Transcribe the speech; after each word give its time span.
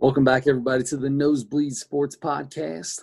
Welcome 0.00 0.22
back, 0.22 0.46
everybody, 0.46 0.84
to 0.84 0.96
the 0.96 1.10
Nosebleed 1.10 1.74
Sports 1.74 2.16
Podcast. 2.16 3.00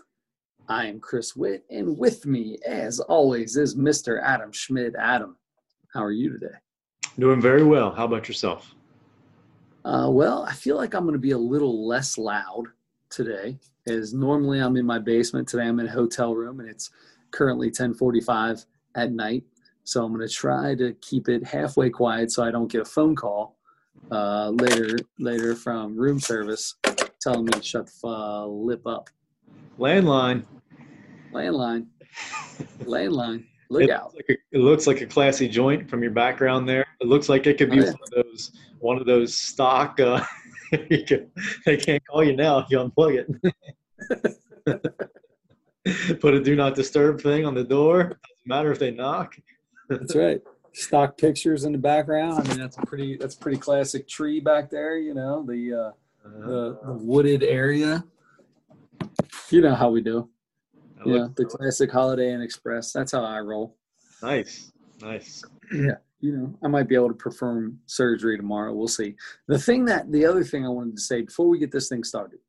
I 0.69 0.85
am 0.85 1.01
Chris 1.01 1.35
Witt, 1.35 1.65
and 1.69 1.97
with 1.97 2.25
me, 2.25 2.57
as 2.65 3.01
always, 3.01 3.57
is 3.57 3.75
Mr. 3.75 4.23
Adam 4.23 4.53
Schmidt. 4.53 4.95
Adam, 4.97 5.35
how 5.93 6.01
are 6.01 6.13
you 6.13 6.31
today? 6.31 6.55
Doing 7.19 7.41
very 7.41 7.65
well. 7.65 7.91
How 7.91 8.05
about 8.05 8.29
yourself? 8.29 8.73
Uh, 9.83 10.07
well, 10.09 10.43
I 10.43 10.53
feel 10.53 10.77
like 10.77 10.93
I'm 10.93 11.03
going 11.03 11.11
to 11.11 11.19
be 11.19 11.31
a 11.31 11.37
little 11.37 11.85
less 11.85 12.17
loud 12.17 12.67
today, 13.09 13.59
as 13.85 14.13
normally 14.13 14.59
I'm 14.59 14.77
in 14.77 14.85
my 14.85 14.99
basement. 14.99 15.49
Today 15.49 15.63
I'm 15.63 15.81
in 15.81 15.87
a 15.87 15.91
hotel 15.91 16.33
room, 16.33 16.61
and 16.61 16.69
it's 16.69 16.91
currently 17.31 17.71
10:45 17.71 18.65
at 18.95 19.11
night. 19.11 19.43
So 19.83 20.01
I'm 20.05 20.15
going 20.15 20.25
to 20.25 20.33
try 20.33 20.75
to 20.75 20.93
keep 21.01 21.27
it 21.27 21.43
halfway 21.45 21.89
quiet 21.89 22.31
so 22.31 22.41
I 22.41 22.51
don't 22.51 22.71
get 22.71 22.83
a 22.83 22.85
phone 22.85 23.17
call 23.17 23.54
uh, 24.11 24.49
later 24.49 24.97
later 25.19 25.55
from 25.55 25.97
room 25.97 26.19
service 26.19 26.75
telling 27.21 27.45
me 27.45 27.51
to 27.53 27.63
shut 27.63 27.89
the 28.01 28.07
uh, 28.07 28.45
lip 28.45 28.85
up. 28.85 29.09
Landline. 29.79 30.45
Landline. 31.33 31.87
Landline. 32.83 33.45
Look 33.69 33.83
it 33.83 33.89
out. 33.89 34.13
Looks 34.13 34.15
like 34.15 34.29
a, 34.29 34.55
it 34.55 34.59
looks 34.59 34.87
like 34.87 35.01
a 35.01 35.05
classy 35.07 35.47
joint 35.47 35.89
from 35.89 36.01
your 36.03 36.11
background 36.11 36.69
there. 36.69 36.85
It 37.01 37.07
looks 37.07 37.29
like 37.29 37.47
it 37.47 37.57
could 37.57 37.71
be 37.71 37.81
Oh, 37.81 37.85
yeah. 37.85 37.91
one 37.91 37.99
of 38.03 38.09
those 38.23 38.51
one 38.79 38.97
of 38.97 39.05
those 39.05 39.35
stock. 39.35 39.99
Uh, 39.99 40.23
can, 40.71 41.31
they 41.65 41.77
can't 41.77 42.05
call 42.07 42.23
you 42.23 42.35
now 42.35 42.59
if 42.59 42.67
you 42.69 42.77
unplug 42.77 43.25
it. 43.25 44.35
Put 46.19 46.33
a 46.33 46.43
do 46.43 46.55
not 46.55 46.75
disturb 46.75 47.21
thing 47.21 47.45
on 47.45 47.53
the 47.53 47.63
door. 47.63 48.03
Doesn't 48.03 48.19
matter 48.45 48.71
if 48.71 48.79
they 48.79 48.91
knock. 48.91 49.35
That's 49.89 50.15
right. 50.15 50.41
Stock 50.75 51.17
pictures 51.17 51.63
in 51.63 51.71
the 51.71 51.77
background. 51.77 52.39
I 52.39 52.49
mean, 52.49 52.59
that's 52.59 52.77
a 52.77 52.81
pretty 52.81 53.17
that's 53.17 53.35
a 53.35 53.39
pretty 53.39 53.57
classic 53.57 54.07
tree 54.07 54.39
back 54.39 54.69
there. 54.69 54.97
You 54.97 55.13
know 55.13 55.45
the 55.47 55.73
uh, 55.73 55.91
the, 56.23 56.79
the 56.85 56.93
wooded 56.93 57.43
area. 57.43 58.03
You 59.49 59.61
know 59.61 59.73
how 59.73 59.89
we 59.89 60.01
do. 60.01 60.29
that 60.97 61.07
Yeah, 61.07 61.27
the 61.35 61.45
classic 61.45 61.91
Holiday 61.91 62.33
Inn 62.33 62.41
Express. 62.41 62.91
That's 62.91 63.13
how 63.13 63.23
I 63.23 63.39
roll. 63.39 63.77
nice, 64.21 64.71
nice. 65.01 65.43
Yeah, 65.71 65.95
you 66.19 66.35
know, 66.35 66.53
I 66.63 66.67
might 66.67 66.89
be 66.89 66.95
able 66.95 67.09
to 67.09 67.15
perform 67.15 67.79
surgery 67.85 68.35
tomorrow. 68.35 68.73
We'll 68.73 68.87
see. 68.87 69.15
The 69.47 69.59
thing 69.59 69.85
that 69.85 70.11
the 70.11 70.25
other 70.25 70.43
thing 70.43 70.65
I 70.65 70.69
wanted 70.69 70.95
to 70.95 71.01
say 71.01 71.21
before 71.21 71.47
we 71.47 71.57
get 71.57 71.71
this 71.71 71.87
thing 71.89 72.03
started, 72.03 72.39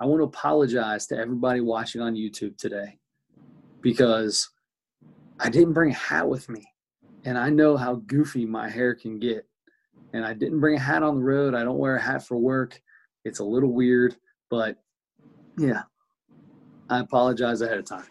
I 0.00 0.06
want 0.06 0.20
to 0.20 0.24
apologize 0.24 1.06
to 1.08 1.16
everybody 1.16 1.60
watching 1.60 2.00
on 2.00 2.14
YouTube 2.14 2.56
today 2.56 2.98
because 3.80 4.48
I 5.38 5.50
didn't 5.50 5.72
bring 5.72 5.90
a 5.90 5.94
hat 5.94 6.28
with 6.28 6.48
me, 6.48 6.66
and 7.24 7.38
I 7.38 7.50
know 7.50 7.76
how 7.76 7.96
goofy 8.06 8.46
my 8.46 8.68
hair 8.68 8.94
can 8.94 9.18
get, 9.18 9.46
and 10.12 10.24
I 10.24 10.34
didn't 10.34 10.60
bring 10.60 10.76
a 10.76 10.80
hat 10.80 11.02
on 11.02 11.16
the 11.16 11.22
road. 11.22 11.54
I 11.54 11.64
don't 11.64 11.78
wear 11.78 11.96
a 11.96 12.02
hat 12.02 12.26
for 12.26 12.36
work. 12.36 12.80
It's 13.24 13.40
a 13.40 13.44
little 13.44 13.72
weird, 13.72 14.16
but 14.48 14.76
yeah, 15.58 15.82
I 16.88 17.00
apologize 17.00 17.60
ahead 17.60 17.78
of 17.78 17.84
time. 17.84 18.06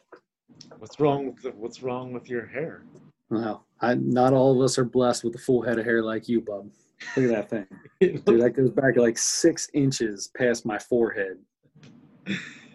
What's 0.77 0.99
wrong 0.99 1.27
with 1.27 1.41
the, 1.41 1.49
what's 1.52 1.81
wrong 1.81 2.13
with 2.13 2.30
your 2.30 2.45
hair? 2.45 2.83
Well, 3.30 3.65
I, 3.81 3.95
not 3.95 4.33
all 4.33 4.55
of 4.55 4.63
us 4.63 4.77
are 4.77 4.85
blessed 4.85 5.23
with 5.23 5.35
a 5.35 5.39
full 5.39 5.61
head 5.61 5.80
of 5.80 5.85
hair 5.85 6.02
like 6.02 6.27
you, 6.27 6.41
bub. 6.41 6.69
Look 7.15 7.31
at 7.31 7.49
that 7.49 7.49
thing. 7.49 7.67
Dude, 8.25 8.41
that 8.41 8.53
goes 8.55 8.71
back 8.71 8.97
like 8.97 9.17
six 9.17 9.69
inches 9.73 10.30
past 10.37 10.65
my 10.65 10.77
forehead, 10.77 11.37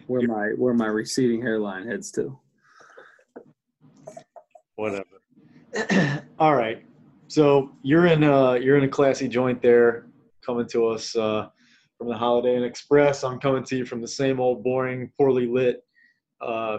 where 0.07 0.27
my 0.27 0.49
where 0.57 0.75
my 0.75 0.87
receding 0.87 1.43
hairline 1.43 1.87
heads 1.87 2.11
to. 2.13 2.39
whatever. 4.77 5.05
All 6.39 6.55
right. 6.55 6.85
So 7.29 7.71
you're 7.83 8.07
in 8.07 8.23
a 8.23 8.59
you're 8.59 8.77
in 8.77 8.85
a 8.85 8.89
classy 8.89 9.29
joint 9.29 9.61
there, 9.63 10.07
coming 10.45 10.67
to 10.69 10.87
us 10.89 11.17
uh, 11.17 11.49
from 11.99 12.09
the 12.09 12.17
Holiday 12.17 12.57
Inn 12.57 12.65
Express. 12.65 13.25
I'm 13.25 13.41
coming 13.41 13.65
to 13.65 13.77
you 13.77 13.85
from 13.87 14.01
the 14.01 14.09
same 14.09 14.41
old 14.41 14.63
boring, 14.63 15.11
poorly 15.17 15.47
lit 15.47 15.85
uh, 16.41 16.79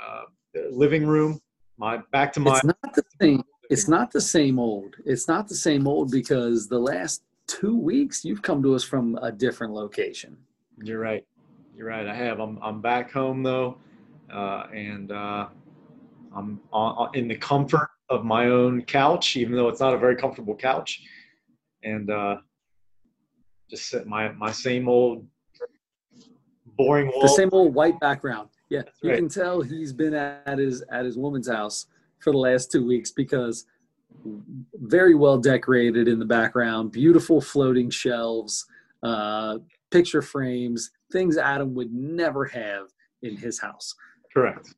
uh, 0.00 0.22
living 0.70 1.06
room. 1.06 1.40
My 1.78 1.98
back 2.12 2.32
to 2.34 2.40
my. 2.40 2.56
It's 2.56 2.64
not 2.64 2.94
the 2.94 3.04
same. 3.20 3.44
It's 3.70 3.88
not 3.88 4.10
the 4.12 4.20
same 4.20 4.58
old. 4.58 4.96
It's 5.04 5.26
not 5.26 5.48
the 5.48 5.54
same 5.54 5.86
old 5.88 6.10
because 6.10 6.68
the 6.68 6.78
last 6.78 7.22
two 7.46 7.76
weeks 7.76 8.24
you've 8.24 8.42
come 8.42 8.62
to 8.62 8.74
us 8.74 8.84
from 8.84 9.16
a 9.22 9.32
different 9.32 9.72
location. 9.72 10.36
You're 10.82 11.00
right. 11.00 11.24
You're 11.76 11.86
right. 11.88 12.06
I 12.06 12.14
have. 12.14 12.38
I'm 12.40 12.58
I'm 12.62 12.80
back 12.80 13.10
home 13.10 13.42
though, 13.42 13.78
uh, 14.32 14.66
and 14.72 15.10
uh, 15.10 15.48
I'm 16.36 16.60
on, 16.72 16.94
on- 16.96 17.14
in 17.14 17.26
the 17.26 17.36
comfort 17.36 17.88
of 18.12 18.24
my 18.24 18.46
own 18.46 18.82
couch, 18.82 19.36
even 19.36 19.56
though 19.56 19.68
it's 19.68 19.80
not 19.80 19.94
a 19.94 19.98
very 19.98 20.16
comfortable 20.16 20.54
couch, 20.54 21.02
and 21.82 22.10
uh, 22.10 22.36
just 23.70 23.88
sit 23.88 24.06
my 24.06 24.30
my 24.32 24.52
same 24.52 24.88
old 24.88 25.26
boring 26.76 27.08
wall. 27.08 27.22
The 27.22 27.28
same 27.28 27.48
old 27.52 27.74
white 27.74 27.98
background. 28.00 28.50
Yeah, 28.68 28.82
you 29.02 29.10
right. 29.10 29.18
can 29.18 29.28
tell 29.28 29.62
he's 29.62 29.92
been 29.92 30.14
at 30.14 30.58
his 30.58 30.84
at 30.90 31.04
his 31.04 31.16
woman's 31.16 31.48
house 31.48 31.86
for 32.20 32.32
the 32.32 32.38
last 32.38 32.70
two 32.70 32.86
weeks 32.86 33.10
because 33.10 33.66
very 34.74 35.14
well 35.14 35.38
decorated 35.38 36.06
in 36.06 36.18
the 36.18 36.24
background, 36.24 36.92
beautiful 36.92 37.40
floating 37.40 37.90
shelves, 37.90 38.66
uh, 39.02 39.58
picture 39.90 40.22
frames, 40.22 40.90
things 41.10 41.36
Adam 41.36 41.74
would 41.74 41.92
never 41.92 42.44
have 42.44 42.88
in 43.22 43.36
his 43.36 43.58
house. 43.58 43.94
Correct. 44.32 44.74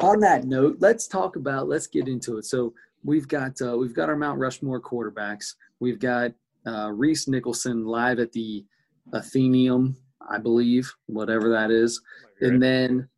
On 0.00 0.20
that 0.20 0.44
note, 0.44 0.76
let's 0.80 1.06
talk 1.06 1.36
about. 1.36 1.68
Let's 1.68 1.86
get 1.86 2.08
into 2.08 2.38
it. 2.38 2.44
So 2.44 2.74
we've 3.04 3.28
got 3.28 3.60
uh, 3.62 3.76
we've 3.76 3.94
got 3.94 4.08
our 4.08 4.16
Mount 4.16 4.38
Rushmore 4.38 4.80
quarterbacks. 4.80 5.54
We've 5.80 5.98
got 5.98 6.32
uh, 6.66 6.90
Reese 6.92 7.28
Nicholson 7.28 7.84
live 7.84 8.18
at 8.18 8.32
the 8.32 8.64
Athenaeum, 9.14 9.96
I 10.28 10.38
believe, 10.38 10.92
whatever 11.06 11.48
that 11.50 11.70
is. 11.70 12.00
And 12.40 12.62
then 12.62 13.08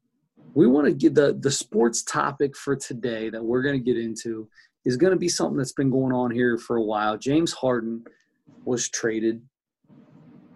we 0.55 0.67
want 0.67 0.87
to 0.87 0.93
get 0.93 1.15
the 1.15 1.37
the 1.41 1.51
sports 1.51 2.03
topic 2.03 2.57
for 2.57 2.77
today 2.77 3.31
that 3.31 3.45
we're 3.45 3.63
going 3.63 3.79
to 3.79 3.85
get 3.85 3.99
into 3.99 4.49
is 4.85 4.97
going 4.97 5.13
to 5.13 5.19
be 5.19 5.29
something 5.29 5.57
that's 5.57 5.73
been 5.73 5.91
going 5.91 6.13
on 6.13 6.31
here 6.31 6.59
for 6.59 6.77
a 6.77 6.83
while. 6.83 7.17
James 7.17 7.53
Harden 7.53 8.05
was 8.65 8.89
traded 8.89 9.43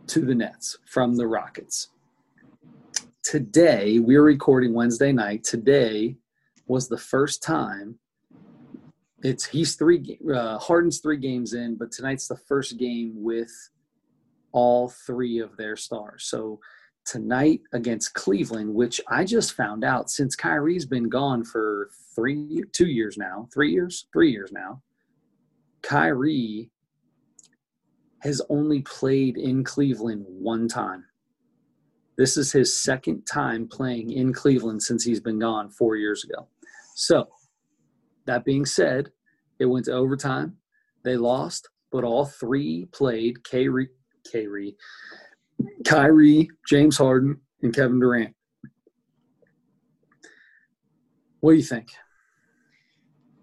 to 0.06 0.20
the 0.20 0.34
Nets 0.34 0.78
from 0.86 1.16
the 1.16 1.26
Rockets. 1.26 1.88
Today, 3.22 4.00
we're 4.00 4.24
recording 4.24 4.74
Wednesday 4.74 5.12
night. 5.12 5.44
Today 5.44 6.16
was 6.66 6.88
the 6.88 6.98
first 6.98 7.40
time 7.40 7.98
it's 9.22 9.46
he's 9.46 9.76
three 9.76 10.18
uh, 10.34 10.58
Harden's 10.58 10.98
three 10.98 11.18
games 11.18 11.54
in, 11.54 11.76
but 11.76 11.92
tonight's 11.92 12.26
the 12.26 12.36
first 12.36 12.78
game 12.78 13.12
with 13.14 13.52
all 14.50 14.88
three 14.88 15.38
of 15.38 15.56
their 15.56 15.76
stars. 15.76 16.24
So 16.24 16.58
tonight 17.06 17.60
against 17.72 18.14
Cleveland, 18.14 18.74
which 18.74 19.00
I 19.08 19.24
just 19.24 19.52
found 19.52 19.84
out 19.84 20.10
since 20.10 20.34
Kyrie's 20.34 20.84
been 20.84 21.08
gone 21.08 21.44
for 21.44 21.90
three, 22.16 22.64
two 22.72 22.88
years 22.88 23.16
now, 23.16 23.48
three 23.54 23.70
years, 23.70 24.08
three 24.12 24.32
years 24.32 24.50
now. 24.50 24.82
Kyrie 25.82 26.70
has 28.18 28.42
only 28.48 28.82
played 28.82 29.36
in 29.36 29.62
Cleveland 29.62 30.24
one 30.28 30.66
time. 30.66 31.04
This 32.22 32.36
is 32.36 32.52
his 32.52 32.80
second 32.80 33.24
time 33.24 33.66
playing 33.66 34.12
in 34.12 34.32
Cleveland 34.32 34.80
since 34.80 35.02
he's 35.02 35.18
been 35.18 35.40
gone 35.40 35.68
four 35.68 35.96
years 35.96 36.22
ago. 36.22 36.46
So, 36.94 37.26
that 38.26 38.44
being 38.44 38.64
said, 38.64 39.10
it 39.58 39.64
went 39.64 39.86
to 39.86 39.92
overtime. 39.94 40.56
They 41.02 41.16
lost, 41.16 41.68
but 41.90 42.04
all 42.04 42.26
three 42.26 42.86
played. 42.92 43.42
Kyrie, 43.42 43.88
Kyrie, 44.32 44.76
Kyrie, 45.84 46.48
James 46.68 46.96
Harden, 46.96 47.40
and 47.60 47.74
Kevin 47.74 47.98
Durant. 47.98 48.36
What 51.40 51.50
do 51.50 51.56
you 51.56 51.64
think? 51.64 51.88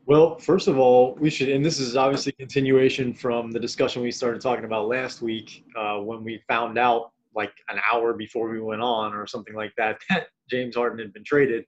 Well, 0.05 0.37
first 0.37 0.69
of 0.69 0.79
all, 0.79 1.17
we 1.19 1.29
should, 1.29 1.49
and 1.49 1.65
this 1.65 1.81
is 1.81 1.97
obviously 1.97 2.31
a 2.31 2.41
continuation 2.43 3.13
from 3.13 3.51
the 3.51 3.59
discussion 3.59 4.01
we 4.01 4.11
started 4.11 4.41
talking 4.41 4.63
about 4.63 4.87
last 4.87 5.21
week 5.21 5.65
uh, 5.77 5.97
when 5.97 6.23
we 6.23 6.41
found 6.47 6.77
out, 6.77 7.11
like 7.39 7.53
an 7.69 7.79
hour 7.91 8.13
before 8.13 8.49
we 8.49 8.59
went 8.59 8.81
on 8.81 9.13
or 9.13 9.25
something 9.25 9.55
like 9.55 9.73
that, 9.77 9.97
that 10.09 10.27
James 10.49 10.75
Harden 10.75 10.99
had 10.99 11.13
been 11.13 11.23
traded. 11.23 11.63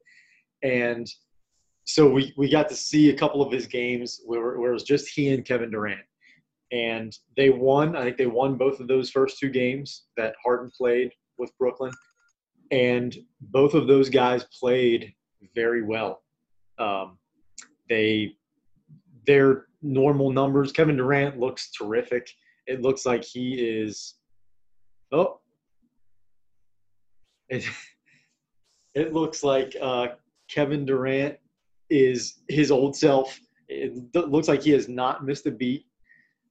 And 0.63 1.07
so 1.85 2.09
we, 2.09 2.33
we 2.37 2.51
got 2.51 2.67
to 2.69 2.75
see 2.75 3.09
a 3.09 3.17
couple 3.17 3.41
of 3.41 3.51
his 3.51 3.65
games 3.65 4.21
where, 4.25 4.59
where 4.59 4.71
it 4.71 4.73
was 4.73 4.83
just 4.83 5.07
he 5.07 5.29
and 5.29 5.45
Kevin 5.45 5.71
Durant. 5.71 6.01
And 6.71 7.11
they 7.35 7.49
won. 7.49 7.95
I 7.95 8.03
think 8.03 8.17
they 8.17 8.27
won 8.27 8.57
both 8.57 8.79
of 8.79 8.87
those 8.87 9.09
first 9.09 9.39
two 9.39 9.49
games 9.49 10.05
that 10.17 10.35
Harden 10.43 10.69
played 10.77 11.11
with 11.37 11.57
Brooklyn. 11.57 11.91
And 12.71 13.15
both 13.41 13.73
of 13.73 13.87
those 13.87 14.09
guys 14.09 14.45
played 14.57 15.13
very 15.55 15.83
well. 15.83 16.21
Um, 16.77 17.17
they 17.89 18.35
their 19.27 19.65
normal 19.81 20.31
numbers. 20.31 20.71
Kevin 20.71 20.97
Durant 20.97 21.39
looks 21.39 21.71
terrific. 21.71 22.29
It 22.67 22.81
looks 22.81 23.05
like 23.05 23.23
he 23.23 23.53
is. 23.53 24.15
Oh, 25.11 25.40
it, 27.51 27.65
it 28.95 29.13
looks 29.13 29.43
like 29.43 29.75
uh, 29.79 30.07
Kevin 30.49 30.85
Durant 30.85 31.37
is 31.89 32.39
his 32.47 32.71
old 32.71 32.95
self. 32.95 33.39
It 33.67 34.15
looks 34.15 34.47
like 34.47 34.63
he 34.63 34.71
has 34.71 34.89
not 34.89 35.25
missed 35.25 35.45
a 35.45 35.51
beat. 35.51 35.85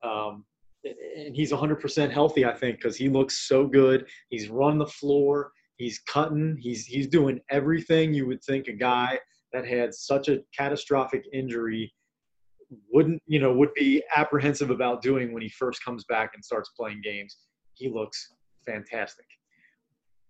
Um, 0.03 0.45
and 0.85 1.35
he's 1.35 1.53
100% 1.53 2.11
healthy, 2.11 2.45
I 2.47 2.55
think, 2.55 2.77
because 2.77 2.97
he 2.97 3.09
looks 3.09 3.49
so 3.49 3.67
good. 3.67 4.07
He's 4.29 4.49
run 4.49 4.79
the 4.79 4.87
floor. 4.87 5.53
He's 5.77 5.99
cutting. 6.01 6.59
He's 6.61 6.85
he's 6.85 7.07
doing 7.07 7.41
everything 7.51 8.13
you 8.13 8.27
would 8.27 8.45
think 8.45 8.69
a 8.69 8.73
guy 8.73 9.19
that 9.53 9.67
had 9.67 9.95
such 9.95 10.29
a 10.29 10.41
catastrophic 10.57 11.25
injury 11.33 11.93
wouldn't 12.93 13.21
you 13.27 13.41
know 13.41 13.53
would 13.53 13.73
be 13.75 14.03
apprehensive 14.15 14.71
about 14.71 15.01
doing 15.03 15.33
when 15.33 15.43
he 15.43 15.49
first 15.49 15.83
comes 15.83 16.05
back 16.05 16.33
and 16.35 16.45
starts 16.45 16.71
playing 16.77 17.01
games. 17.03 17.39
He 17.75 17.89
looks 17.89 18.35
fantastic. 18.67 19.25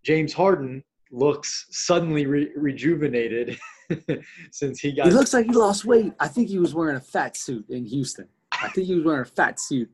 James 0.05 0.33
Harden 0.33 0.83
looks 1.11 1.67
suddenly 1.71 2.27
re- 2.27 2.51
rejuvenated 2.57 3.59
since 4.53 4.81
he 4.81 4.93
got. 4.93 5.07
He 5.07 5.13
looks 5.13 5.33
like 5.33 5.47
he 5.47 5.53
lost 5.53 5.85
weight. 5.85 6.13
I 6.21 6.29
think 6.29 6.49
he 6.49 6.59
was 6.59 6.75
wearing 6.75 6.97
a 6.97 7.01
fat 7.01 7.37
suit 7.37 7.69
in 7.69 7.85
Houston. 7.85 8.29
I 8.53 8.69
think 8.69 8.87
he 8.87 8.95
was 8.95 9.05
wearing 9.05 9.23
a 9.23 9.27
fat 9.27 9.61
suit. 9.61 9.91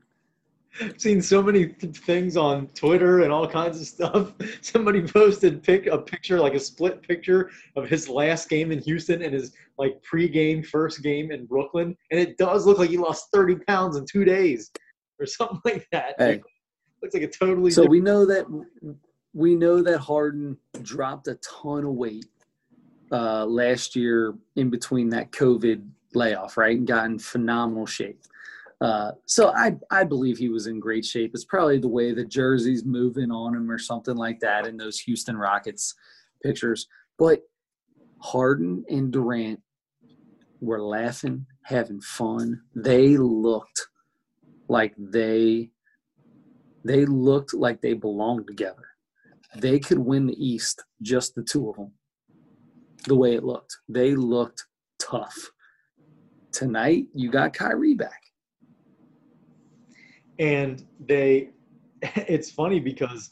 I've 0.79 1.01
seen 1.01 1.21
so 1.21 1.41
many 1.41 1.65
things 1.65 2.37
on 2.37 2.67
Twitter 2.67 3.21
and 3.21 3.31
all 3.31 3.47
kinds 3.47 3.79
of 3.81 3.87
stuff. 3.87 4.33
Somebody 4.61 5.01
posted 5.01 5.63
pick 5.63 5.87
a 5.87 5.97
picture, 5.97 6.39
like 6.39 6.53
a 6.53 6.59
split 6.59 7.01
picture 7.01 7.49
of 7.75 7.89
his 7.89 8.07
last 8.07 8.47
game 8.47 8.71
in 8.71 8.79
Houston 8.79 9.23
and 9.23 9.33
his 9.33 9.53
like 9.79 10.01
pre-game 10.03 10.61
first 10.61 11.01
game 11.01 11.31
in 11.31 11.45
Brooklyn, 11.45 11.95
and 12.11 12.19
it 12.19 12.37
does 12.37 12.65
look 12.65 12.77
like 12.77 12.89
he 12.89 12.97
lost 12.97 13.29
30 13.33 13.55
pounds 13.67 13.97
in 13.97 14.05
two 14.05 14.23
days 14.23 14.71
or 15.19 15.25
something 15.25 15.59
like 15.65 15.87
that. 15.91 16.15
Hey. 16.19 16.41
Looks 17.01 17.13
like 17.13 17.23
a 17.23 17.27
totally. 17.27 17.71
So 17.71 17.85
we 17.85 17.99
know 17.99 18.25
that 18.25 18.45
we 19.37 19.53
know 19.53 19.83
that 19.83 19.99
Harden 19.99 20.57
dropped 20.81 21.27
a 21.27 21.35
ton 21.35 21.85
of 21.85 21.93
weight 21.93 22.25
uh, 23.11 23.45
last 23.45 23.95
year 23.95 24.33
in 24.55 24.71
between 24.71 25.09
that 25.09 25.31
COVID 25.31 25.87
layoff, 26.15 26.57
right? 26.57 26.75
And 26.75 26.87
got 26.87 27.05
in 27.05 27.19
phenomenal 27.19 27.85
shape. 27.85 28.19
Uh, 28.81 29.11
so 29.25 29.49
I 29.49 29.75
I 29.91 30.05
believe 30.05 30.39
he 30.39 30.49
was 30.49 30.65
in 30.65 30.79
great 30.79 31.05
shape. 31.05 31.31
It's 31.35 31.45
probably 31.45 31.77
the 31.77 31.87
way 31.87 32.13
the 32.13 32.25
jersey's 32.25 32.83
moving 32.83 33.29
on 33.29 33.53
him 33.53 33.69
or 33.69 33.77
something 33.77 34.15
like 34.15 34.39
that 34.39 34.65
in 34.65 34.75
those 34.75 34.99
Houston 35.01 35.37
Rockets 35.37 35.93
pictures. 36.43 36.87
But 37.19 37.41
Harden 38.19 38.85
and 38.89 39.11
Durant 39.11 39.61
were 40.61 40.81
laughing, 40.81 41.45
having 41.61 42.01
fun. 42.01 42.61
They 42.75 43.17
looked 43.17 43.87
like 44.67 44.95
they 44.97 45.69
they 46.83 47.05
looked 47.05 47.53
like 47.53 47.81
they 47.81 47.93
belonged 47.93 48.47
together 48.47 48.87
they 49.55 49.79
could 49.79 49.99
win 49.99 50.27
the 50.27 50.45
East, 50.45 50.83
just 51.01 51.35
the 51.35 51.43
two 51.43 51.69
of 51.69 51.75
them, 51.75 51.91
the 53.07 53.15
way 53.15 53.35
it 53.35 53.43
looked. 53.43 53.77
They 53.87 54.15
looked 54.15 54.65
tough. 54.99 55.35
Tonight, 56.51 57.05
you 57.13 57.29
got 57.29 57.53
Kyrie 57.53 57.93
back. 57.93 58.21
And 60.39 60.85
they, 60.99 61.49
it's 62.01 62.51
funny 62.51 62.79
because 62.79 63.31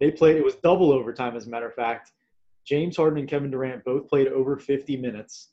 they 0.00 0.10
played, 0.10 0.36
it 0.36 0.44
was 0.44 0.56
double 0.56 0.92
overtime, 0.92 1.36
as 1.36 1.46
a 1.46 1.50
matter 1.50 1.68
of 1.68 1.74
fact. 1.74 2.12
James 2.66 2.96
Harden 2.96 3.18
and 3.18 3.28
Kevin 3.28 3.50
Durant 3.50 3.84
both 3.84 4.08
played 4.08 4.28
over 4.28 4.56
50 4.56 4.96
minutes, 4.96 5.50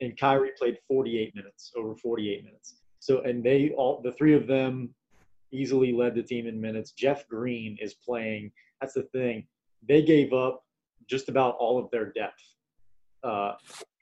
and 0.00 0.16
Kyrie 0.18 0.52
played 0.56 0.78
48 0.86 1.34
minutes, 1.34 1.72
over 1.76 1.96
48 1.96 2.44
minutes. 2.44 2.76
So, 3.00 3.20
and 3.22 3.42
they 3.42 3.70
all, 3.70 4.00
the 4.02 4.12
three 4.12 4.34
of 4.34 4.46
them 4.46 4.94
easily 5.52 5.92
led 5.92 6.14
the 6.14 6.22
team 6.22 6.46
in 6.46 6.60
minutes. 6.60 6.92
Jeff 6.92 7.26
Green 7.28 7.76
is 7.80 7.94
playing 7.94 8.52
that's 8.80 8.94
the 8.94 9.04
thing. 9.04 9.46
They 9.88 10.02
gave 10.02 10.32
up 10.32 10.64
just 11.08 11.28
about 11.28 11.56
all 11.58 11.78
of 11.78 11.90
their 11.90 12.12
depth 12.12 12.42
uh, 13.22 13.52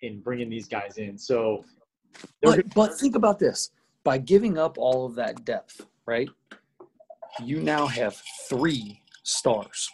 in 0.02 0.20
bringing 0.20 0.48
these 0.48 0.66
guys 0.66 0.98
in. 0.98 1.18
So, 1.18 1.64
but, 2.42 2.74
but 2.74 2.94
think 2.98 3.16
about 3.16 3.38
this: 3.38 3.70
by 4.04 4.18
giving 4.18 4.58
up 4.58 4.78
all 4.78 5.06
of 5.06 5.14
that 5.16 5.44
depth, 5.44 5.86
right? 6.06 6.28
You 7.42 7.60
now 7.60 7.86
have 7.86 8.20
three 8.48 9.00
stars, 9.24 9.90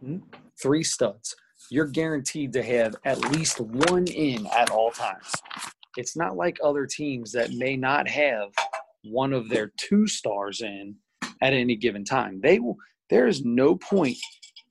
hmm? 0.00 0.18
three 0.60 0.82
studs. 0.82 1.36
You're 1.70 1.86
guaranteed 1.86 2.52
to 2.54 2.62
have 2.62 2.96
at 3.04 3.20
least 3.32 3.60
one 3.60 4.06
in 4.06 4.46
at 4.46 4.70
all 4.70 4.90
times. 4.90 5.30
It's 5.98 6.16
not 6.16 6.36
like 6.36 6.58
other 6.62 6.86
teams 6.86 7.32
that 7.32 7.52
may 7.52 7.76
not 7.76 8.08
have 8.08 8.50
one 9.02 9.32
of 9.32 9.48
their 9.48 9.72
two 9.76 10.06
stars 10.06 10.62
in 10.62 10.96
at 11.42 11.52
any 11.52 11.76
given 11.76 12.04
time. 12.04 12.40
They 12.40 12.58
will 12.58 12.76
there 13.10 13.26
is 13.26 13.44
no 13.44 13.76
point 13.76 14.18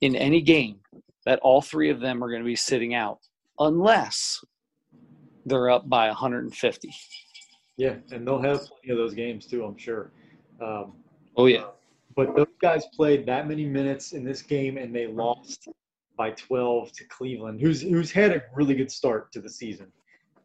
in 0.00 0.14
any 0.16 0.40
game 0.40 0.78
that 1.26 1.38
all 1.40 1.60
three 1.60 1.90
of 1.90 2.00
them 2.00 2.22
are 2.22 2.28
going 2.28 2.42
to 2.42 2.46
be 2.46 2.56
sitting 2.56 2.94
out 2.94 3.18
unless 3.58 4.42
they're 5.44 5.70
up 5.70 5.88
by 5.88 6.08
150. 6.08 6.94
Yeah, 7.76 7.96
and 8.10 8.26
they'll 8.26 8.42
have 8.42 8.60
plenty 8.66 8.90
of 8.90 8.98
those 8.98 9.14
games 9.14 9.46
too, 9.46 9.64
I'm 9.64 9.76
sure. 9.76 10.12
Um, 10.60 10.92
oh 11.36 11.46
yeah. 11.46 11.66
But 12.16 12.34
those 12.34 12.46
guys 12.60 12.84
played 12.96 13.26
that 13.26 13.46
many 13.46 13.64
minutes 13.64 14.12
in 14.12 14.24
this 14.24 14.42
game, 14.42 14.76
and 14.76 14.94
they 14.94 15.06
lost 15.06 15.68
by 16.16 16.30
12 16.32 16.90
to 16.92 17.04
Cleveland, 17.04 17.60
who's 17.60 17.80
who's 17.80 18.10
had 18.10 18.32
a 18.32 18.42
really 18.52 18.74
good 18.74 18.90
start 18.90 19.30
to 19.32 19.40
the 19.40 19.48
season. 19.48 19.86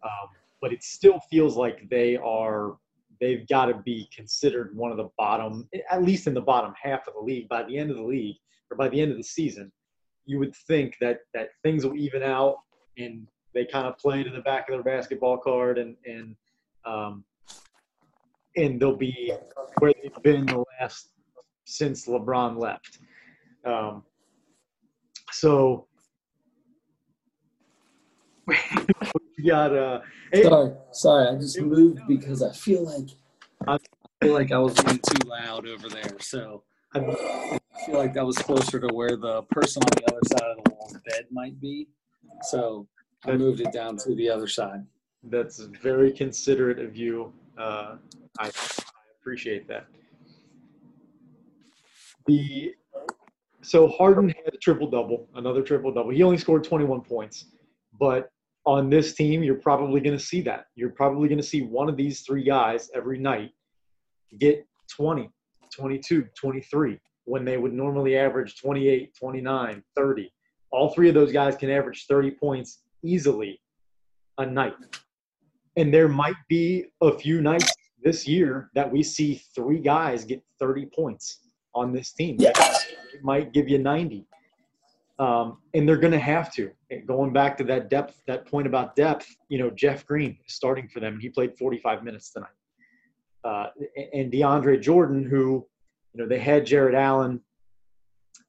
Um, 0.04 0.30
but 0.62 0.72
it 0.72 0.84
still 0.84 1.20
feels 1.32 1.58
like 1.58 1.90
they 1.90 2.16
are 2.18 2.78
they've 3.20 3.48
got 3.48 3.66
to 3.66 3.76
be 3.76 4.10
considered 4.16 4.76
one 4.76 4.92
of 4.92 4.98
the 4.98 5.10
bottom, 5.18 5.68
at 5.90 6.04
least 6.04 6.28
in 6.28 6.34
the 6.34 6.42
bottom 6.42 6.74
half 6.82 7.08
of 7.08 7.14
the 7.14 7.20
league 7.20 7.48
by 7.50 7.64
the 7.64 7.78
end 7.78 7.92
of 7.92 7.98
the 7.98 8.04
league 8.04 8.38
or 8.70 8.78
by 8.78 8.88
the 8.90 9.00
end 9.00 9.12
of 9.12 9.18
the 9.18 9.24
season. 9.24 9.72
You 10.26 10.40
would 10.40 10.56
think 10.68 10.96
that 11.02 11.20
that 11.34 11.50
things 11.64 11.86
will 11.86 11.96
even 11.96 12.24
out 12.24 12.58
and 12.98 13.28
they 13.54 13.66
kind 13.66 13.88
of 13.88 13.98
play 13.98 14.24
to 14.24 14.30
the 14.30 14.42
back 14.42 14.70
of 14.70 14.76
their 14.76 14.84
basketball 14.84 15.38
card 15.38 15.78
and 15.78 15.96
and 16.06 16.36
um, 16.86 17.24
and 18.56 18.80
they'll 18.80 18.96
be 18.96 19.34
where 19.80 19.94
they've 20.02 20.24
been 20.24 20.46
the 20.46 20.64
last 20.80 21.10
since 21.66 22.08
LeBron 22.08 22.58
left. 22.58 23.00
Um, 23.66 24.04
so 25.32 25.88
got 29.46 29.76
uh 29.76 30.02
sorry 30.44 30.74
sorry 30.92 31.28
i 31.28 31.40
just 31.40 31.60
moved 31.62 32.00
because 32.08 32.42
i 32.42 32.52
feel 32.52 32.84
like 32.84 33.10
i 33.68 33.78
feel 34.22 34.34
like 34.34 34.52
i 34.52 34.58
was 34.58 34.74
being 34.84 35.00
too 35.00 35.28
loud 35.28 35.68
over 35.68 35.90
there 35.90 36.16
so 36.20 36.64
i 36.96 37.00
feel 37.86 37.98
like 37.98 38.14
that 38.14 38.26
was 38.26 38.38
closer 38.38 38.80
to 38.80 38.88
where 38.94 39.16
the 39.18 39.44
person 39.44 39.84
on 39.84 39.90
the 39.98 40.12
other 40.12 40.22
side 40.26 40.58
of 40.58 40.64
the 40.64 40.72
wall's 40.72 40.94
bed 41.10 41.26
might 41.32 41.60
be. 41.60 41.88
So 42.44 42.88
i 43.26 43.34
moved 43.34 43.62
it 43.62 43.72
down 43.72 43.98
to 43.98 44.16
the 44.16 44.30
other 44.30 44.48
side. 44.48 44.86
That's 45.24 45.60
very 45.60 46.12
considerate 46.12 46.80
of 46.80 46.96
you 46.96 47.34
uh, 47.58 47.96
I, 48.40 48.48
I 48.48 48.52
appreciate 49.20 49.68
that. 49.68 49.86
The 52.26 52.74
so 53.62 53.88
harden 53.88 54.30
had 54.30 54.54
a 54.54 54.58
triple 54.58 54.90
double 54.90 55.28
another 55.36 55.62
triple 55.62 55.92
double 55.94 56.10
he 56.10 56.22
only 56.22 56.38
scored 56.38 56.66
21 56.66 57.00
points 57.00 57.46
but 57.98 58.30
on 58.66 58.90
this 58.90 59.14
team, 59.14 59.44
you're 59.44 59.56
probably 59.56 60.00
going 60.00 60.18
to 60.18 60.24
see 60.24 60.42
that. 60.42 60.68
You're 60.76 60.92
probably 60.92 61.28
going 61.28 61.42
to 61.42 61.48
see 61.48 61.62
one 61.62 61.90
of 61.90 61.98
these 61.98 62.22
three 62.22 62.44
guys 62.44 62.90
every 62.96 63.18
night 63.18 63.52
get 64.40 64.66
20, 64.90 65.30
22, 65.76 66.28
23 66.36 67.00
when 67.26 67.46
they 67.46 67.58
would 67.58 67.74
normally 67.74 68.18
average 68.18 68.60
28, 68.60 69.14
29, 69.18 69.84
30. 69.96 70.34
All 70.72 70.94
three 70.94 71.10
of 71.10 71.16
those 71.16 71.32
guys 71.32 71.56
can 71.56 71.70
average 71.70 72.06
30 72.08 72.32
points 72.32 72.80
easily 73.04 73.62
a 74.38 74.46
night. 74.46 74.76
And 75.76 75.94
there 75.94 76.08
might 76.08 76.36
be 76.50 76.86
a 77.02 77.18
few 77.18 77.42
nights 77.42 77.72
this 78.04 78.28
year 78.28 78.70
that 78.76 78.92
we 78.92 79.04
see 79.04 79.42
three 79.56 79.80
guys 79.80 80.26
get 80.26 80.42
30 80.60 80.88
points 80.88 81.40
on 81.76 81.92
this 81.94 82.12
team. 82.12 82.38
Yes. 82.40 82.92
It 83.14 83.24
might 83.24 83.54
give 83.54 83.70
you 83.70 83.78
90. 83.78 84.26
Um, 85.20 85.58
and 85.74 85.88
they're 85.88 85.98
going 85.98 86.14
to 86.14 86.20
have 86.20 86.52
to. 86.56 86.72
Going 87.06 87.34
back 87.34 87.58
to 87.58 87.64
that 87.66 87.90
depth, 87.90 88.22
that 88.28 88.46
point 88.46 88.68
about 88.68 88.96
depth, 88.96 89.28
you 89.50 89.60
know, 89.60 89.70
Jeff 89.70 90.06
Green 90.06 90.38
is 90.48 90.56
starting 90.56 90.88
for 90.88 91.00
them. 91.00 91.20
He 91.20 91.30
played 91.30 91.58
45 91.58 92.04
minutes 92.04 92.32
tonight. 92.32 92.50
Uh, 93.44 93.68
and 94.14 94.32
DeAndre 94.32 94.82
Jordan, 94.82 95.24
who, 95.24 95.68
you 96.14 96.22
know, 96.22 96.28
they 96.28 96.40
had 96.40 96.66
Jarrett 96.66 96.96
Allen, 96.96 97.42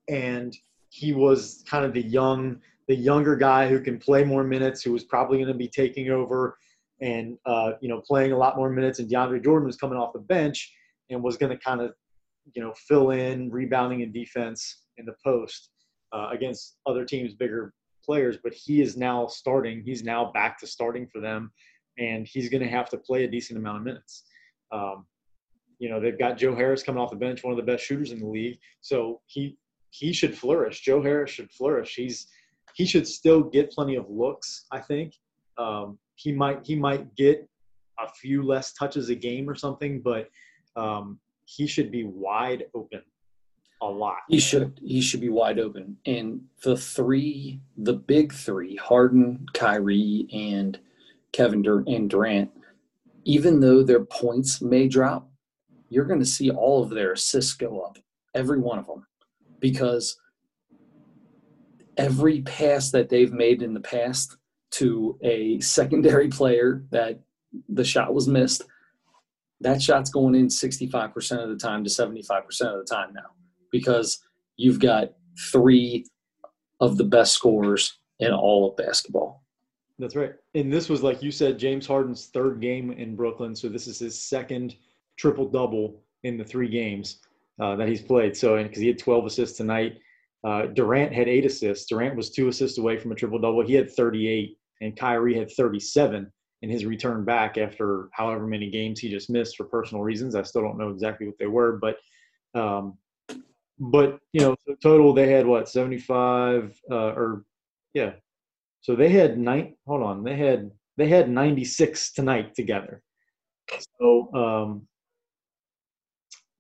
and 0.09 0.57
he 0.89 1.13
was 1.13 1.65
kind 1.69 1.85
of 1.85 1.93
the 1.93 2.03
young, 2.03 2.61
the 2.89 2.95
younger 2.95 3.37
guy 3.37 3.69
who 3.69 3.81
can 3.81 3.99
play 3.99 4.25
more 4.25 4.45
minutes, 4.45 4.83
who 4.83 4.93
was 4.93 5.05
probably 5.05 5.39
going 5.39 5.49
to 5.49 5.55
be 5.55 5.69
taking 5.69 6.11
over 6.11 6.57
and 7.01 7.37
uh, 7.45 7.73
you 7.81 7.89
know 7.89 8.01
playing 8.01 8.33
a 8.33 8.37
lot 8.37 8.57
more 8.57 8.71
minutes. 8.71 9.01
And 9.01 9.11
DeAndre 9.11 9.43
Jordan 9.43 9.67
was 9.67 9.77
coming 9.77 9.99
off 9.99 10.13
the 10.13 10.21
bench 10.21 10.73
and 11.11 11.23
was 11.23 11.37
going 11.37 11.51
to 11.51 11.63
kind 11.63 11.81
of, 11.81 11.93
you 12.55 12.63
know, 12.63 12.73
fill 12.89 13.11
in 13.11 13.51
rebounding 13.51 14.03
and 14.03 14.13
defense 14.13 14.85
in 14.97 15.05
the 15.05 15.15
post 15.25 15.71
uh, 16.15 16.29
against 16.33 16.77
other 16.87 17.05
teams' 17.05 17.35
bigger 17.35 17.75
players, 18.05 18.37
but 18.43 18.55
he 18.55 18.81
is 18.81 18.97
now 18.97 19.27
starting. 19.27 19.83
He's 19.85 20.05
now 20.05 20.31
back 20.33 20.59
to 20.61 20.67
starting 20.67 21.07
for 21.07 21.21
them, 21.21 21.51
and 21.99 22.27
he's 22.27 22.49
going 22.49 22.63
to 22.63 22.69
have 22.69 22.89
to 22.91 22.99
play 22.99 23.25
a 23.25 23.29
decent 23.29 23.59
amount 23.59 23.79
of 23.79 23.83
minutes. 23.83 24.25
Um, 24.71 25.07
you 25.79 25.89
know, 25.89 26.01
they've 26.01 26.19
got 26.19 26.39
Joe 26.39 26.55
Harris 26.55 26.83
coming 26.83 27.03
off 27.03 27.11
the 27.11 27.17
bench, 27.17 27.43
one 27.43 27.53
of 27.53 27.57
the 27.57 27.71
best 27.71 27.85
shooters 27.85 28.13
in 28.13 28.21
the 28.21 28.27
league, 28.27 28.59
so 28.81 29.21
he 29.27 29.59
he 29.91 30.13
should 30.13 30.37
flourish. 30.37 30.81
Joe 30.81 31.03
Harris 31.03 31.31
should 31.31 31.51
flourish. 31.51 31.95
He's 31.95 32.29
he 32.75 32.87
should 32.87 33.07
still 33.07 33.43
get 33.43 33.71
plenty 33.71 33.97
of 33.97 34.09
looks. 34.09 34.67
I 34.71 34.81
think 34.81 35.15
um, 35.59 35.99
he 36.15 36.33
might 36.33 36.65
he 36.65 36.77
might 36.77 37.15
get 37.17 37.49
a 38.01 38.09
few 38.09 38.43
less 38.43 38.73
touches 38.73 39.09
a 39.09 39.15
game 39.15 39.49
or 39.49 39.55
something, 39.55 40.01
but 40.01 40.29
um, 40.77 41.19
he 41.45 41.67
should 41.67 41.91
be 41.91 42.05
wide 42.05 42.65
open 42.75 43.03
a 43.81 43.87
lot. 43.87 44.19
He 44.29 44.41
should. 44.41 44.79
He 44.83 45.01
should 45.01 45.21
be 45.21 45.29
wide 45.29 45.59
open. 45.59 45.97
And 46.07 46.43
the 46.63 46.77
three, 46.77 47.61
the 47.77 47.93
big 47.93 48.33
three, 48.33 48.77
Harden, 48.77 49.47
Kyrie, 49.53 50.27
and 50.33 50.79
Kevin 51.33 51.63
Dur- 51.63 51.85
and 51.87 52.09
Durant, 52.09 52.51
even 53.25 53.61
though 53.61 53.83
their 53.83 54.05
points 54.05 54.63
may 54.63 54.89
drop, 54.89 55.31
you're 55.89 56.05
going 56.05 56.21
to 56.21 56.27
see 56.27 56.51
all 56.51 56.83
of 56.83 56.91
their 56.91 57.13
assists 57.13 57.55
go 57.55 57.81
up, 57.81 57.99
every 58.35 58.59
one 58.59 58.79
of 58.79 58.87
them, 58.87 59.07
because 59.61 60.19
every 61.97 62.43
pass 62.43 62.91
that 62.91 63.09
they've 63.09 63.33
made 63.33 63.63
in 63.63 63.75
the 63.75 63.81
past 63.81 64.37
to 64.73 65.19
a 65.23 65.61
secondary 65.61 66.29
player 66.29 66.85
that 66.91 67.21
the 67.69 67.85
shot 67.85 68.15
was 68.15 68.27
missed, 68.27 68.63
that 69.61 69.81
shot's 69.81 70.11
going 70.11 70.35
in 70.35 70.49
65% 70.49 71.43
of 71.43 71.49
the 71.49 71.57
time 71.57 71.85
to 71.85 71.91
75% 71.91 72.21
of 72.63 72.79
the 72.79 72.85
time 72.85 73.13
now 73.13 73.31
because 73.75 74.23
you've 74.57 74.79
got 74.79 75.09
three 75.51 76.07
of 76.81 76.97
the 76.97 77.03
best 77.03 77.35
scorers 77.35 77.99
in 78.21 78.31
all 78.33 78.71
of 78.71 78.77
basketball. 78.77 79.43
That's 79.99 80.15
right. 80.15 80.33
And 80.55 80.73
this 80.73 80.89
was, 80.89 81.03
like 81.03 81.25
you 81.25 81.33
said, 81.33 81.59
James 81.59 81.85
Harden's 81.85 82.27
third 82.27 82.61
game 82.61 82.93
in 82.93 83.17
Brooklyn. 83.17 83.57
So 83.57 83.69
this 83.69 83.89
is 83.89 83.99
his 83.99 84.17
second 84.29 84.77
triple 85.19 85.49
double 85.49 86.05
in 86.23 86.39
the 86.39 86.45
three 86.45 86.69
games 86.69 87.19
uh, 87.61 87.75
that 87.75 87.89
he's 87.89 88.01
played. 88.01 88.37
So, 88.37 88.63
because 88.63 88.79
he 88.79 88.87
had 88.87 88.99
12 88.99 89.27
assists 89.27 89.57
tonight, 89.57 89.99
uh, 90.47 90.67
Durant 90.67 91.13
had 91.13 91.29
eight 91.29 91.45
assists. 91.45 91.87
Durant 91.87 92.15
was 92.15 92.31
two 92.31 92.47
assists 92.47 92.79
away 92.79 92.97
from 92.97 93.11
a 93.11 93.17
triple 93.17 93.41
double. 93.41 93.67
He 93.67 93.75
had 93.75 93.91
38, 93.91 94.57
and 94.83 94.97
Kyrie 94.97 95.37
had 95.37 95.51
37 95.51 96.31
in 96.63 96.71
his 96.71 96.85
return 96.85 97.25
back 97.25 97.59
after 97.59 98.09
however 98.13 98.47
many 98.47 98.71
games 98.71 99.01
he 99.01 99.11
just 99.11 99.31
missed 99.31 99.57
for 99.57 99.65
personal 99.65 100.05
reasons. 100.05 100.37
I 100.37 100.43
still 100.43 100.63
don't 100.63 100.79
know 100.79 100.91
exactly 100.91 101.27
what 101.27 101.39
they 101.41 101.47
were, 101.47 101.81
but 101.81 101.97
um, 102.55 102.97
but 103.79 104.21
you 104.33 104.41
know, 104.41 104.57
so 104.67 104.75
total 104.83 105.13
they 105.13 105.31
had 105.31 105.47
what 105.47 105.69
75 105.69 106.79
uh, 106.91 106.95
or 106.95 107.45
yeah, 107.93 108.13
so 108.81 108.95
they 108.95 109.09
had 109.09 109.39
nine. 109.39 109.77
Hold 109.87 110.03
on, 110.03 110.25
they 110.25 110.37
had 110.37 110.71
they 110.97 111.09
had 111.09 111.29
96 111.29 112.13
tonight 112.13 112.55
together. 112.55 113.03
So 113.99 114.33
um, 114.35 114.89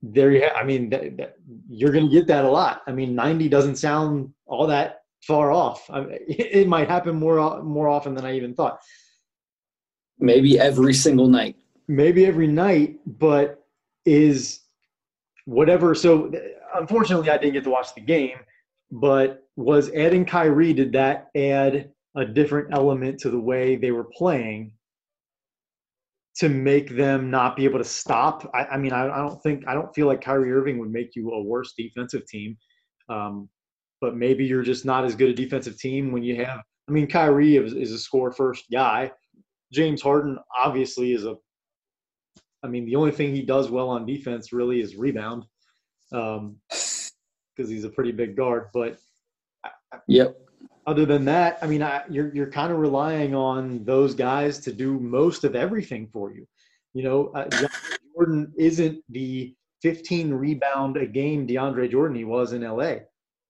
there 0.02 0.30
you 0.32 0.42
have. 0.42 0.52
I 0.56 0.64
mean, 0.64 0.90
that, 0.90 1.16
that, 1.18 1.36
you're 1.68 1.92
going 1.92 2.06
to 2.06 2.12
get 2.12 2.26
that 2.28 2.44
a 2.44 2.50
lot. 2.50 2.82
I 2.86 2.92
mean, 2.92 3.14
90 3.14 3.48
doesn't 3.48 3.76
sound 3.76 4.32
all 4.46 4.66
that 4.66 5.02
far 5.22 5.52
off. 5.52 5.88
I 5.90 6.00
mean, 6.00 6.18
it 6.28 6.68
might 6.68 6.88
happen 6.88 7.16
more 7.16 7.62
more 7.62 7.88
often 7.88 8.14
than 8.14 8.24
I 8.24 8.36
even 8.36 8.54
thought. 8.54 8.80
Maybe 10.18 10.58
every 10.58 10.94
single 10.94 11.28
night. 11.28 11.56
Maybe 11.88 12.24
every 12.26 12.46
night, 12.46 13.00
but 13.06 13.60
is 14.06 14.60
whatever. 15.44 15.94
So 15.94 16.32
unfortunately, 16.74 17.30
I 17.30 17.38
didn't 17.38 17.54
get 17.54 17.64
to 17.64 17.70
watch 17.70 17.94
the 17.94 18.00
game. 18.00 18.38
But 18.90 19.44
was 19.56 19.90
adding 19.90 20.24
Kyrie 20.24 20.72
did 20.72 20.92
that 20.92 21.28
add 21.36 21.90
a 22.16 22.24
different 22.24 22.68
element 22.72 23.18
to 23.20 23.30
the 23.30 23.40
way 23.40 23.76
they 23.76 23.90
were 23.90 24.04
playing 24.04 24.72
to 26.36 26.48
make 26.48 26.90
them 26.90 27.30
not 27.30 27.56
be 27.56 27.64
able 27.64 27.78
to 27.78 27.84
stop. 27.84 28.50
I, 28.54 28.64
I 28.64 28.76
mean, 28.76 28.92
I, 28.92 29.08
I, 29.08 29.18
don't 29.18 29.40
think 29.42 29.64
I 29.68 29.74
don't 29.74 29.94
feel 29.94 30.06
like 30.06 30.20
Kyrie 30.20 30.52
Irving 30.52 30.78
would 30.78 30.90
make 30.90 31.14
you 31.14 31.30
a 31.30 31.42
worse 31.42 31.74
defensive 31.76 32.26
team, 32.26 32.56
um, 33.08 33.48
but 34.00 34.16
maybe 34.16 34.44
you're 34.44 34.62
just 34.62 34.84
not 34.84 35.04
as 35.04 35.14
good 35.14 35.30
a 35.30 35.34
defensive 35.34 35.78
team 35.78 36.10
when 36.10 36.22
you 36.22 36.36
have. 36.44 36.60
I 36.88 36.92
mean, 36.92 37.06
Kyrie 37.06 37.56
is, 37.56 37.72
is 37.72 37.92
a 37.92 37.98
score 37.98 38.32
first 38.32 38.64
guy. 38.70 39.12
James 39.72 40.02
Harden 40.02 40.38
obviously 40.64 41.12
is 41.12 41.24
a. 41.24 41.36
I 42.64 42.66
mean, 42.66 42.86
the 42.86 42.96
only 42.96 43.10
thing 43.10 43.34
he 43.34 43.42
does 43.42 43.70
well 43.70 43.90
on 43.90 44.06
defense 44.06 44.52
really 44.52 44.80
is 44.80 44.96
rebound, 44.96 45.44
because 46.10 46.38
um, 46.38 46.56
he's 47.56 47.84
a 47.84 47.90
pretty 47.90 48.12
big 48.12 48.36
guard. 48.36 48.68
But 48.72 48.98
yep, 50.08 50.36
other 50.86 51.04
than 51.04 51.24
that, 51.26 51.58
I 51.62 51.66
mean, 51.66 51.82
I, 51.82 52.02
you're 52.08 52.34
you're 52.34 52.50
kind 52.50 52.72
of 52.72 52.78
relying 52.78 53.34
on 53.34 53.84
those 53.84 54.14
guys 54.14 54.58
to 54.60 54.72
do 54.72 54.98
most 54.98 55.44
of 55.44 55.54
everything 55.54 56.08
for 56.12 56.32
you. 56.32 56.46
You 56.94 57.02
know, 57.02 57.26
uh, 57.34 57.48
Jordan 58.14 58.52
isn't 58.56 59.02
the 59.10 59.54
15 59.82 60.32
rebound 60.32 60.96
a 60.96 61.06
game 61.06 61.46
DeAndre 61.46 61.90
Jordan 61.90 62.16
he 62.16 62.24
was 62.24 62.54
in 62.54 62.62
LA. 62.62 62.94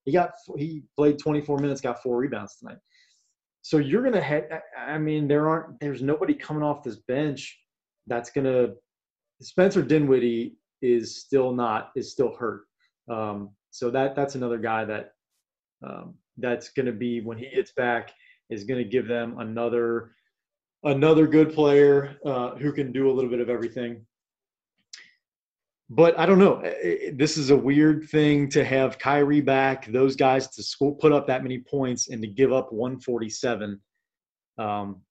He 0.05 0.13
got 0.13 0.33
he 0.57 0.83
played 0.97 1.19
24 1.19 1.59
minutes, 1.59 1.81
got 1.81 2.03
four 2.03 2.17
rebounds 2.19 2.57
tonight. 2.57 2.79
So 3.63 3.79
you're 3.79 4.03
gonna 4.03 4.21
have. 4.21 4.45
I 4.79 4.99
mean, 4.99 5.27
there 5.27 5.49
aren't. 5.49 5.81
There's 5.81 6.03
nobody 6.03 6.35
coming 6.35 6.63
off 6.63 6.83
this 6.83 6.97
bench 6.97 7.59
that's 8.07 8.31
gonna. 8.31 8.75
Spencer 9.41 9.83
Dinwiddie 9.83 10.57
is 10.83 11.21
still 11.21 11.53
not 11.53 11.91
is 11.97 12.13
still 12.13 12.35
hurt. 12.37 12.63
Um, 13.09 13.51
so 13.71 13.91
that 13.91 14.15
that's 14.15 14.35
another 14.35 14.59
guy 14.59 14.85
that 14.85 15.13
um, 15.83 16.15
that's 16.39 16.71
going 16.71 16.87
to 16.87 16.93
be 16.93 17.21
when 17.21 17.39
he 17.39 17.51
gets 17.55 17.73
back 17.73 18.13
is 18.51 18.65
going 18.65 18.83
to 18.83 18.89
give 18.89 19.07
them 19.09 19.39
another 19.39 20.13
another 20.85 21.27
good 21.27 21.53
player 21.55 22.17
uh, 22.25 22.51
who 22.57 22.73
can 22.73 22.93
do 22.93 23.11
a 23.11 23.13
little 23.13 23.31
bit 23.31 23.41
of 23.41 23.49
everything. 23.49 24.05
But 25.91 26.19
I 26.19 26.27
don't 26.27 26.39
know. 26.39 26.63
This 27.13 27.37
is 27.37 27.51
a 27.51 27.57
weird 27.57 28.09
thing 28.09 28.49
to 28.51 28.65
have 28.65 28.99
Kyrie 28.99 29.43
back, 29.43 29.87
those 29.93 30.17
guys 30.17 30.49
to 30.49 30.63
score, 30.63 30.97
put 30.97 31.13
up 31.13 31.27
that 31.27 31.43
many 31.43 31.59
points, 31.59 32.09
and 32.09 32.23
to 32.23 32.29
give 32.29 32.53
up 32.53 32.73
147. 32.73 33.81
Um, 34.57 35.03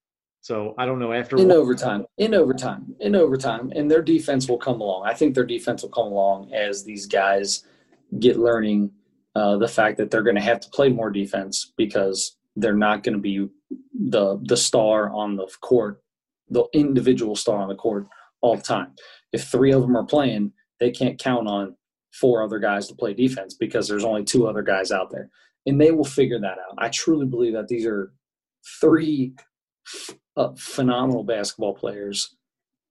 so 0.43 0.75
I 0.77 0.85
don't 0.85 0.99
know. 0.99 1.13
After 1.13 1.37
in 1.37 1.53
overtime, 1.53 2.05
in 2.17 2.33
overtime, 2.33 2.93
in 2.99 3.15
overtime, 3.15 3.71
and 3.73 3.89
their 3.89 4.01
defense 4.01 4.49
will 4.49 4.57
come 4.57 4.81
along. 4.81 5.07
I 5.07 5.13
think 5.13 5.33
their 5.33 5.45
defense 5.45 5.83
will 5.83 5.89
come 5.89 6.07
along 6.07 6.53
as 6.53 6.83
these 6.83 7.05
guys 7.05 7.63
get 8.19 8.37
learning 8.37 8.91
uh, 9.35 9.55
the 9.55 9.69
fact 9.69 9.97
that 9.97 10.11
they're 10.11 10.21
going 10.21 10.35
to 10.35 10.41
have 10.41 10.59
to 10.59 10.69
play 10.71 10.89
more 10.89 11.09
defense 11.09 11.71
because 11.77 12.35
they're 12.57 12.75
not 12.75 13.03
going 13.03 13.15
to 13.15 13.21
be 13.21 13.47
the 13.93 14.37
the 14.43 14.57
star 14.57 15.09
on 15.11 15.37
the 15.37 15.47
court, 15.61 16.03
the 16.49 16.65
individual 16.73 17.37
star 17.37 17.61
on 17.61 17.69
the 17.69 17.75
court 17.75 18.05
all 18.41 18.57
the 18.57 18.61
time. 18.61 18.93
If 19.31 19.45
three 19.45 19.71
of 19.71 19.81
them 19.81 19.95
are 19.95 20.05
playing, 20.05 20.51
they 20.81 20.91
can't 20.91 21.17
count 21.17 21.47
on 21.47 21.77
four 22.11 22.43
other 22.43 22.59
guys 22.59 22.89
to 22.89 22.95
play 22.95 23.13
defense 23.13 23.53
because 23.53 23.87
there's 23.87 24.03
only 24.03 24.25
two 24.25 24.45
other 24.45 24.61
guys 24.61 24.91
out 24.91 25.09
there, 25.09 25.29
and 25.65 25.79
they 25.79 25.91
will 25.91 26.03
figure 26.03 26.41
that 26.41 26.57
out. 26.59 26.75
I 26.79 26.89
truly 26.89 27.27
believe 27.27 27.53
that 27.53 27.69
these 27.69 27.85
are 27.85 28.11
three 28.81 29.35
uh, 30.37 30.49
phenomenal 30.57 31.23
basketball 31.23 31.73
players. 31.73 32.35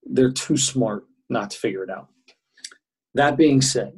They're 0.05 0.33
too 0.33 0.57
smart 0.57 1.05
not 1.29 1.51
to 1.51 1.59
figure 1.59 1.83
it 1.85 1.91
out. 1.91 2.09
That 3.15 3.37
being 3.37 3.61
said, 3.61 3.93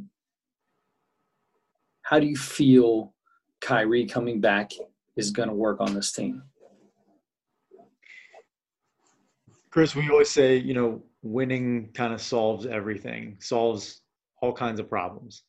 how 2.03 2.19
do 2.19 2.27
you 2.27 2.37
feel 2.37 3.15
Kyrie 3.61 4.07
coming 4.07 4.41
back 4.41 4.73
is 5.17 5.31
going 5.31 5.49
to 5.49 5.55
work 5.55 5.81
on 5.81 5.95
this 5.95 6.13
team? 6.13 6.43
Chris, 9.71 9.97
we 9.97 10.09
always 10.11 10.31
say, 10.31 10.57
you 10.57 10.75
know, 10.75 11.03
winning 11.23 11.91
kind 11.95 12.13
of 12.13 12.21
solves 12.21 12.67
everything, 12.67 13.37
solves 13.41 14.03
all 14.41 14.53
kinds 14.53 14.79
of 14.79 14.89
problems. 14.89 15.43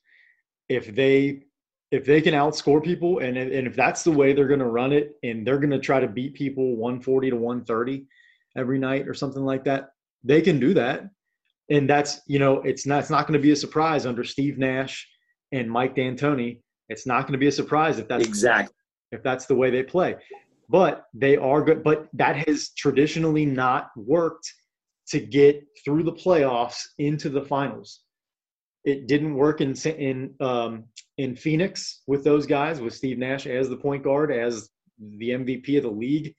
If 0.70 0.96
they 0.96 1.44
if 1.92 2.06
they 2.06 2.22
can 2.22 2.34
outscore 2.34 2.84
people 2.84 3.20
and 3.20 3.38
and 3.38 3.68
if 3.68 3.76
that's 3.76 4.04
the 4.04 4.12
way 4.12 4.34
they're 4.34 4.48
going 4.48 4.60
to 4.60 4.66
run 4.66 4.92
it 4.92 5.16
and 5.24 5.46
they're 5.46 5.60
going 5.60 5.70
to 5.70 5.80
try 5.80 6.00
to 6.00 6.08
beat 6.08 6.34
people 6.34 6.76
140 6.76 7.30
to 7.30 7.36
130 7.36 8.06
every 8.58 8.80
night 8.80 9.08
or 9.08 9.14
something 9.14 9.44
like 9.44 9.64
that, 9.66 9.92
they 10.24 10.42
can 10.42 10.60
do 10.60 10.74
that. 10.74 11.10
And 11.70 11.90
that's, 11.90 12.22
you 12.28 12.40
know, 12.40 12.62
it's 12.62 12.86
not 12.86 13.00
it's 13.00 13.10
not 13.10 13.28
going 13.28 13.40
to 13.40 13.44
be 13.44 13.52
a 13.52 13.56
surprise 13.56 14.06
under 14.06 14.24
Steve 14.24 14.58
Nash 14.58 15.08
and 15.52 15.70
Mike 15.70 15.96
D'Antoni, 15.96 16.60
it's 16.90 17.08
not 17.08 17.22
going 17.22 17.34
to 17.34 17.40
be 17.40 17.48
a 17.48 17.52
surprise 17.52 18.00
if 18.00 18.08
that's 18.08 18.26
exactly 18.26 18.76
if 19.12 19.24
that's 19.24 19.46
the 19.46 19.56
way 19.56 19.70
they 19.70 19.84
play. 19.84 20.16
But 20.70 21.06
they 21.14 21.38
are 21.38 21.64
good. 21.64 21.84
But 21.84 22.08
that 22.14 22.48
has 22.48 22.70
traditionally 22.70 23.46
not 23.46 23.90
worked 23.96 24.52
to 25.10 25.20
get 25.20 25.64
through 25.84 26.04
the 26.04 26.14
playoffs 26.14 26.82
into 26.98 27.30
the 27.30 27.42
finals. 27.42 28.02
It 28.84 29.08
didn't 29.08 29.36
work 29.36 29.62
in 29.62 29.74
in 29.74 30.34
um, 30.40 30.86
in 31.18 31.36
Phoenix 31.36 32.02
with 32.08 32.24
those 32.24 32.46
guys 32.46 32.82
with 32.82 32.94
Steve 32.94 33.18
Nash 33.18 33.48
as 33.48 33.70
the 33.70 33.78
point 33.78 34.04
guard, 34.04 34.32
as 34.32 34.70
the 35.00 35.30
MVP 35.30 35.78
of 35.78 35.84
the 35.84 35.90
league, 35.90 36.34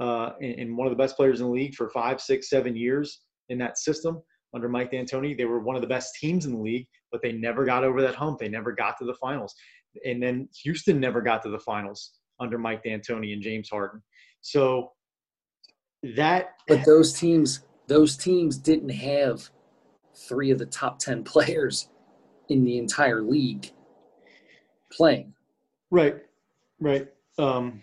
uh, 0.00 0.30
and, 0.40 0.58
and 0.58 0.76
one 0.76 0.86
of 0.86 0.90
the 0.90 1.02
best 1.02 1.16
players 1.16 1.40
in 1.40 1.46
the 1.46 1.52
league 1.52 1.74
for 1.74 1.88
five, 1.90 2.20
six, 2.20 2.50
seven 2.50 2.76
years 2.76 3.22
in 3.48 3.58
that 3.58 3.78
system 3.78 4.20
under 4.54 4.68
Mike 4.68 4.90
D'Antoni. 4.90 5.36
They 5.36 5.44
were 5.44 5.60
one 5.60 5.76
of 5.76 5.82
the 5.82 5.88
best 5.88 6.14
teams 6.20 6.46
in 6.46 6.52
the 6.52 6.60
league, 6.60 6.86
but 7.12 7.22
they 7.22 7.32
never 7.32 7.64
got 7.64 7.84
over 7.84 8.02
that 8.02 8.14
hump. 8.14 8.38
They 8.38 8.48
never 8.48 8.72
got 8.72 8.96
to 8.98 9.04
the 9.04 9.14
finals. 9.14 9.54
And 10.04 10.22
then 10.22 10.48
Houston 10.62 11.00
never 11.00 11.22
got 11.22 11.42
to 11.42 11.50
the 11.50 11.58
finals 11.58 12.12
under 12.40 12.58
Mike 12.58 12.82
D'Antoni 12.82 13.32
and 13.32 13.42
James 13.42 13.68
Harden. 13.70 14.02
So 14.40 14.92
that 16.14 16.50
But 16.68 16.84
those 16.84 17.12
teams 17.12 17.60
those 17.88 18.16
teams 18.16 18.58
didn't 18.58 18.90
have 18.90 19.48
three 20.28 20.50
of 20.50 20.58
the 20.58 20.66
top 20.66 20.98
10 20.98 21.22
players 21.24 21.88
in 22.48 22.64
the 22.64 22.78
entire 22.78 23.22
league 23.22 23.70
playing. 24.92 25.32
Right. 25.90 26.16
Right. 26.80 27.08
Um 27.38 27.82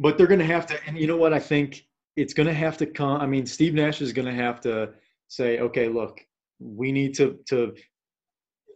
but 0.00 0.16
they're 0.16 0.28
going 0.28 0.38
to 0.38 0.46
have 0.46 0.66
to 0.66 0.78
and 0.86 0.96
you 0.96 1.06
know 1.06 1.16
what 1.16 1.32
I 1.32 1.40
think 1.40 1.84
it's 2.16 2.32
going 2.32 2.46
to 2.46 2.54
have 2.54 2.76
to 2.78 2.86
come 2.86 3.20
I 3.20 3.26
mean 3.26 3.46
Steve 3.46 3.74
Nash 3.74 4.00
is 4.00 4.12
going 4.12 4.26
to 4.26 4.34
have 4.34 4.60
to 4.62 4.90
say, 5.28 5.58
okay, 5.58 5.88
look, 5.88 6.20
we 6.58 6.92
need 6.92 7.14
to 7.14 7.38
to 7.48 7.74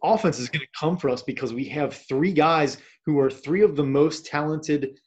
offense 0.04 0.38
is 0.38 0.48
going 0.48 0.60
to 0.60 0.78
come 0.78 0.96
for 0.96 1.08
us 1.08 1.22
because 1.22 1.52
we 1.52 1.64
have 1.64 1.94
three 1.94 2.32
guys 2.32 2.78
who 3.06 3.18
are 3.18 3.30
three 3.30 3.62
of 3.62 3.76
the 3.76 3.84
most 3.84 4.26
talented 4.26 4.98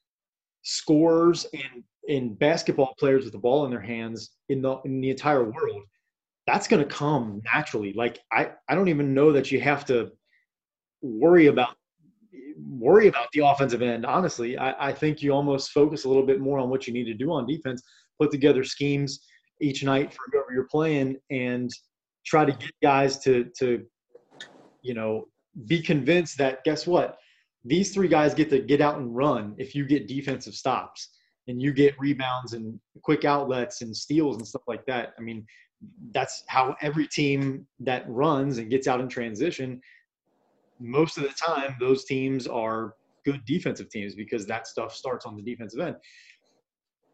scorers 0.63 1.45
and 1.53 1.83
in 2.07 2.33
basketball 2.35 2.93
players 2.99 3.23
with 3.23 3.33
the 3.33 3.39
ball 3.39 3.65
in 3.65 3.71
their 3.71 3.81
hands 3.81 4.31
in 4.49 4.61
the 4.61 4.77
in 4.85 5.01
the 5.01 5.09
entire 5.09 5.43
world. 5.43 5.83
That's 6.47 6.67
going 6.67 6.83
to 6.83 6.93
come 6.93 7.41
naturally. 7.53 7.93
Like 7.93 8.19
I 8.31 8.51
I 8.69 8.75
don't 8.75 8.89
even 8.89 9.13
know 9.13 9.31
that 9.31 9.51
you 9.51 9.59
have 9.61 9.85
to 9.85 10.11
worry 11.01 11.47
about 11.47 11.75
worry 12.67 13.07
about 13.07 13.27
the 13.33 13.45
offensive 13.45 13.81
end. 13.81 14.05
Honestly, 14.05 14.57
I, 14.57 14.89
I 14.89 14.93
think 14.93 15.21
you 15.21 15.31
almost 15.31 15.71
focus 15.71 16.05
a 16.05 16.07
little 16.07 16.25
bit 16.25 16.39
more 16.39 16.59
on 16.59 16.69
what 16.69 16.87
you 16.87 16.93
need 16.93 17.05
to 17.05 17.13
do 17.13 17.31
on 17.31 17.45
defense, 17.45 17.81
put 18.19 18.31
together 18.31 18.63
schemes 18.63 19.19
each 19.61 19.83
night 19.83 20.13
for 20.13 20.23
whoever 20.31 20.53
you're 20.53 20.67
playing, 20.69 21.17
and 21.29 21.69
try 22.25 22.45
to 22.45 22.51
get 22.51 22.71
guys 22.81 23.19
to 23.19 23.49
to 23.59 23.83
you 24.81 24.93
know 24.93 25.25
be 25.67 25.81
convinced 25.81 26.37
that 26.37 26.63
guess 26.63 26.85
what 26.85 27.17
these 27.65 27.93
three 27.93 28.07
guys 28.07 28.33
get 28.33 28.49
to 28.49 28.59
get 28.59 28.81
out 28.81 28.97
and 28.97 29.15
run 29.15 29.55
if 29.57 29.73
you 29.73 29.85
get 29.85 30.07
defensive 30.07 30.53
stops 30.53 31.09
and 31.47 31.61
you 31.61 31.73
get 31.73 31.99
rebounds 31.99 32.53
and 32.53 32.79
quick 33.01 33.25
outlets 33.25 33.81
and 33.81 33.95
steals 33.95 34.37
and 34.37 34.47
stuff 34.47 34.61
like 34.67 34.85
that. 34.85 35.13
I 35.17 35.21
mean, 35.21 35.45
that's 36.13 36.43
how 36.47 36.75
every 36.81 37.07
team 37.07 37.67
that 37.79 38.07
runs 38.07 38.59
and 38.59 38.69
gets 38.69 38.87
out 38.87 39.01
in 39.01 39.09
transition 39.09 39.81
most 40.79 41.17
of 41.17 41.23
the 41.23 41.29
time 41.29 41.75
those 41.79 42.05
teams 42.05 42.47
are 42.47 42.95
good 43.25 43.43
defensive 43.45 43.89
teams 43.89 44.15
because 44.15 44.45
that 44.45 44.67
stuff 44.67 44.93
starts 44.93 45.25
on 45.25 45.35
the 45.35 45.41
defensive 45.41 45.79
end. 45.79 45.95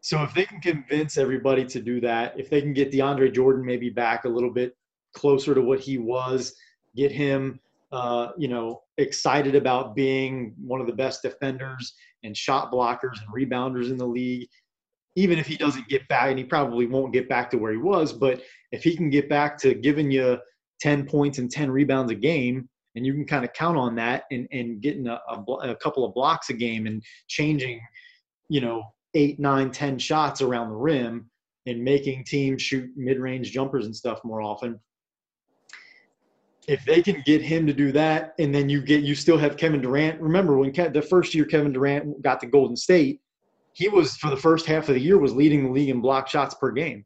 So 0.02 0.22
if 0.22 0.34
they 0.34 0.44
can 0.44 0.60
convince 0.60 1.16
everybody 1.16 1.64
to 1.66 1.80
do 1.80 2.00
that, 2.00 2.38
if 2.38 2.50
they 2.50 2.60
can 2.60 2.72
get 2.72 2.90
DeAndre 2.90 3.32
Jordan 3.32 3.64
maybe 3.64 3.88
back 3.88 4.24
a 4.24 4.28
little 4.28 4.52
bit 4.52 4.76
closer 5.14 5.54
to 5.54 5.62
what 5.62 5.78
he 5.78 5.98
was, 5.98 6.54
get 6.96 7.12
him, 7.12 7.60
uh, 7.92 8.32
you 8.36 8.48
know, 8.48 8.82
excited 8.98 9.54
about 9.54 9.94
being 9.94 10.54
one 10.58 10.80
of 10.80 10.86
the 10.86 10.92
best 10.92 11.22
defenders 11.22 11.94
and 12.24 12.36
shot 12.36 12.72
blockers 12.72 13.18
and 13.20 13.32
rebounders 13.34 13.90
in 13.90 13.96
the 13.96 14.06
league. 14.06 14.48
Even 15.14 15.38
if 15.38 15.46
he 15.46 15.56
doesn't 15.56 15.88
get 15.88 16.06
back, 16.08 16.30
and 16.30 16.38
he 16.38 16.44
probably 16.44 16.86
won't 16.86 17.12
get 17.12 17.28
back 17.28 17.50
to 17.50 17.58
where 17.58 17.72
he 17.72 17.78
was, 17.78 18.12
but 18.12 18.42
if 18.72 18.82
he 18.82 18.96
can 18.96 19.10
get 19.10 19.28
back 19.28 19.58
to 19.58 19.74
giving 19.74 20.10
you 20.10 20.38
10 20.80 21.06
points 21.06 21.38
and 21.38 21.50
10 21.50 21.70
rebounds 21.70 22.10
a 22.10 22.14
game, 22.14 22.68
and 22.94 23.06
you 23.06 23.12
can 23.12 23.26
kind 23.26 23.44
of 23.44 23.52
count 23.52 23.76
on 23.76 23.94
that 23.96 24.24
and, 24.30 24.46
and 24.52 24.80
getting 24.80 25.06
a, 25.06 25.20
a, 25.28 25.42
a 25.70 25.76
couple 25.76 26.04
of 26.04 26.14
blocks 26.14 26.50
a 26.50 26.54
game 26.54 26.86
and 26.86 27.02
changing, 27.28 27.80
you 28.48 28.60
know, 28.60 28.82
eight, 29.14 29.38
nine, 29.38 29.70
ten 29.70 29.98
shots 29.98 30.42
around 30.42 30.70
the 30.70 30.76
rim 30.76 31.30
and 31.66 31.82
making 31.82 32.24
teams 32.24 32.62
shoot 32.62 32.90
mid-range 32.96 33.50
jumpers 33.50 33.86
and 33.86 33.94
stuff 33.94 34.20
more 34.24 34.42
often. 34.42 34.78
If 36.68 36.84
they 36.84 37.02
can 37.02 37.22
get 37.26 37.42
him 37.42 37.66
to 37.66 37.72
do 37.72 37.90
that, 37.92 38.34
and 38.38 38.54
then 38.54 38.68
you 38.68 38.80
get 38.80 39.02
you 39.02 39.16
still 39.16 39.38
have 39.38 39.56
Kevin 39.56 39.80
Durant. 39.80 40.20
Remember 40.20 40.56
when 40.56 40.70
Ke- 40.70 40.92
the 40.92 41.02
first 41.02 41.34
year 41.34 41.44
Kevin 41.44 41.72
Durant 41.72 42.22
got 42.22 42.38
to 42.40 42.46
Golden 42.46 42.76
State, 42.76 43.20
he 43.72 43.88
was 43.88 44.16
for 44.16 44.30
the 44.30 44.36
first 44.36 44.66
half 44.66 44.88
of 44.88 44.94
the 44.94 45.00
year 45.00 45.18
was 45.18 45.34
leading 45.34 45.64
the 45.64 45.72
league 45.72 45.88
in 45.88 46.00
block 46.00 46.28
shots 46.28 46.54
per 46.54 46.70
game 46.70 47.04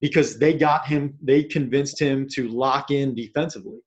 because 0.00 0.38
they 0.38 0.54
got 0.54 0.86
him, 0.86 1.14
they 1.22 1.44
convinced 1.44 2.00
him 2.00 2.26
to 2.32 2.48
lock 2.48 2.90
in 2.90 3.14
defensively, 3.14 3.78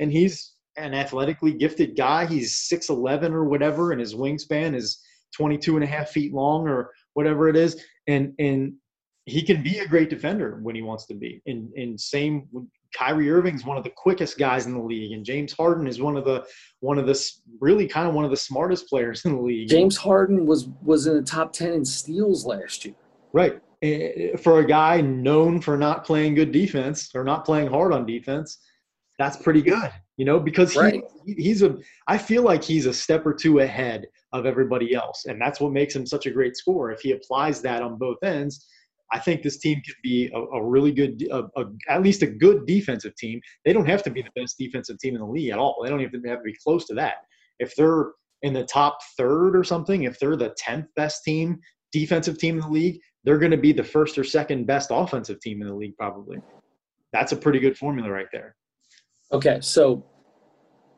and 0.00 0.10
he's 0.10 0.55
an 0.76 0.94
athletically 0.94 1.52
gifted 1.52 1.96
guy. 1.96 2.26
He's 2.26 2.68
6'11 2.72 3.32
or 3.32 3.44
whatever, 3.44 3.92
and 3.92 4.00
his 4.00 4.14
wingspan 4.14 4.74
is 4.74 5.00
22 5.36 5.76
and 5.76 5.84
a 5.84 5.86
half 5.86 6.10
feet 6.10 6.32
long 6.32 6.68
or 6.68 6.90
whatever 7.14 7.48
it 7.48 7.56
is. 7.56 7.82
And, 8.06 8.34
and 8.38 8.74
he 9.24 9.42
can 9.42 9.62
be 9.62 9.78
a 9.78 9.88
great 9.88 10.10
defender 10.10 10.58
when 10.62 10.74
he 10.74 10.82
wants 10.82 11.06
to 11.06 11.14
be. 11.14 11.42
And, 11.46 11.72
and 11.74 12.00
same, 12.00 12.48
Kyrie 12.94 13.30
Irving's 13.30 13.64
one 13.64 13.76
of 13.76 13.84
the 13.84 13.90
quickest 13.90 14.38
guys 14.38 14.66
in 14.66 14.74
the 14.74 14.82
league, 14.82 15.12
and 15.12 15.24
James 15.24 15.52
Harden 15.52 15.86
is 15.86 16.00
one 16.00 16.16
of 16.16 16.24
the 16.24 16.46
one 16.80 16.98
of 16.98 17.06
the 17.06 17.30
really 17.60 17.86
kind 17.86 18.08
of 18.08 18.14
one 18.14 18.24
of 18.24 18.30
the 18.30 18.36
smartest 18.36 18.88
players 18.88 19.24
in 19.24 19.34
the 19.34 19.42
league. 19.42 19.68
James 19.68 19.96
Harden 19.96 20.46
was 20.46 20.68
was 20.82 21.06
in 21.06 21.16
the 21.16 21.22
top 21.22 21.52
ten 21.52 21.72
in 21.72 21.84
steals 21.84 22.46
last 22.46 22.84
year. 22.84 22.94
Right, 23.32 23.60
eh, 23.82 23.88
eh, 24.32 24.36
for 24.36 24.60
a 24.60 24.66
guy 24.66 25.00
known 25.02 25.60
for 25.60 25.76
not 25.76 26.04
playing 26.04 26.36
good 26.36 26.52
defense 26.52 27.10
or 27.14 27.22
not 27.22 27.44
playing 27.44 27.68
hard 27.68 27.92
on 27.92 28.06
defense, 28.06 28.58
that's 29.18 29.36
pretty 29.36 29.60
good 29.62 29.90
you 30.16 30.24
know, 30.24 30.40
because 30.40 30.72
he, 30.72 30.80
right. 30.80 31.04
he's 31.26 31.62
a, 31.62 31.76
I 32.06 32.16
feel 32.18 32.42
like 32.42 32.64
he's 32.64 32.86
a 32.86 32.92
step 32.92 33.26
or 33.26 33.34
two 33.34 33.60
ahead 33.60 34.06
of 34.32 34.46
everybody 34.46 34.94
else. 34.94 35.26
And 35.26 35.40
that's 35.40 35.60
what 35.60 35.72
makes 35.72 35.94
him 35.94 36.06
such 36.06 36.26
a 36.26 36.30
great 36.30 36.56
scorer. 36.56 36.90
If 36.90 37.00
he 37.00 37.12
applies 37.12 37.60
that 37.62 37.82
on 37.82 37.98
both 37.98 38.22
ends, 38.22 38.66
I 39.12 39.18
think 39.18 39.42
this 39.42 39.58
team 39.58 39.80
could 39.84 39.94
be 40.02 40.30
a, 40.34 40.38
a 40.38 40.64
really 40.64 40.90
good, 40.90 41.22
a, 41.30 41.44
a, 41.56 41.64
at 41.88 42.02
least 42.02 42.22
a 42.22 42.26
good 42.26 42.66
defensive 42.66 43.14
team. 43.16 43.40
They 43.64 43.72
don't 43.72 43.86
have 43.86 44.02
to 44.04 44.10
be 44.10 44.22
the 44.22 44.40
best 44.40 44.56
defensive 44.58 44.98
team 44.98 45.14
in 45.14 45.20
the 45.20 45.26
league 45.26 45.50
at 45.50 45.58
all. 45.58 45.80
They 45.82 45.90
don't 45.90 46.00
even 46.00 46.24
have 46.24 46.38
to 46.38 46.44
be 46.44 46.56
close 46.64 46.86
to 46.86 46.94
that. 46.94 47.16
If 47.58 47.74
they're 47.76 48.12
in 48.42 48.52
the 48.52 48.64
top 48.64 48.98
third 49.16 49.54
or 49.54 49.64
something, 49.64 50.04
if 50.04 50.18
they're 50.18 50.36
the 50.36 50.54
10th 50.60 50.86
best 50.96 51.24
team, 51.24 51.60
defensive 51.92 52.38
team 52.38 52.56
in 52.56 52.62
the 52.62 52.70
league, 52.70 53.00
they're 53.24 53.38
going 53.38 53.50
to 53.50 53.56
be 53.56 53.72
the 53.72 53.84
first 53.84 54.18
or 54.18 54.24
second 54.24 54.66
best 54.66 54.90
offensive 54.92 55.40
team 55.40 55.60
in 55.60 55.68
the 55.68 55.74
league, 55.74 55.96
probably. 55.96 56.38
That's 57.12 57.32
a 57.32 57.36
pretty 57.36 57.60
good 57.60 57.76
formula 57.76 58.10
right 58.10 58.26
there. 58.32 58.56
Okay, 59.32 59.58
so 59.60 60.04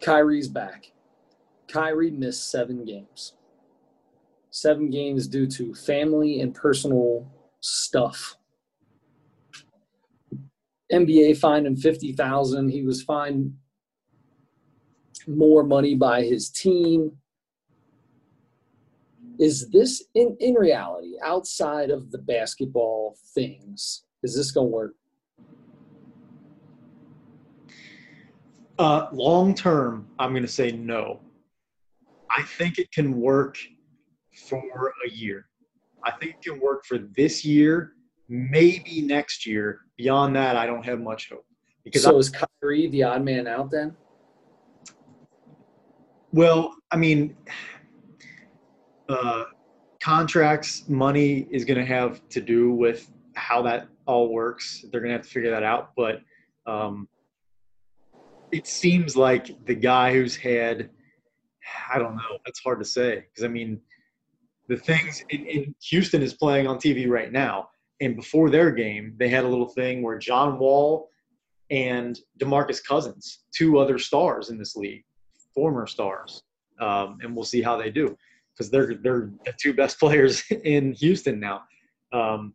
Kyrie's 0.00 0.48
back. 0.48 0.92
Kyrie 1.68 2.10
missed 2.10 2.50
seven 2.50 2.84
games. 2.84 3.34
Seven 4.50 4.90
games 4.90 5.26
due 5.26 5.46
to 5.46 5.74
family 5.74 6.40
and 6.40 6.54
personal 6.54 7.26
stuff. 7.60 8.36
NBA 10.92 11.38
fined 11.38 11.66
him 11.66 11.76
fifty 11.76 12.12
thousand. 12.12 12.70
He 12.70 12.82
was 12.82 13.02
fined 13.02 13.54
more 15.26 15.62
money 15.62 15.94
by 15.94 16.22
his 16.22 16.48
team. 16.48 17.12
Is 19.38 19.68
this 19.70 20.02
in, 20.14 20.36
in 20.40 20.54
reality, 20.54 21.14
outside 21.22 21.90
of 21.90 22.10
the 22.10 22.18
basketball 22.18 23.16
things, 23.34 24.04
is 24.22 24.34
this 24.34 24.50
gonna 24.50 24.66
work? 24.66 24.94
Uh, 28.78 29.08
long 29.12 29.54
term, 29.54 30.06
I'm 30.18 30.30
going 30.30 30.42
to 30.42 30.48
say 30.48 30.70
no. 30.70 31.20
I 32.30 32.42
think 32.42 32.78
it 32.78 32.92
can 32.92 33.20
work 33.20 33.56
for 34.48 34.92
a 35.06 35.10
year. 35.10 35.46
I 36.04 36.12
think 36.12 36.36
it 36.36 36.42
can 36.42 36.60
work 36.60 36.84
for 36.84 36.98
this 36.98 37.44
year, 37.44 37.94
maybe 38.28 39.02
next 39.02 39.46
year. 39.46 39.80
Beyond 39.96 40.36
that, 40.36 40.56
I 40.56 40.64
don't 40.64 40.84
have 40.84 41.00
much 41.00 41.28
hope. 41.28 41.44
Because 41.82 42.04
so 42.04 42.14
I, 42.14 42.18
is 42.18 42.30
Kyrie 42.30 42.88
the 42.88 43.02
odd 43.02 43.24
man 43.24 43.48
out 43.48 43.70
then? 43.70 43.96
Well, 46.32 46.76
I 46.92 46.96
mean, 46.96 47.36
uh, 49.08 49.44
contracts, 50.00 50.88
money 50.88 51.48
is 51.50 51.64
going 51.64 51.78
to 51.78 51.86
have 51.86 52.26
to 52.28 52.40
do 52.40 52.70
with 52.70 53.10
how 53.34 53.60
that 53.62 53.88
all 54.06 54.32
works. 54.32 54.84
They're 54.92 55.00
going 55.00 55.10
to 55.10 55.16
have 55.16 55.26
to 55.26 55.30
figure 55.30 55.50
that 55.50 55.64
out. 55.64 55.90
But 55.96 56.20
um, 56.66 57.08
it 58.52 58.66
seems 58.66 59.16
like 59.16 59.64
the 59.66 59.74
guy 59.74 60.12
who's 60.12 60.36
had 60.36 60.90
I 61.92 61.98
don't 61.98 62.16
know. 62.16 62.38
That's 62.44 62.60
hard 62.60 62.78
to 62.78 62.84
say 62.84 63.24
because 63.28 63.44
I 63.44 63.48
mean, 63.48 63.80
the 64.68 64.76
things 64.76 65.22
in, 65.30 65.46
in, 65.46 65.74
Houston 65.82 66.22
is 66.22 66.34
playing 66.34 66.66
on 66.66 66.78
TV 66.78 67.08
right 67.08 67.32
now, 67.32 67.70
and 68.00 68.16
before 68.16 68.50
their 68.50 68.70
game, 68.70 69.14
they 69.18 69.28
had 69.28 69.44
a 69.44 69.48
little 69.48 69.68
thing 69.68 70.02
where 70.02 70.18
John 70.18 70.58
Wall 70.58 71.10
and 71.70 72.18
DeMarcus 72.40 72.82
Cousins, 72.82 73.40
two 73.54 73.78
other 73.78 73.98
stars 73.98 74.50
in 74.50 74.58
this 74.58 74.76
league, 74.76 75.04
former 75.54 75.86
stars, 75.86 76.42
um, 76.80 77.18
and 77.22 77.34
we'll 77.34 77.44
see 77.44 77.62
how 77.62 77.76
they 77.76 77.90
do 77.90 78.16
because 78.54 78.70
they're 78.70 78.94
they're 79.02 79.30
the 79.44 79.54
two 79.60 79.74
best 79.74 79.98
players 80.00 80.42
in 80.64 80.92
Houston 80.92 81.40
now. 81.40 81.62
Um, 82.12 82.54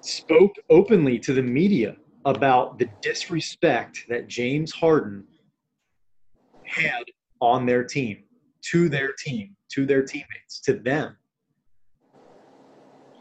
spoke 0.00 0.54
openly 0.70 1.18
to 1.18 1.32
the 1.32 1.42
media 1.42 1.96
about 2.24 2.78
the 2.78 2.88
disrespect 3.00 4.04
that 4.08 4.28
James 4.28 4.72
Harden 4.72 5.24
had 6.64 7.04
on 7.40 7.66
their 7.66 7.84
team, 7.84 8.24
to 8.70 8.88
their 8.88 9.12
team, 9.12 9.56
to 9.72 9.86
their 9.86 10.02
teammates, 10.02 10.60
to 10.64 10.74
them. 10.74 11.16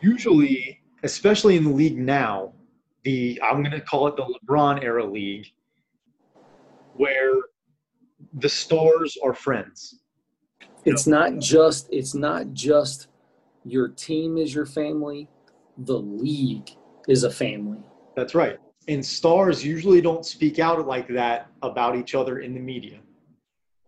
Usually, 0.02 0.82
especially 1.04 1.56
in 1.56 1.64
the 1.64 1.70
league 1.72 1.98
now, 1.98 2.54
the 3.04 3.40
I'm 3.44 3.64
going 3.64 3.72
to 3.72 3.82
call 3.82 4.08
it 4.08 4.16
the 4.16 4.26
LeBron 4.26 4.84
era 4.84 5.06
league, 5.06 5.48
where 6.96 7.34
the 8.34 8.50
stars 8.50 9.18
are 9.24 9.34
friends. 9.34 10.00
It's 10.86 11.08
not 11.08 11.38
just 11.38 11.88
it's 11.92 12.14
not 12.14 12.54
just 12.54 13.08
your 13.64 13.90
team 13.90 14.38
is 14.38 14.54
your 14.54 14.66
family, 14.66 15.30
the 15.78 15.98
league 15.98 16.72
is 17.08 17.24
a 17.24 17.32
family. 17.32 17.84
That's 18.16 18.34
right 18.36 18.60
and 18.88 19.06
stars 19.06 19.64
usually 19.66 20.02
don't 20.02 20.26
speak 20.26 20.60
out 20.60 20.86
like 20.88 21.08
that 21.10 21.48
about 21.62 21.96
each 21.96 22.16
other 22.16 22.40
in 22.40 22.54
the 22.54 22.60
media. 22.60 23.00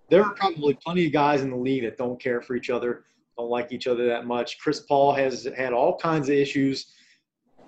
There 0.09 0.23
are 0.23 0.33
probably 0.33 0.77
plenty 0.83 1.05
of 1.05 1.13
guys 1.13 1.41
in 1.41 1.51
the 1.51 1.55
league 1.55 1.83
that 1.83 1.97
don't 1.97 2.19
care 2.19 2.41
for 2.41 2.55
each 2.55 2.69
other, 2.69 3.05
don't 3.37 3.49
like 3.49 3.71
each 3.71 3.87
other 3.87 4.07
that 4.07 4.25
much. 4.25 4.59
Chris 4.59 4.81
Paul 4.81 5.13
has 5.13 5.47
had 5.55 5.71
all 5.71 5.97
kinds 5.97 6.29
of 6.29 6.35
issues 6.35 6.93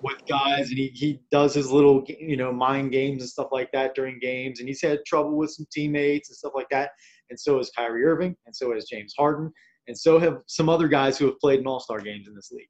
with 0.02 0.26
guys, 0.28 0.70
and 0.70 0.78
he, 0.78 0.88
he 0.88 1.22
does 1.32 1.54
his 1.54 1.72
little 1.72 2.04
you 2.08 2.36
know 2.36 2.52
mind 2.52 2.92
games 2.92 3.22
and 3.22 3.30
stuff 3.30 3.50
like 3.52 3.72
that 3.72 3.96
during 3.96 4.20
games, 4.20 4.60
and 4.60 4.68
he's 4.68 4.82
had 4.82 5.06
trouble 5.06 5.38
with 5.38 5.52
some 5.52 5.68
teammates 5.72 6.30
and 6.30 6.38
stuff 6.38 6.54
like 6.56 6.70
that. 6.70 6.92
And 7.30 7.40
so 7.40 7.58
has 7.58 7.72
Kyrie 7.76 8.04
Irving, 8.04 8.36
and 8.46 8.56
so 8.56 8.74
has 8.74 8.86
James 8.86 9.14
Harden, 9.18 9.52
and 9.88 9.98
so 9.98 10.20
have 10.20 10.42
some 10.48 10.68
other 10.68 10.88
guys 10.88 11.18
who 11.18 11.26
have 11.28 11.40
played 11.40 11.60
in 11.60 11.68
All 11.68 11.80
Star 11.80 12.00
games 12.00 12.28
in 12.28 12.36
this 12.36 12.52
league. 12.52 12.68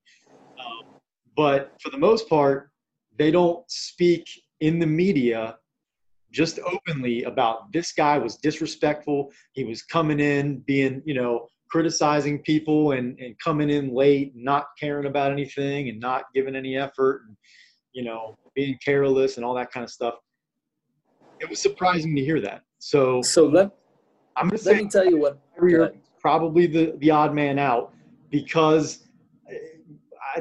Um, 0.59 0.99
but 1.35 1.73
for 1.81 1.89
the 1.89 1.97
most 1.97 2.27
part, 2.27 2.69
they 3.17 3.31
don't 3.31 3.63
speak 3.71 4.27
in 4.61 4.79
the 4.79 4.87
media 4.87 5.57
just 6.31 6.59
openly 6.59 7.23
about 7.23 7.71
this 7.73 7.91
guy 7.91 8.17
was 8.17 8.37
disrespectful. 8.37 9.31
He 9.51 9.65
was 9.65 9.83
coming 9.83 10.19
in 10.19 10.59
being, 10.59 11.01
you 11.05 11.13
know, 11.13 11.47
criticizing 11.69 12.39
people 12.39 12.93
and, 12.93 13.19
and 13.19 13.37
coming 13.39 13.69
in 13.69 13.93
late, 13.93 14.33
not 14.35 14.67
caring 14.79 15.07
about 15.07 15.31
anything 15.31 15.89
and 15.89 15.99
not 15.99 16.23
giving 16.33 16.55
any 16.55 16.77
effort 16.77 17.23
and, 17.27 17.35
you 17.93 18.03
know, 18.03 18.37
being 18.55 18.77
careless 18.83 19.35
and 19.35 19.45
all 19.45 19.53
that 19.55 19.71
kind 19.71 19.83
of 19.83 19.89
stuff. 19.89 20.15
It 21.39 21.49
was 21.49 21.59
surprising 21.59 22.15
to 22.15 22.23
hear 22.23 22.39
that. 22.41 22.61
So, 22.79 23.21
so 23.21 23.47
let, 23.47 23.71
I'm 24.37 24.47
going 24.47 24.57
to 24.57 24.63
say, 24.63 24.73
let 24.73 24.83
me 24.83 24.89
tell 24.89 25.05
you 25.05 25.17
what, 25.17 25.39
probably 26.19 26.67
the, 26.67 26.93
the 26.99 27.11
odd 27.11 27.33
man 27.33 27.59
out 27.59 27.93
because 28.29 29.07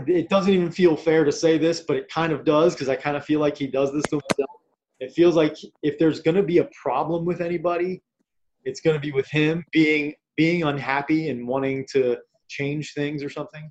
it 0.06 0.28
doesn't 0.28 0.52
even 0.52 0.70
feel 0.70 0.96
fair 0.96 1.24
to 1.24 1.32
say 1.32 1.58
this, 1.58 1.80
but 1.80 1.96
it 1.96 2.08
kind 2.08 2.32
of 2.32 2.44
does 2.44 2.74
because 2.74 2.88
I 2.88 2.96
kind 2.96 3.16
of 3.16 3.24
feel 3.24 3.40
like 3.40 3.56
he 3.56 3.66
does 3.66 3.92
this 3.92 4.04
to 4.04 4.16
himself. 4.16 4.60
It 5.00 5.12
feels 5.12 5.34
like 5.34 5.56
if 5.82 5.98
there's 5.98 6.20
going 6.20 6.36
to 6.36 6.42
be 6.42 6.58
a 6.58 6.68
problem 6.82 7.24
with 7.24 7.40
anybody, 7.40 8.02
it's 8.64 8.80
going 8.80 8.94
to 8.94 9.00
be 9.00 9.12
with 9.12 9.28
him 9.28 9.64
being 9.72 10.14
being 10.36 10.62
unhappy 10.62 11.30
and 11.30 11.46
wanting 11.46 11.86
to 11.92 12.18
change 12.48 12.94
things 12.94 13.22
or 13.22 13.30
something. 13.30 13.70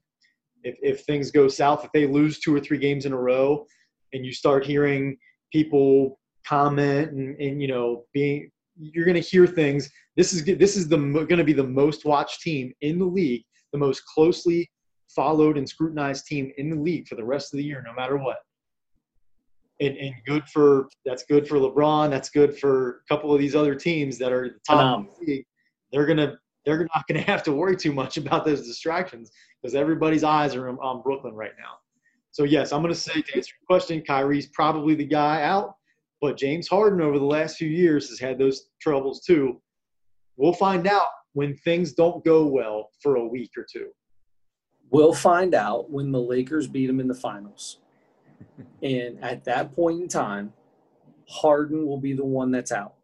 If 0.63 0.77
if 0.81 1.01
things 1.05 1.31
go 1.31 1.47
south, 1.47 1.85
if 1.85 1.91
they 1.91 2.07
lose 2.07 2.39
two 2.39 2.55
or 2.55 2.59
three 2.59 2.79
games 2.79 3.05
in 3.05 3.13
a 3.13 3.17
row, 3.17 3.65
and 4.13 4.25
you 4.25 4.33
start 4.33 4.65
hearing 4.65 5.17
people 5.51 6.19
comment 6.45 7.11
and, 7.11 7.39
and 7.39 7.61
you 7.61 7.67
know 7.67 8.05
being 8.13 8.49
you're 8.79 9.05
going 9.05 9.21
to 9.21 9.29
hear 9.29 9.45
things. 9.45 9.89
This 10.15 10.33
is 10.33 10.43
this 10.43 10.75
is 10.75 10.87
the 10.87 10.97
going 10.97 11.37
to 11.37 11.43
be 11.43 11.53
the 11.53 11.63
most 11.63 12.05
watched 12.05 12.41
team 12.41 12.73
in 12.81 12.97
the 12.97 13.05
league, 13.05 13.43
the 13.71 13.77
most 13.77 14.03
closely 14.05 14.69
followed 15.09 15.57
and 15.57 15.67
scrutinized 15.67 16.25
team 16.25 16.51
in 16.57 16.69
the 16.69 16.75
league 16.75 17.07
for 17.07 17.15
the 17.15 17.23
rest 17.23 17.53
of 17.53 17.57
the 17.57 17.63
year, 17.63 17.83
no 17.85 17.93
matter 17.93 18.17
what. 18.17 18.37
And, 19.81 19.97
and 19.97 20.13
good 20.25 20.43
for 20.49 20.89
that's 21.05 21.23
good 21.23 21.47
for 21.47 21.55
LeBron. 21.55 22.09
That's 22.09 22.29
good 22.29 22.57
for 22.57 23.01
a 23.05 23.07
couple 23.07 23.33
of 23.33 23.39
these 23.39 23.55
other 23.55 23.75
teams 23.75 24.17
that 24.17 24.31
are 24.31 24.49
the 24.49 24.59
top 24.67 24.83
um, 24.83 25.07
of 25.07 25.19
the 25.19 25.25
league. 25.25 25.45
They're 25.91 26.05
gonna 26.05 26.37
they're 26.65 26.87
not 26.93 27.07
gonna 27.07 27.21
have 27.21 27.43
to 27.43 27.53
worry 27.53 27.77
too 27.77 27.93
much 27.93 28.17
about 28.17 28.45
those 28.45 28.67
distractions 28.67 29.31
because 29.61 29.75
everybody's 29.75 30.23
eyes 30.23 30.53
are 30.55 30.69
on 30.69 31.01
Brooklyn 31.01 31.33
right 31.33 31.53
now. 31.57 31.75
So 32.31 32.43
yes, 32.43 32.73
I'm 32.73 32.81
gonna 32.81 32.93
say 32.93 33.21
to 33.21 33.35
answer 33.35 33.53
your 33.59 33.65
question, 33.67 34.01
Kyrie's 34.01 34.47
probably 34.47 34.95
the 34.95 35.05
guy 35.05 35.43
out, 35.43 35.75
but 36.21 36.37
James 36.37 36.67
Harden 36.67 37.01
over 37.01 37.17
the 37.17 37.25
last 37.25 37.57
few 37.57 37.69
years 37.69 38.09
has 38.09 38.19
had 38.19 38.37
those 38.37 38.69
troubles 38.81 39.21
too. 39.21 39.61
We'll 40.35 40.53
find 40.53 40.87
out 40.87 41.07
when 41.33 41.55
things 41.55 41.93
don't 41.93 42.23
go 42.25 42.45
well 42.45 42.89
for 43.01 43.15
a 43.15 43.25
week 43.25 43.51
or 43.57 43.65
two. 43.71 43.87
We'll 44.91 45.13
find 45.13 45.53
out 45.53 45.91
when 45.91 46.11
the 46.11 46.19
Lakers 46.19 46.67
beat 46.67 46.87
them 46.87 46.99
in 46.99 47.07
the 47.07 47.13
finals. 47.13 47.77
and 48.83 49.23
at 49.23 49.43
that 49.45 49.73
point 49.75 50.01
in 50.01 50.07
time, 50.07 50.53
Harden 51.29 51.85
will 51.85 51.99
be 51.99 52.13
the 52.13 52.25
one 52.25 52.51
that's 52.51 52.71
out 52.71 52.95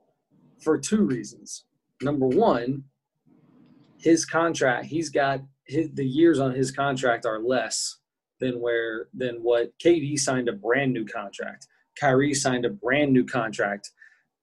for 0.59 0.77
two 0.77 1.03
reasons. 1.03 1.65
Number 2.01 2.27
one, 2.27 2.85
his 3.99 4.25
contract, 4.25 4.85
he's 4.87 5.09
got 5.09 5.41
his, 5.65 5.89
the 5.93 6.05
years 6.05 6.39
on 6.39 6.53
his 6.53 6.71
contract 6.71 7.25
are 7.25 7.39
less 7.39 7.97
than 8.39 8.59
where 8.59 9.07
than 9.13 9.35
what 9.37 9.71
KD 9.79 10.17
signed 10.19 10.49
a 10.49 10.53
brand 10.53 10.91
new 10.91 11.05
contract. 11.05 11.67
Kyrie 11.99 12.33
signed 12.33 12.65
a 12.65 12.69
brand 12.69 13.13
new 13.13 13.25
contract 13.25 13.91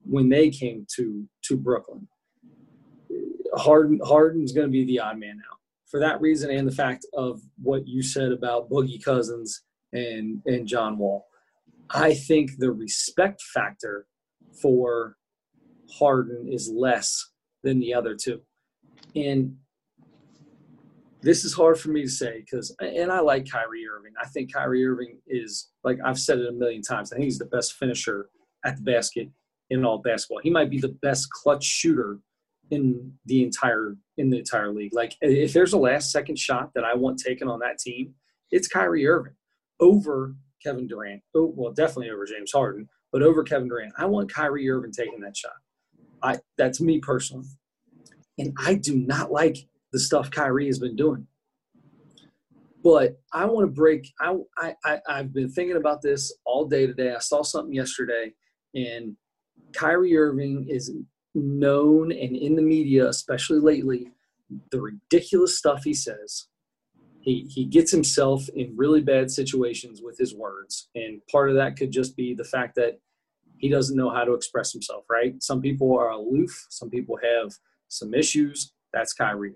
when 0.04 0.28
they 0.28 0.48
came 0.48 0.86
to 0.96 1.28
to 1.42 1.56
Brooklyn. 1.56 2.08
Harden 3.54 4.00
Harden's 4.04 4.52
going 4.52 4.66
to 4.66 4.72
be 4.72 4.84
the 4.84 5.00
odd 5.00 5.18
man 5.18 5.40
out 5.50 5.58
for 5.92 6.00
that 6.00 6.20
reason 6.22 6.50
and 6.50 6.66
the 6.66 6.74
fact 6.74 7.04
of 7.12 7.42
what 7.62 7.86
you 7.86 8.02
said 8.02 8.32
about 8.32 8.70
Boogie 8.70 9.04
Cousins 9.04 9.62
and 9.92 10.40
and 10.46 10.66
John 10.66 10.96
Wall. 10.96 11.26
I 11.90 12.14
think 12.14 12.52
the 12.56 12.72
respect 12.72 13.42
factor 13.42 14.06
for 14.60 15.16
Harden 15.98 16.48
is 16.50 16.72
less 16.74 17.30
than 17.62 17.78
the 17.78 17.92
other 17.92 18.16
two. 18.16 18.40
And 19.14 19.56
this 21.20 21.44
is 21.44 21.52
hard 21.52 21.78
for 21.78 21.90
me 21.90 22.02
to 22.02 22.08
say 22.08 22.40
because, 22.40 22.74
and 22.80 23.12
I 23.12 23.20
like 23.20 23.48
Kyrie 23.48 23.86
Irving. 23.86 24.14
I 24.20 24.26
think 24.28 24.52
Kyrie 24.52 24.86
Irving 24.86 25.18
is, 25.26 25.70
like 25.84 25.98
I've 26.02 26.18
said 26.18 26.38
it 26.38 26.48
a 26.48 26.52
million 26.52 26.80
times, 26.80 27.12
I 27.12 27.16
think 27.16 27.24
he's 27.24 27.38
the 27.38 27.44
best 27.44 27.74
finisher 27.74 28.30
at 28.64 28.76
the 28.76 28.82
basket 28.82 29.28
in 29.68 29.84
all 29.84 29.98
basketball. 29.98 30.40
He 30.42 30.50
might 30.50 30.70
be 30.70 30.80
the 30.80 30.96
best 31.02 31.28
clutch 31.30 31.64
shooter 31.64 32.18
in 32.72 33.12
the 33.26 33.44
entire 33.44 33.94
in 34.16 34.30
the 34.30 34.38
entire 34.38 34.72
league. 34.72 34.94
Like 34.94 35.14
if 35.20 35.52
there's 35.52 35.74
a 35.74 35.78
last 35.78 36.10
second 36.10 36.38
shot 36.38 36.70
that 36.74 36.84
I 36.84 36.94
want 36.94 37.18
taken 37.18 37.46
on 37.46 37.60
that 37.60 37.78
team, 37.78 38.14
it's 38.50 38.66
Kyrie 38.66 39.06
Irving 39.06 39.34
over 39.78 40.34
Kevin 40.64 40.86
Durant. 40.86 41.22
Oh, 41.34 41.52
well, 41.54 41.72
definitely 41.72 42.10
over 42.10 42.24
James 42.24 42.50
Harden, 42.50 42.88
but 43.12 43.22
over 43.22 43.42
Kevin 43.44 43.68
Durant. 43.68 43.92
I 43.98 44.06
want 44.06 44.32
Kyrie 44.32 44.68
Irving 44.68 44.92
taking 44.92 45.20
that 45.20 45.36
shot. 45.36 45.52
I 46.22 46.38
that's 46.56 46.80
me 46.80 46.98
personally. 46.98 47.46
And 48.38 48.56
I 48.58 48.74
do 48.74 48.96
not 48.96 49.30
like 49.30 49.58
the 49.92 49.98
stuff 49.98 50.30
Kyrie 50.30 50.66
has 50.66 50.78
been 50.78 50.96
doing. 50.96 51.26
But 52.82 53.20
I 53.32 53.44
want 53.44 53.66
to 53.66 53.72
break. 53.72 54.10
I, 54.18 54.38
I, 54.84 55.00
I've 55.06 55.32
been 55.32 55.50
thinking 55.50 55.76
about 55.76 56.02
this 56.02 56.34
all 56.44 56.64
day 56.66 56.86
today. 56.86 57.14
I 57.14 57.20
saw 57.20 57.42
something 57.42 57.72
yesterday, 57.72 58.32
and 58.74 59.14
Kyrie 59.72 60.16
Irving 60.16 60.66
is 60.68 60.90
known 61.34 62.12
and 62.12 62.36
in 62.36 62.56
the 62.56 62.62
media, 62.62 63.08
especially 63.08 63.58
lately, 63.58 64.12
the 64.70 64.80
ridiculous 64.80 65.58
stuff 65.58 65.84
he 65.84 65.94
says. 65.94 66.48
He, 67.20 67.46
he 67.48 67.64
gets 67.64 67.90
himself 67.92 68.48
in 68.54 68.76
really 68.76 69.00
bad 69.00 69.30
situations 69.30 70.00
with 70.02 70.18
his 70.18 70.34
words. 70.34 70.88
And 70.94 71.20
part 71.30 71.50
of 71.50 71.56
that 71.56 71.76
could 71.76 71.92
just 71.92 72.16
be 72.16 72.34
the 72.34 72.44
fact 72.44 72.74
that 72.76 72.98
he 73.58 73.68
doesn't 73.68 73.96
know 73.96 74.10
how 74.10 74.24
to 74.24 74.34
express 74.34 74.72
himself, 74.72 75.04
right? 75.08 75.40
Some 75.40 75.62
people 75.62 75.96
are 75.96 76.10
aloof, 76.10 76.66
some 76.68 76.90
people 76.90 77.16
have 77.22 77.52
some 77.88 78.12
issues. 78.12 78.72
That's 78.92 79.12
Kyrie. 79.12 79.54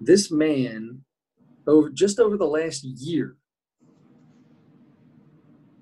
This 0.00 0.30
man, 0.30 1.04
over 1.66 1.88
just 1.88 2.18
over 2.18 2.36
the 2.36 2.46
last 2.46 2.82
year, 2.82 3.36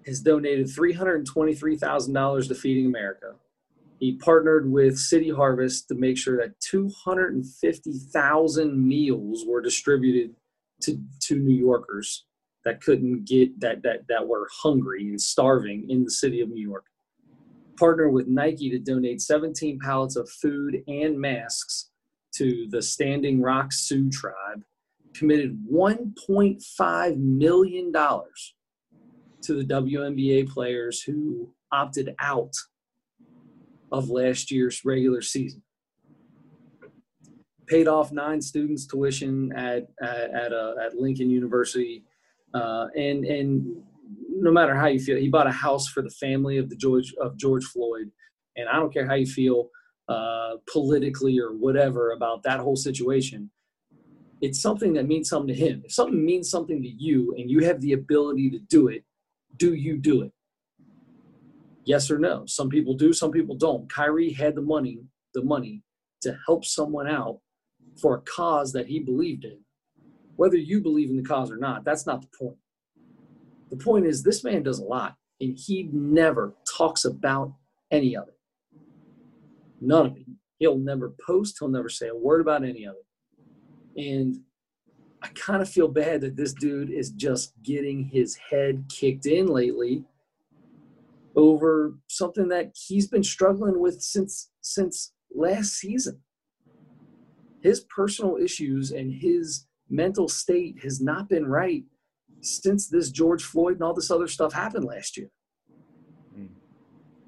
has 0.05 0.21
donated 0.21 0.67
$323,000 0.67 2.49
to 2.49 2.55
Feeding 2.55 2.87
America 2.87 3.37
he 3.99 4.17
partnered 4.17 4.71
with 4.71 4.99
City 4.99 5.31
Harvest 5.31 5.89
to 5.89 5.95
make 5.95 6.19
sure 6.19 6.37
that 6.37 6.61
250,000 6.61 8.89
meals 8.89 9.45
were 9.47 9.63
distributed 9.63 10.35
to, 10.83 11.01
to 11.23 11.37
New 11.37 11.55
Yorkers 11.55 12.27
that 12.65 12.83
couldn't 12.83 13.25
get 13.25 13.59
that, 13.61 13.83
that 13.83 14.07
that 14.09 14.27
were 14.27 14.49
hungry 14.53 15.09
and 15.09 15.21
starving 15.21 15.89
in 15.89 16.05
the 16.05 16.11
city 16.11 16.41
of 16.41 16.49
New 16.49 16.69
York. 16.69 16.87
Partnered 17.79 18.13
with 18.13 18.27
Nike 18.27 18.71
to 18.71 18.79
donate 18.79 19.21
17 19.21 19.79
pallets 19.79 20.17
of 20.17 20.29
food 20.29 20.83
and 20.89 21.19
masks 21.19 21.91
to 22.35 22.67
the 22.71 22.83
Standing 22.83 23.41
Rock 23.41 23.73
Sioux 23.73 24.11
tribe. 24.11 24.65
Committed 25.15 25.59
1.5 25.73 27.17
million 27.17 27.93
dollars 27.93 28.55
to 29.43 29.55
the 29.55 29.65
WNBA 29.65 30.49
players 30.49 31.03
who 31.03 31.53
opted 31.73 32.15
out 32.19 32.53
of 33.93 34.11
last 34.11 34.51
year's 34.51 34.85
regular 34.85 35.23
season. 35.23 35.63
Paid 37.67 37.89
off 37.89 38.13
nine 38.13 38.41
students' 38.41 38.87
tuition 38.87 39.53
at 39.57 39.89
at 40.01 40.31
at, 40.31 40.53
uh, 40.53 40.75
at 40.85 40.95
Lincoln 40.95 41.31
University, 41.31 42.05
uh, 42.55 42.87
and 42.97 43.25
and 43.25 43.77
no 44.29 44.53
matter 44.53 44.75
how 44.75 44.87
you 44.87 45.01
feel, 45.01 45.17
he 45.17 45.29
bought 45.29 45.47
a 45.47 45.53
house 45.53 45.89
for 45.89 46.03
the 46.03 46.11
family 46.11 46.59
of 46.59 46.69
the 46.69 46.77
George 46.77 47.13
of 47.21 47.37
George 47.37 47.65
Floyd. 47.65 48.11
And 48.57 48.69
I 48.69 48.77
don't 48.77 48.93
care 48.93 49.07
how 49.07 49.15
you 49.15 49.27
feel 49.27 49.69
uh, 50.09 50.57
politically 50.73 51.39
or 51.39 51.51
whatever 51.51 52.13
about 52.13 52.43
that 52.45 52.61
whole 52.61 52.77
situation. 52.77 53.51
It's 54.41 54.61
something 54.61 54.93
that 54.95 55.07
means 55.07 55.29
something 55.29 55.55
to 55.55 55.61
him. 55.61 55.83
If 55.85 55.93
something 55.93 56.25
means 56.25 56.51
something 56.51 56.83
to 56.83 56.89
you 56.89 57.35
and 57.37 57.51
you 57.51 57.65
have 57.65 57.81
the 57.81 57.93
ability 57.93 58.51
to 58.51 58.59
do 58.59 58.89
it, 58.89 59.05
do 59.57 59.75
you 59.75 59.99
do 59.99 60.23
it? 60.23 60.33
Yes 61.87 62.11
or 62.11 62.19
no? 62.19 62.45
Some 62.47 62.69
people 62.69 62.95
do, 62.95 63.13
some 63.13 63.31
people 63.31 63.55
don't. 63.55 63.91
Kyrie 63.91 64.33
had 64.33 64.57
the 64.57 64.61
money, 64.61 64.99
the 65.35 65.43
money 65.43 65.83
to 66.23 66.37
help 66.47 66.65
someone 66.65 67.07
out 67.07 67.39
for 68.01 68.17
a 68.17 68.21
cause 68.23 68.73
that 68.73 68.89
he 68.89 68.99
believed 68.99 69.45
in. 69.45 69.59
Whether 70.35 70.57
you 70.57 70.81
believe 70.81 71.09
in 71.11 71.17
the 71.17 71.23
cause 71.23 71.51
or 71.51 71.57
not, 71.57 71.85
that's 71.85 72.05
not 72.05 72.21
the 72.21 72.29
point. 72.37 72.57
The 73.71 73.77
point 73.77 74.05
is 74.05 74.23
this 74.23 74.43
man 74.45 74.65
does 74.65 74.81
a 74.81 74.85
lot 74.85 75.15
and 75.41 75.57
he 75.57 75.89
never 75.93 76.55
talks 76.77 77.05
about 77.05 77.55
any 77.93 78.17
of 78.17 78.29
it. 78.29 78.39
None 79.81 80.07
of 80.07 80.17
it. 80.17 80.27
He'll 80.59 80.79
never 80.79 81.15
post, 81.25 81.57
he'll 81.61 81.69
never 81.69 81.89
say 81.89 82.09
a 82.09 82.17
word 82.17 82.41
about 82.41 82.65
any 82.65 82.85
of 82.85 82.95
it. 82.97 84.03
And 84.03 84.41
I 85.23 85.29
kind 85.29 85.63
of 85.63 85.69
feel 85.69 85.89
bad 85.89 86.21
that 86.23 86.37
this 86.37 86.53
dude 86.53 86.91
is 86.91 87.11
just 87.11 87.53
getting 87.63 88.05
his 88.05 88.37
head 88.51 88.87
kicked 88.89 89.27
in 89.27 89.47
lately 89.47 90.05
over 91.37 91.95
something 92.09 92.49
that 92.49 92.73
he's 92.75 93.07
been 93.07 93.23
struggling 93.23 93.79
with 93.79 94.01
since 94.01 94.51
since 94.63 95.13
last 95.35 95.75
season. 95.75 96.21
His 97.61 97.81
personal 97.95 98.37
issues 98.37 98.91
and 98.91 99.13
his 99.13 99.67
mental 99.89 100.29
state 100.29 100.83
has 100.83 101.01
not 101.01 101.29
been 101.29 101.47
right 101.47 101.85
since 102.41 102.89
this 102.89 103.11
George 103.11 103.45
Floyd 103.45 103.75
and 103.75 103.83
all 103.83 103.95
this 103.95 104.11
other 104.11 104.29
stuff 104.29 104.53
happened 104.53 104.85
last 104.85 105.17
year. 105.17 105.31
Mm. 106.37 106.49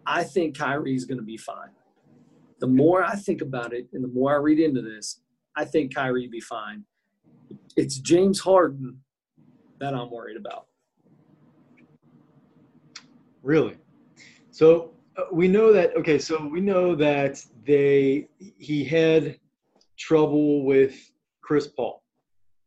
I 0.06 0.24
think 0.24 0.56
Kyrie's 0.56 1.04
going 1.04 1.18
to 1.18 1.24
be 1.24 1.36
fine. 1.36 1.70
The 2.60 2.66
more 2.66 3.04
I 3.04 3.14
think 3.14 3.40
about 3.40 3.72
it 3.72 3.88
and 3.92 4.02
the 4.02 4.08
more 4.08 4.32
I 4.32 4.36
read 4.36 4.58
into 4.58 4.82
this, 4.82 5.20
I 5.56 5.64
think 5.64 5.94
Kyrie 5.94 6.28
be 6.28 6.40
fine. 6.40 6.84
It's 7.76 7.98
James 7.98 8.40
Harden 8.40 9.00
that 9.80 9.94
I'm 9.94 10.10
worried 10.10 10.36
about. 10.36 10.66
Really? 13.42 13.76
So 14.58 14.90
uh, 15.16 15.26
we 15.30 15.46
know 15.46 15.72
that 15.72 15.96
okay, 15.96 16.18
so 16.18 16.44
we 16.44 16.60
know 16.60 16.96
that 16.96 17.40
they 17.64 18.26
he 18.58 18.82
had 18.82 19.38
trouble 19.96 20.64
with 20.64 21.12
Chris 21.42 21.68
Paul. 21.68 22.02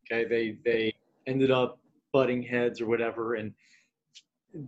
Okay, 0.06 0.24
they 0.24 0.56
they 0.64 0.96
ended 1.28 1.52
up 1.52 1.80
butting 2.14 2.42
heads 2.42 2.80
or 2.80 2.86
whatever. 2.86 3.36
And 3.36 3.54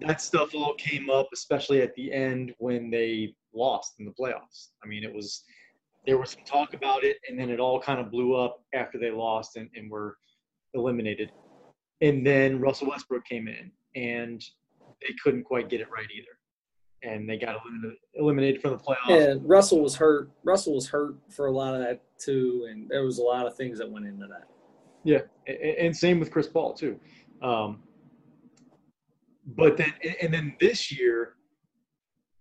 that 0.02 0.20
stuff 0.20 0.54
all 0.54 0.74
came 0.74 1.10
up, 1.10 1.30
especially 1.34 1.82
at 1.82 1.96
the 1.96 2.12
end 2.12 2.54
when 2.58 2.92
they 2.92 3.34
lost 3.54 3.94
in 4.00 4.06
the 4.06 4.12
playoffs. 4.12 4.72
I 4.84 4.88
mean, 4.88 5.06
it 5.06 5.14
was 5.14 5.46
there 6.06 6.18
was 6.18 6.32
some 6.32 6.44
talk 6.44 6.74
about 6.74 7.06
it, 7.06 7.20
and 7.30 7.40
then 7.40 7.50
it 7.50 7.62
all 7.62 7.80
kind 7.80 8.02
of 8.02 8.12
blew 8.12 8.36
up 8.36 8.62
after 8.74 9.00
they 9.00 9.12
lost 9.12 9.56
and, 9.56 9.70
and 9.78 9.90
were 9.90 10.18
eliminated. 10.74 11.32
And 12.02 12.28
then 12.28 12.60
Russell 12.60 12.90
Westbrook 12.90 13.24
came 13.24 13.48
in, 13.48 13.72
and 13.96 14.44
they 15.02 15.16
couldn't 15.24 15.46
quite 15.46 15.70
get 15.70 15.80
it 15.80 15.88
right 15.90 16.12
either. 16.14 16.38
And 17.06 17.30
they 17.30 17.38
got 17.38 17.58
eliminated 18.16 18.62
from 18.62 18.72
the 18.72 18.78
playoffs. 18.78 19.32
And 19.32 19.48
Russell 19.48 19.82
was 19.82 19.96
hurt. 19.96 20.32
Russell 20.46 20.76
was 20.76 20.88
hurt 20.88 21.18
for 21.30 21.48
a 21.48 21.52
lot 21.52 21.76
of 21.76 21.82
that 21.82 22.02
too, 22.18 22.68
and 22.70 22.90
there 22.90 23.04
was 23.04 23.18
a 23.18 23.24
lot 23.24 23.46
of 23.46 23.56
things 23.58 23.78
that 23.80 23.92
went 23.92 24.06
into 24.06 24.26
that. 24.28 24.48
Yeah, 25.04 25.20
and 25.46 25.96
same 25.96 26.18
with 26.20 26.32
Chris 26.32 26.48
Paul 26.48 26.74
too. 26.74 26.98
Um, 27.42 27.84
but 29.46 29.76
then, 29.76 29.94
and 30.22 30.34
then 30.34 30.56
this 30.62 30.98
year, 30.98 31.34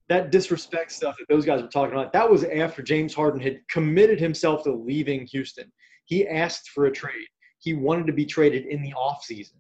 that 0.09 0.31
disrespect 0.31 0.92
stuff 0.92 1.16
that 1.18 1.27
those 1.29 1.44
guys 1.44 1.61
were 1.61 1.68
talking 1.68 1.94
about, 1.94 2.12
that 2.12 2.31
was 2.31 2.44
after 2.44 2.83
James 2.83 3.14
Harden 3.14 3.40
had 3.40 3.59
committed 3.68 4.20
himself 4.20 4.62
to 4.62 4.72
leaving 4.72 5.27
Houston. 5.27 5.72
He 6.05 6.29
asked 6.29 6.70
for 6.70 6.87
a 6.87 6.92
trade. 6.92 7.27
He 7.59 7.75
wanted 7.75 8.07
to 8.07 8.12
be 8.12 8.27
traded 8.27 8.66
in 8.66 8.83
the 8.83 8.92
offseason. 8.92 9.55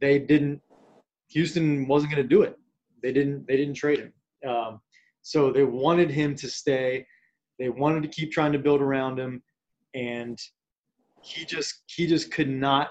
They 0.00 0.18
didn't, 0.18 0.60
Houston 1.28 1.86
wasn't 1.86 2.12
going 2.12 2.24
to 2.24 2.28
do 2.28 2.42
it. 2.42 2.58
They 3.02 3.12
didn't, 3.12 3.46
they 3.46 3.56
didn't 3.56 3.74
trade 3.74 4.00
him. 4.00 4.12
Um, 4.46 4.80
so 5.22 5.52
they 5.52 5.64
wanted 5.64 6.10
him 6.10 6.34
to 6.36 6.48
stay. 6.48 7.06
They 7.58 7.68
wanted 7.68 8.02
to 8.02 8.08
keep 8.08 8.32
trying 8.32 8.52
to 8.52 8.58
build 8.58 8.80
around 8.80 9.18
him. 9.18 9.42
And 9.94 10.38
he 11.20 11.44
just, 11.44 11.82
he 11.86 12.06
just 12.06 12.32
could 12.32 12.48
not 12.48 12.88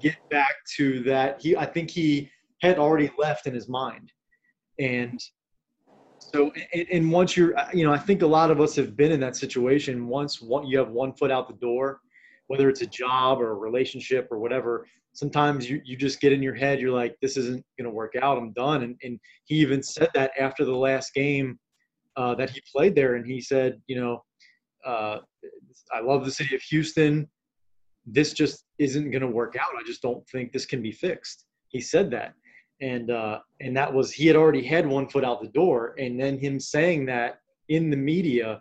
get 0.00 0.16
back 0.30 0.54
to 0.76 1.02
that. 1.04 1.40
He, 1.40 1.56
I 1.56 1.66
think 1.66 1.90
he 1.90 2.30
had 2.62 2.78
already 2.78 3.10
left 3.18 3.46
in 3.46 3.54
his 3.54 3.68
mind, 3.68 4.10
and 4.78 5.20
so 6.18 6.50
and, 6.72 6.86
and 6.90 7.12
once 7.12 7.36
you're, 7.36 7.54
you 7.74 7.84
know, 7.84 7.92
I 7.92 7.98
think 7.98 8.22
a 8.22 8.26
lot 8.26 8.50
of 8.50 8.60
us 8.60 8.74
have 8.76 8.96
been 8.96 9.12
in 9.12 9.20
that 9.20 9.36
situation. 9.36 10.06
Once 10.08 10.40
one, 10.40 10.66
you 10.66 10.78
have 10.78 10.88
one 10.88 11.12
foot 11.12 11.30
out 11.30 11.46
the 11.46 11.54
door, 11.54 12.00
whether 12.46 12.70
it's 12.70 12.80
a 12.80 12.86
job 12.86 13.40
or 13.40 13.50
a 13.50 13.54
relationship 13.54 14.28
or 14.30 14.38
whatever. 14.38 14.86
Sometimes 15.14 15.68
you, 15.68 15.80
you 15.84 15.96
just 15.96 16.20
get 16.20 16.32
in 16.32 16.42
your 16.42 16.54
head, 16.54 16.80
you're 16.80 16.90
like, 16.90 17.16
this 17.22 17.36
isn't 17.36 17.64
going 17.78 17.88
to 17.88 17.94
work 17.94 18.14
out. 18.20 18.36
I'm 18.36 18.52
done. 18.52 18.82
And, 18.82 18.96
and 19.02 19.18
he 19.44 19.56
even 19.56 19.82
said 19.82 20.10
that 20.14 20.32
after 20.38 20.64
the 20.64 20.74
last 20.74 21.14
game 21.14 21.58
uh, 22.16 22.34
that 22.34 22.50
he 22.50 22.60
played 22.70 22.94
there. 22.94 23.14
And 23.14 23.26
he 23.26 23.40
said, 23.40 23.80
you 23.86 24.00
know, 24.00 24.24
uh, 24.84 25.18
I 25.92 26.00
love 26.00 26.24
the 26.24 26.30
city 26.30 26.54
of 26.54 26.62
Houston 26.62 27.28
this 28.06 28.32
just 28.32 28.64
isn't 28.78 29.10
going 29.10 29.22
to 29.22 29.28
work 29.28 29.56
out. 29.56 29.68
I 29.78 29.82
just 29.86 30.02
don't 30.02 30.26
think 30.28 30.52
this 30.52 30.66
can 30.66 30.82
be 30.82 30.92
fixed. 30.92 31.44
He 31.68 31.80
said 31.80 32.10
that. 32.10 32.34
And 32.80 33.10
uh, 33.10 33.38
and 33.60 33.76
that 33.76 33.92
was 33.92 34.12
he 34.12 34.26
had 34.26 34.36
already 34.36 34.62
had 34.62 34.86
one 34.86 35.08
foot 35.08 35.24
out 35.24 35.40
the 35.40 35.48
door, 35.48 35.94
and 35.98 36.20
then 36.20 36.38
him 36.38 36.58
saying 36.58 37.06
that 37.06 37.38
in 37.68 37.88
the 37.88 37.96
media 37.96 38.60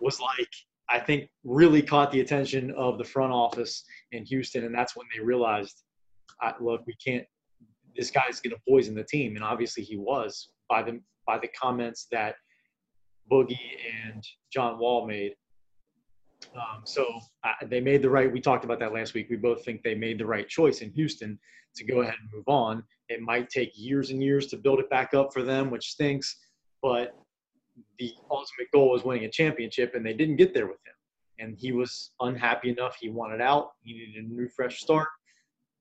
was 0.00 0.20
like 0.20 0.48
I 0.88 1.00
think 1.00 1.28
really 1.44 1.82
caught 1.82 2.12
the 2.12 2.20
attention 2.20 2.70
of 2.72 2.98
the 2.98 3.04
front 3.04 3.32
office 3.32 3.84
in 4.12 4.24
Houston, 4.24 4.64
and 4.64 4.74
that's 4.74 4.94
when 4.96 5.06
they 5.14 5.20
realized, 5.22 5.82
look, 6.60 6.86
we 6.86 6.94
can't. 7.04 7.24
This 7.96 8.10
guy's 8.10 8.40
going 8.40 8.54
to 8.54 8.62
poison 8.68 8.94
the 8.94 9.04
team, 9.04 9.36
and 9.36 9.44
obviously 9.44 9.82
he 9.82 9.96
was 9.96 10.50
by 10.68 10.82
the 10.82 11.00
by 11.26 11.38
the 11.38 11.48
comments 11.48 12.06
that 12.12 12.36
Boogie 13.30 13.58
and 14.04 14.22
John 14.52 14.78
Wall 14.78 15.06
made. 15.06 15.34
Um, 16.54 16.82
so 16.84 17.04
they 17.68 17.80
made 17.80 18.02
the 18.02 18.10
right. 18.10 18.30
We 18.30 18.40
talked 18.40 18.64
about 18.64 18.78
that 18.80 18.92
last 18.92 19.14
week. 19.14 19.28
We 19.30 19.36
both 19.36 19.64
think 19.64 19.82
they 19.82 19.94
made 19.94 20.18
the 20.18 20.26
right 20.26 20.48
choice 20.48 20.82
in 20.82 20.92
Houston 20.92 21.38
to 21.76 21.84
go 21.84 22.02
ahead 22.02 22.14
and 22.20 22.30
move 22.32 22.44
on. 22.46 22.84
It 23.08 23.20
might 23.20 23.48
take 23.48 23.72
years 23.74 24.10
and 24.10 24.22
years 24.22 24.46
to 24.48 24.56
build 24.56 24.78
it 24.78 24.90
back 24.90 25.14
up 25.14 25.32
for 25.32 25.42
them, 25.42 25.70
which 25.70 25.90
stinks. 25.90 26.36
But 26.82 27.14
the 27.98 28.12
ultimate 28.30 28.70
goal 28.72 28.90
was 28.90 29.04
winning 29.04 29.24
a 29.24 29.30
championship, 29.30 29.94
and 29.94 30.04
they 30.04 30.14
didn't 30.14 30.36
get 30.36 30.54
there 30.54 30.66
with 30.66 30.78
him. 30.86 30.94
And 31.38 31.56
he 31.58 31.72
was 31.72 32.12
unhappy 32.20 32.70
enough. 32.70 32.96
He 33.00 33.10
wanted 33.10 33.40
out. 33.40 33.72
He 33.82 33.92
needed 33.92 34.24
a 34.24 34.28
new, 34.28 34.48
fresh 34.48 34.80
start. 34.80 35.08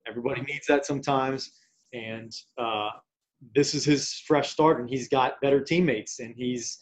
Everybody 0.08 0.42
needs 0.42 0.68
that 0.68 0.86
sometimes. 0.86 1.52
And 1.94 2.34
uh, 2.58 2.90
this 3.56 3.74
is 3.74 3.86
his 3.86 4.14
fresh 4.28 4.52
start, 4.52 4.80
and 4.80 4.90
he's 4.90 5.08
got 5.08 5.40
better 5.42 5.62
teammates, 5.62 6.20
and 6.20 6.34
he's 6.36 6.80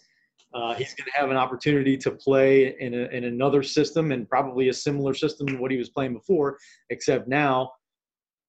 uh, 0.54 0.76
he's 0.76 0.94
going 0.94 1.06
to 1.06 1.20
have 1.20 1.32
an 1.32 1.38
opportunity 1.38 1.98
to 1.98 2.12
play 2.12 2.76
in, 2.80 2.94
a, 2.94 3.08
in 3.08 3.24
another 3.24 3.64
system 3.64 4.12
and 4.12 4.30
probably 4.30 4.70
a 4.70 4.74
similar 4.74 5.16
system 5.16 5.48
to 5.48 5.56
what 5.58 5.72
he 5.72 5.78
was 5.78 5.90
playing 5.90 6.14
before, 6.14 6.60
except 6.92 7.28
now 7.28 7.72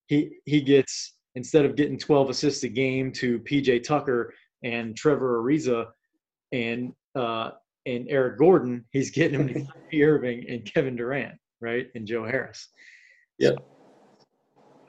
he 0.06 0.36
he 0.44 0.60
gets 0.60 1.14
instead 1.34 1.64
of 1.64 1.76
getting 1.76 1.98
12 1.98 2.30
assists 2.30 2.62
a 2.62 2.68
game 2.68 3.10
to 3.10 3.38
PJ 3.40 3.82
Tucker 3.82 4.34
and 4.62 4.96
Trevor 4.96 5.42
Ariza 5.42 5.86
and 6.54 6.92
uh, 7.14 7.50
and 7.86 8.06
Eric 8.08 8.38
Gordon, 8.38 8.84
he's 8.90 9.10
getting 9.10 9.40
him 9.40 9.48
to 9.48 9.54
Kyrie 9.90 10.04
Irving 10.04 10.46
and 10.48 10.64
Kevin 10.64 10.96
Durant, 10.96 11.34
right, 11.60 11.88
and 11.94 12.06
Joe 12.06 12.24
Harris. 12.24 12.68
Yeah. 13.38 13.52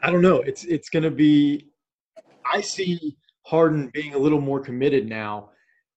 I 0.01 0.11
don't 0.11 0.21
know. 0.21 0.37
It's 0.37 0.63
it's 0.63 0.89
going 0.89 1.03
to 1.03 1.11
be. 1.11 1.71
I 2.51 2.61
see 2.61 3.17
Harden 3.45 3.89
being 3.93 4.13
a 4.13 4.17
little 4.17 4.39
more 4.39 4.59
committed 4.59 5.09
now, 5.09 5.49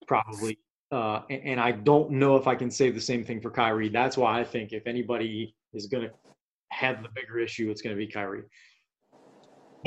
probably 0.07 0.59
uh, 0.91 1.21
and, 1.29 1.43
and, 1.45 1.61
I 1.61 1.73
don't 1.73 2.13
know 2.13 2.37
if 2.37 2.47
I 2.47 2.55
can 2.55 2.71
say 2.71 2.91
the 2.91 3.01
same 3.01 3.23
thing 3.23 3.43
for 3.43 3.51
Kyrie. 3.51 3.91
That's 3.91 4.17
why 4.17 4.41
I 4.41 4.45
think 4.45 4.73
if 4.73 4.87
anybody 4.87 5.55
is 5.75 5.87
going 5.87 6.09
to 6.09 6.15
have 6.71 7.03
the 7.03 7.11
bigger 7.15 7.39
issue, 7.39 7.71
it's 7.71 7.83
going 7.83 7.95
to 7.95 7.99
be 7.99 8.11
Kyrie. 8.11 8.45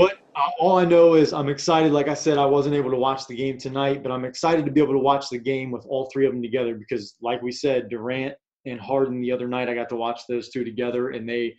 But 0.01 0.17
all 0.59 0.79
I 0.79 0.85
know 0.85 1.13
is 1.13 1.31
I'm 1.31 1.47
excited. 1.47 1.91
Like 1.91 2.07
I 2.07 2.15
said, 2.15 2.39
I 2.39 2.45
wasn't 2.47 2.73
able 2.73 2.89
to 2.89 2.97
watch 2.97 3.27
the 3.27 3.35
game 3.35 3.59
tonight, 3.59 4.01
but 4.01 4.11
I'm 4.11 4.25
excited 4.25 4.65
to 4.65 4.71
be 4.71 4.81
able 4.81 4.93
to 4.93 4.99
watch 4.99 5.29
the 5.29 5.37
game 5.37 5.69
with 5.69 5.85
all 5.85 6.09
three 6.11 6.25
of 6.25 6.33
them 6.33 6.41
together 6.41 6.73
because, 6.73 7.13
like 7.21 7.43
we 7.43 7.51
said, 7.51 7.87
Durant 7.87 8.33
and 8.65 8.79
Harden 8.79 9.21
the 9.21 9.31
other 9.31 9.47
night, 9.47 9.69
I 9.69 9.75
got 9.75 9.89
to 9.89 9.95
watch 9.95 10.21
those 10.27 10.49
two 10.49 10.63
together, 10.63 11.09
and 11.09 11.29
they, 11.29 11.55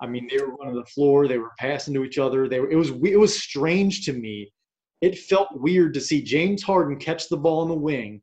I 0.00 0.06
mean, 0.06 0.28
they 0.30 0.38
were 0.38 0.54
running 0.54 0.76
the 0.76 0.84
floor, 0.84 1.26
they 1.26 1.38
were 1.38 1.50
passing 1.58 1.94
to 1.94 2.04
each 2.04 2.16
other. 2.16 2.48
They 2.48 2.60
were, 2.60 2.70
it 2.70 2.76
was 2.76 2.90
it 2.90 3.18
was 3.18 3.42
strange 3.42 4.04
to 4.06 4.12
me. 4.12 4.52
It 5.00 5.18
felt 5.18 5.48
weird 5.50 5.94
to 5.94 6.00
see 6.00 6.22
James 6.22 6.62
Harden 6.62 6.96
catch 6.96 7.28
the 7.28 7.36
ball 7.36 7.62
in 7.62 7.68
the 7.68 7.74
wing 7.74 8.22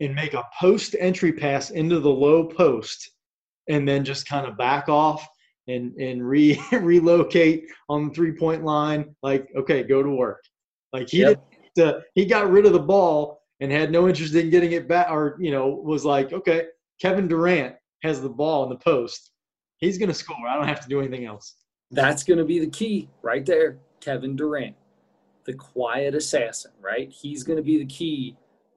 and 0.00 0.16
make 0.16 0.34
a 0.34 0.48
post 0.58 0.96
entry 0.98 1.32
pass 1.32 1.70
into 1.70 2.00
the 2.00 2.10
low 2.10 2.44
post 2.44 3.08
and 3.68 3.88
then 3.88 4.04
just 4.04 4.28
kind 4.28 4.48
of 4.48 4.58
back 4.58 4.88
off 4.88 5.28
and 5.68 5.94
and 5.94 6.26
re 6.26 6.60
relocate 6.72 7.66
on 7.88 8.08
the 8.08 8.14
three 8.14 8.32
point 8.32 8.64
line 8.64 9.14
like 9.22 9.48
okay 9.56 9.82
go 9.82 10.02
to 10.02 10.10
work. 10.10 10.42
Like 10.92 11.08
he 11.08 11.20
yep. 11.20 11.42
did 11.74 11.86
uh, 11.86 12.00
he 12.14 12.24
got 12.24 12.50
rid 12.50 12.66
of 12.66 12.72
the 12.72 12.80
ball 12.80 13.42
and 13.60 13.70
had 13.70 13.90
no 13.90 14.08
interest 14.08 14.34
in 14.34 14.50
getting 14.50 14.72
it 14.72 14.88
back 14.88 15.10
or 15.10 15.36
you 15.40 15.50
know 15.50 15.68
was 15.68 16.04
like 16.04 16.32
okay 16.32 16.66
Kevin 17.00 17.28
Durant 17.28 17.74
has 18.02 18.20
the 18.20 18.28
ball 18.28 18.64
in 18.64 18.68
the 18.68 18.76
post. 18.76 19.32
He's 19.78 19.98
going 19.98 20.08
to 20.08 20.14
score. 20.14 20.36
I 20.48 20.54
don't 20.54 20.68
have 20.68 20.80
to 20.80 20.88
do 20.88 21.00
anything 21.00 21.26
else. 21.26 21.56
That's 21.90 22.22
going 22.22 22.38
to 22.38 22.44
be 22.44 22.58
the 22.58 22.70
key 22.70 23.08
right 23.22 23.44
there 23.44 23.78
Kevin 24.00 24.36
Durant 24.36 24.76
the 25.44 25.54
quiet 25.54 26.14
assassin 26.14 26.70
right? 26.80 27.10
He's 27.10 27.42
going 27.42 27.56
to 27.56 27.62
be 27.62 27.78
the 27.78 27.86
key 27.86 28.36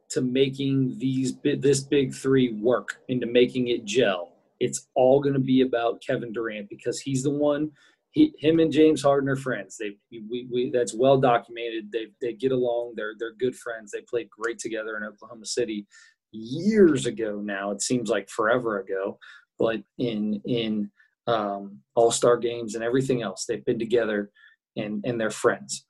to 0.10 0.22
making 0.22 0.98
these 1.00 1.36
this 1.44 1.82
big 1.82 2.14
three 2.14 2.54
work 2.54 3.00
and 3.10 3.20
to 3.22 3.28
making 3.28 3.68
it 3.68 3.86
gel. 3.86 4.32
It's 4.60 4.88
all 4.96 5.22
going 5.22 5.34
to 5.34 5.40
be 5.40 5.62
about 5.62 6.02
Kevin 6.06 6.32
Durant 6.32 6.70
because 6.70 7.00
he's 7.00 7.24
the 7.24 7.32
one. 7.32 7.72
He, 8.12 8.34
him 8.40 8.60
and 8.60 8.72
James 8.72 9.04
Harden 9.04 9.30
are 9.30 9.36
friends. 9.36 9.78
They, 9.78 9.92
we, 10.12 10.48
we, 10.52 10.72
that's 10.72 10.96
well 10.96 11.20
documented. 11.20 11.92
They, 11.92 12.08
they 12.22 12.34
get 12.34 12.52
along. 12.52 12.94
They're, 12.96 13.14
they're 13.20 13.36
good 13.36 13.56
friends. 13.56 13.92
They 13.92 14.02
played 14.02 14.30
great 14.30 14.58
together 14.60 14.98
in 14.98 15.04
Oklahoma 15.04 15.46
City 15.46 15.86
years 16.32 17.06
ago. 17.06 17.42
Now 17.44 17.72
it 17.72 17.82
seems 17.82 18.10
like 18.10 18.30
forever 18.30 18.80
ago, 18.80 19.18
but 19.60 19.82
in 19.98 20.42
in 20.46 20.92
um, 21.28 21.80
All 21.96 22.12
Star 22.12 22.38
games 22.38 22.76
and 22.76 22.84
everything 22.84 23.22
else. 23.22 23.46
They've 23.46 23.66
been 23.66 23.80
together, 23.80 24.32
and 24.76 25.04
and 25.06 25.20
they're 25.20 25.30
friends. 25.30 25.86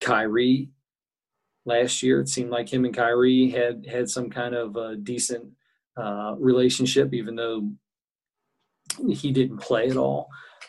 Kyrie, 0.00 0.70
last 1.64 2.02
year 2.02 2.20
it 2.20 2.28
seemed 2.28 2.50
like 2.50 2.72
him 2.72 2.84
and 2.84 2.94
Kyrie 2.94 3.50
had 3.50 3.86
had 3.90 4.08
some 4.08 4.30
kind 4.30 4.54
of 4.54 4.76
a 4.76 4.96
decent 4.96 5.44
uh, 5.96 6.34
relationship, 6.38 7.14
even 7.14 7.36
though 7.36 7.70
he 9.10 9.32
didn't 9.32 9.58
play 9.58 9.88
at 9.88 9.96
all. 9.96 10.28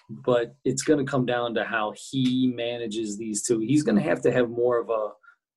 But 0.09 0.55
it's 0.65 0.83
going 0.83 1.03
to 1.03 1.09
come 1.09 1.25
down 1.25 1.55
to 1.55 1.63
how 1.63 1.93
he 1.95 2.51
manages 2.55 3.17
these 3.17 3.43
two. 3.43 3.59
He's 3.59 3.83
going 3.83 3.95
to 3.95 4.01
have 4.03 4.21
to 4.23 4.31
have 4.31 4.49
more 4.49 4.79
of 4.79 4.89
a 4.89 5.09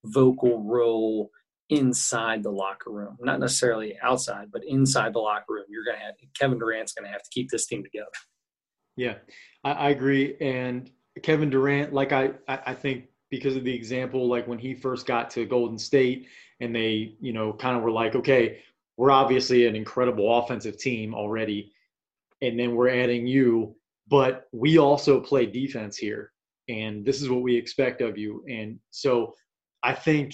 vocal 0.05 0.63
role 0.63 1.31
inside 1.69 2.43
the 2.43 2.51
locker 2.51 2.91
room, 2.91 3.17
not 3.21 3.41
necessarily 3.41 3.99
outside, 4.03 4.53
but 4.53 4.63
inside 4.65 5.13
the 5.13 5.19
locker 5.19 5.55
room. 5.55 5.65
You're 5.69 5.85
going 5.85 5.99
to 5.99 6.05
have 6.05 6.15
Kevin 6.39 6.59
Durant's 6.59 6.93
going 6.93 7.07
to 7.07 7.13
have 7.13 7.23
to 7.23 7.31
keep 7.31 7.51
this 7.51 7.67
team 7.67 7.83
together. 7.83 8.07
Yeah, 8.97 9.15
I, 9.65 9.73
I 9.73 9.91
agree. 9.91 10.37
And 10.41 10.91
Kevin 11.23 11.51
Durant, 11.51 11.93
like 11.93 12.13
I, 12.13 12.31
I 12.49 12.73
think 12.75 13.07
because 13.31 13.57
of 13.57 13.65
the 13.65 13.75
example, 13.75 14.29
like 14.29 14.47
when 14.47 14.59
he 14.59 14.75
first 14.75 15.07
got 15.07 15.31
to 15.31 15.45
Golden 15.45 15.79
State 15.79 16.29
and 16.61 16.75
they, 16.75 17.17
you 17.21 17.33
know, 17.33 17.53
kind 17.53 17.77
of 17.77 17.83
were 17.83 17.91
like, 17.91 18.15
okay, 18.15 18.61
we're 18.97 19.11
obviously 19.11 19.67
an 19.67 19.77
incredible 19.77 20.39
offensive 20.39 20.79
team 20.79 21.15
already. 21.15 21.73
And 22.47 22.59
then 22.59 22.77
we're 22.77 22.89
adding 23.03 23.27
you, 23.27 23.75
but 24.09 24.45
we 24.53 24.79
also 24.79 25.21
play 25.21 25.47
defense 25.47 25.97
here. 25.97 26.33
And 26.69 27.05
this 27.05 27.21
is 27.21 27.29
what 27.29 27.43
we 27.43 27.57
expect 27.57 28.01
of 28.01 28.17
you. 28.17 28.45
And 28.49 28.79
so 28.91 29.35
I 29.83 29.93
think 29.95 30.33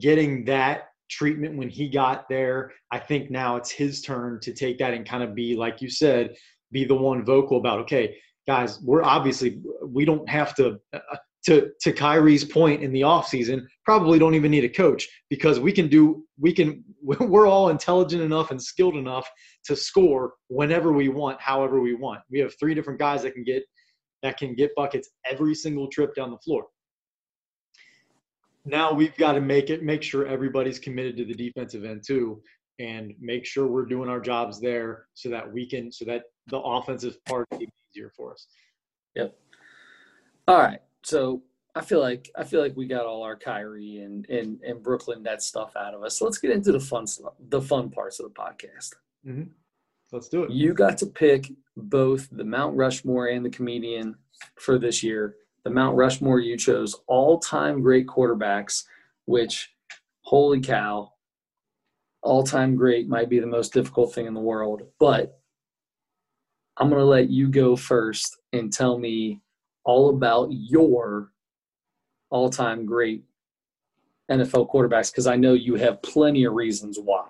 getting 0.00 0.44
that 0.46 0.88
treatment 1.10 1.56
when 1.56 1.68
he 1.68 1.88
got 1.88 2.28
there, 2.28 2.72
I 2.90 2.98
think 2.98 3.30
now 3.30 3.56
it's 3.56 3.70
his 3.70 4.00
turn 4.00 4.40
to 4.40 4.52
take 4.52 4.78
that 4.78 4.94
and 4.94 5.08
kind 5.08 5.22
of 5.22 5.34
be, 5.34 5.54
like 5.54 5.82
you 5.82 5.90
said, 5.90 6.34
be 6.72 6.84
the 6.84 6.94
one 6.94 7.24
vocal 7.24 7.58
about, 7.58 7.80
okay, 7.80 8.16
guys, 8.46 8.80
we're 8.80 9.02
obviously, 9.02 9.60
we 9.86 10.04
don't 10.04 10.28
have 10.28 10.54
to, 10.56 10.78
uh, 10.92 11.16
to, 11.44 11.70
to 11.82 11.92
Kyrie's 11.92 12.44
point 12.44 12.82
in 12.82 12.92
the 12.92 13.02
offseason, 13.02 13.66
probably 13.84 14.18
don't 14.18 14.34
even 14.34 14.50
need 14.50 14.64
a 14.64 14.68
coach 14.68 15.06
because 15.28 15.60
we 15.60 15.72
can 15.72 15.88
do, 15.88 16.24
we 16.38 16.52
can, 16.52 16.82
we're 17.02 17.46
all 17.46 17.68
intelligent 17.68 18.22
enough 18.22 18.50
and 18.50 18.60
skilled 18.60 18.96
enough 18.96 19.28
to 19.64 19.76
score 19.76 20.34
whenever 20.48 20.92
we 20.92 21.08
want, 21.08 21.40
however 21.40 21.80
we 21.80 21.94
want. 21.94 22.20
We 22.30 22.38
have 22.40 22.54
three 22.58 22.74
different 22.74 22.98
guys 22.98 23.22
that 23.22 23.34
can 23.34 23.44
get, 23.44 23.62
that 24.22 24.38
can 24.38 24.54
get 24.54 24.74
buckets 24.74 25.10
every 25.30 25.54
single 25.54 25.88
trip 25.88 26.14
down 26.14 26.30
the 26.30 26.38
floor. 26.38 26.66
Now 28.64 28.94
we've 28.94 29.16
got 29.18 29.32
to 29.32 29.42
make 29.42 29.68
it 29.68 29.82
make 29.82 30.02
sure 30.02 30.26
everybody's 30.26 30.78
committed 30.78 31.18
to 31.18 31.26
the 31.26 31.34
defensive 31.34 31.84
end 31.84 32.02
too 32.06 32.40
and 32.78 33.12
make 33.20 33.44
sure 33.44 33.66
we're 33.66 33.84
doing 33.84 34.08
our 34.08 34.20
jobs 34.20 34.58
there 34.58 35.04
so 35.12 35.28
that 35.28 35.52
we 35.52 35.66
can 35.66 35.92
so 35.92 36.06
that 36.06 36.22
the 36.46 36.58
offensive 36.58 37.22
part 37.26 37.46
is 37.60 37.68
easier 37.94 38.10
for 38.16 38.32
us. 38.32 38.46
Yep. 39.14 39.36
All 40.48 40.56
right 40.56 40.80
so 41.04 41.42
i 41.74 41.80
feel 41.80 42.00
like 42.00 42.30
i 42.36 42.44
feel 42.44 42.60
like 42.60 42.76
we 42.76 42.86
got 42.86 43.06
all 43.06 43.22
our 43.22 43.36
kyrie 43.36 43.98
and 43.98 44.28
and, 44.28 44.60
and 44.62 44.82
brooklyn 44.82 45.22
that 45.22 45.42
stuff 45.42 45.74
out 45.76 45.94
of 45.94 46.02
us 46.02 46.18
so 46.18 46.24
let's 46.24 46.38
get 46.38 46.50
into 46.50 46.72
the 46.72 46.80
fun 46.80 47.06
stuff 47.06 47.34
the 47.48 47.60
fun 47.60 47.90
parts 47.90 48.20
of 48.20 48.26
the 48.26 48.34
podcast 48.34 48.94
mm-hmm. 49.26 49.44
let's 50.12 50.28
do 50.28 50.44
it 50.44 50.50
you 50.50 50.72
got 50.74 50.98
to 50.98 51.06
pick 51.06 51.50
both 51.76 52.28
the 52.32 52.44
mount 52.44 52.76
rushmore 52.76 53.28
and 53.28 53.44
the 53.44 53.50
comedian 53.50 54.14
for 54.56 54.78
this 54.78 55.02
year 55.02 55.36
the 55.64 55.70
Mount 55.70 55.96
Rushmore 55.96 56.40
you 56.40 56.56
chose 56.56 56.94
all 57.06 57.38
time 57.38 57.80
great 57.80 58.06
quarterbacks, 58.06 58.84
which, 59.24 59.72
holy 60.20 60.60
cow, 60.60 61.12
all 62.22 62.44
time 62.44 62.76
great 62.76 63.08
might 63.08 63.30
be 63.30 63.40
the 63.40 63.46
most 63.46 63.72
difficult 63.72 64.14
thing 64.14 64.26
in 64.26 64.34
the 64.34 64.40
world. 64.40 64.82
But 65.00 65.40
I'm 66.76 66.88
going 66.90 67.00
to 67.00 67.06
let 67.06 67.30
you 67.30 67.48
go 67.48 67.76
first 67.76 68.36
and 68.52 68.72
tell 68.72 68.98
me 68.98 69.40
all 69.84 70.10
about 70.10 70.48
your 70.50 71.30
all 72.30 72.50
time 72.50 72.86
great 72.86 73.24
NFL 74.30 74.70
quarterbacks 74.70 75.10
because 75.10 75.26
I 75.26 75.36
know 75.36 75.52
you 75.52 75.74
have 75.76 76.02
plenty 76.02 76.44
of 76.44 76.54
reasons 76.54 76.98
why. 76.98 77.26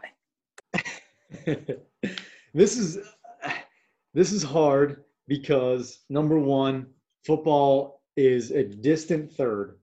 this 2.55 2.77
is 2.77 2.99
this 4.15 4.33
is 4.33 4.43
hard 4.43 5.05
because 5.27 6.05
number 6.09 6.39
one, 6.39 6.87
football 7.27 8.03
is 8.17 8.53
a 8.53 8.63
distant 8.63 9.33
third, 9.33 9.77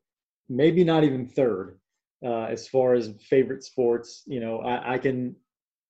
maybe 0.47 0.83
not 0.83 1.03
even 1.03 1.27
third, 1.27 1.77
uh, 2.23 2.43
as 2.45 2.67
far 2.67 2.93
as 2.93 3.13
favorite 3.29 3.63
sports. 3.63 4.23
You 4.25 4.39
know, 4.39 4.59
I, 4.59 4.93
I 4.93 4.97
can 4.97 5.35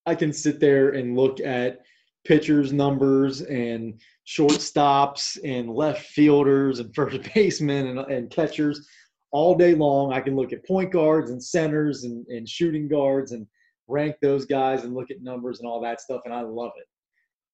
I 0.06 0.16
can 0.16 0.34
sit 0.34 0.60
there 0.60 0.90
and 0.90 1.16
look 1.16 1.40
at 1.40 1.82
pitchers' 2.26 2.72
numbers 2.72 3.42
and 3.42 4.00
shortstops 4.28 5.38
and 5.44 5.70
left 5.70 6.06
fielders 6.08 6.80
and 6.80 6.94
first 6.94 7.20
basemen 7.36 7.88
and, 7.88 8.00
and 8.12 8.30
catchers 8.30 8.88
all 9.32 9.56
day 9.56 9.74
long. 9.76 10.14
I 10.14 10.22
can 10.22 10.36
look 10.36 10.54
at 10.54 10.66
point 10.66 10.92
guards 10.92 11.32
and 11.32 11.44
centers 11.44 12.04
and, 12.04 12.26
and 12.28 12.48
shooting 12.48 12.88
guards 12.88 13.32
and 13.32 13.48
rank 13.88 14.16
those 14.22 14.46
guys 14.46 14.84
and 14.84 14.94
look 14.94 15.12
at 15.12 15.22
numbers 15.22 15.60
and 15.60 15.68
all 15.68 15.82
that 15.82 16.02
stuff, 16.02 16.22
and 16.26 16.34
I 16.34 16.42
love 16.42 16.72
it. 16.78 16.88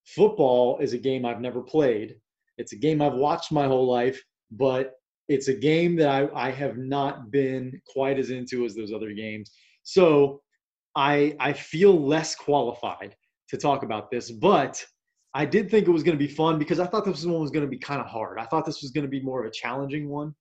Football 0.06 0.80
is 0.80 0.94
a 0.94 0.98
game 0.98 1.26
I've 1.26 1.42
never 1.42 1.62
played. 1.62 2.16
It's 2.58 2.74
a 2.74 2.78
game 2.78 3.02
I've 3.02 3.14
watched 3.14 3.52
my 3.52 3.68
whole 3.68 3.88
life, 3.88 4.22
but 4.52 4.94
it's 5.28 5.50
a 5.50 5.54
game 5.54 5.96
that 5.98 6.10
I, 6.10 6.48
I 6.48 6.52
have 6.52 6.78
not 6.78 7.32
been 7.32 7.82
quite 7.92 8.18
as 8.18 8.30
into 8.30 8.66
as 8.66 8.76
those 8.76 8.94
other 8.94 9.12
games. 9.12 9.52
So 9.84 10.42
I 10.96 11.36
I 11.40 11.54
feel 11.54 12.08
less 12.08 12.36
qualified 12.36 13.16
to 13.50 13.58
talk 13.58 13.84
about 13.84 14.12
this, 14.12 14.32
but 14.32 14.84
I 15.34 15.46
did 15.46 15.70
think 15.70 15.88
it 15.88 15.92
was 15.92 16.04
going 16.04 16.18
to 16.18 16.24
be 16.24 16.32
fun 16.32 16.58
because 16.58 16.80
I 16.80 16.88
thought 16.88 17.06
this 17.06 17.26
one 17.26 17.40
was 17.40 17.52
going 17.52 17.66
to 17.66 17.70
be 17.70 17.78
kind 17.78 18.02
of 18.02 18.08
hard. 18.08 18.40
I 18.40 18.46
thought 18.46 18.66
this 18.66 18.82
was 18.82 18.92
going 18.92 19.06
to 19.06 19.10
be 19.10 19.22
more 19.22 19.42
of 19.42 19.48
a 19.48 19.52
challenging 19.52 20.10
one, 20.10 20.34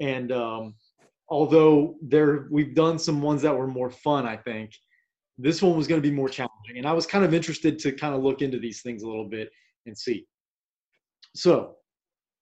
and 0.00 0.30
um, 0.32 0.74
although 1.28 1.96
there 2.02 2.48
we've 2.50 2.74
done 2.74 2.98
some 2.98 3.20
ones 3.20 3.42
that 3.42 3.56
were 3.56 3.66
more 3.66 3.90
fun, 3.90 4.26
I 4.26 4.36
think 4.36 4.70
this 5.38 5.60
one 5.60 5.76
was 5.76 5.86
going 5.86 6.00
to 6.00 6.08
be 6.08 6.14
more 6.14 6.28
challenging, 6.28 6.76
and 6.78 6.86
I 6.86 6.92
was 6.92 7.06
kind 7.06 7.24
of 7.24 7.34
interested 7.34 7.78
to 7.80 7.92
kind 7.92 8.14
of 8.14 8.22
look 8.22 8.42
into 8.42 8.58
these 8.58 8.82
things 8.82 9.02
a 9.02 9.08
little 9.08 9.28
bit 9.28 9.50
and 9.86 9.96
see. 9.96 10.26
So 11.34 11.76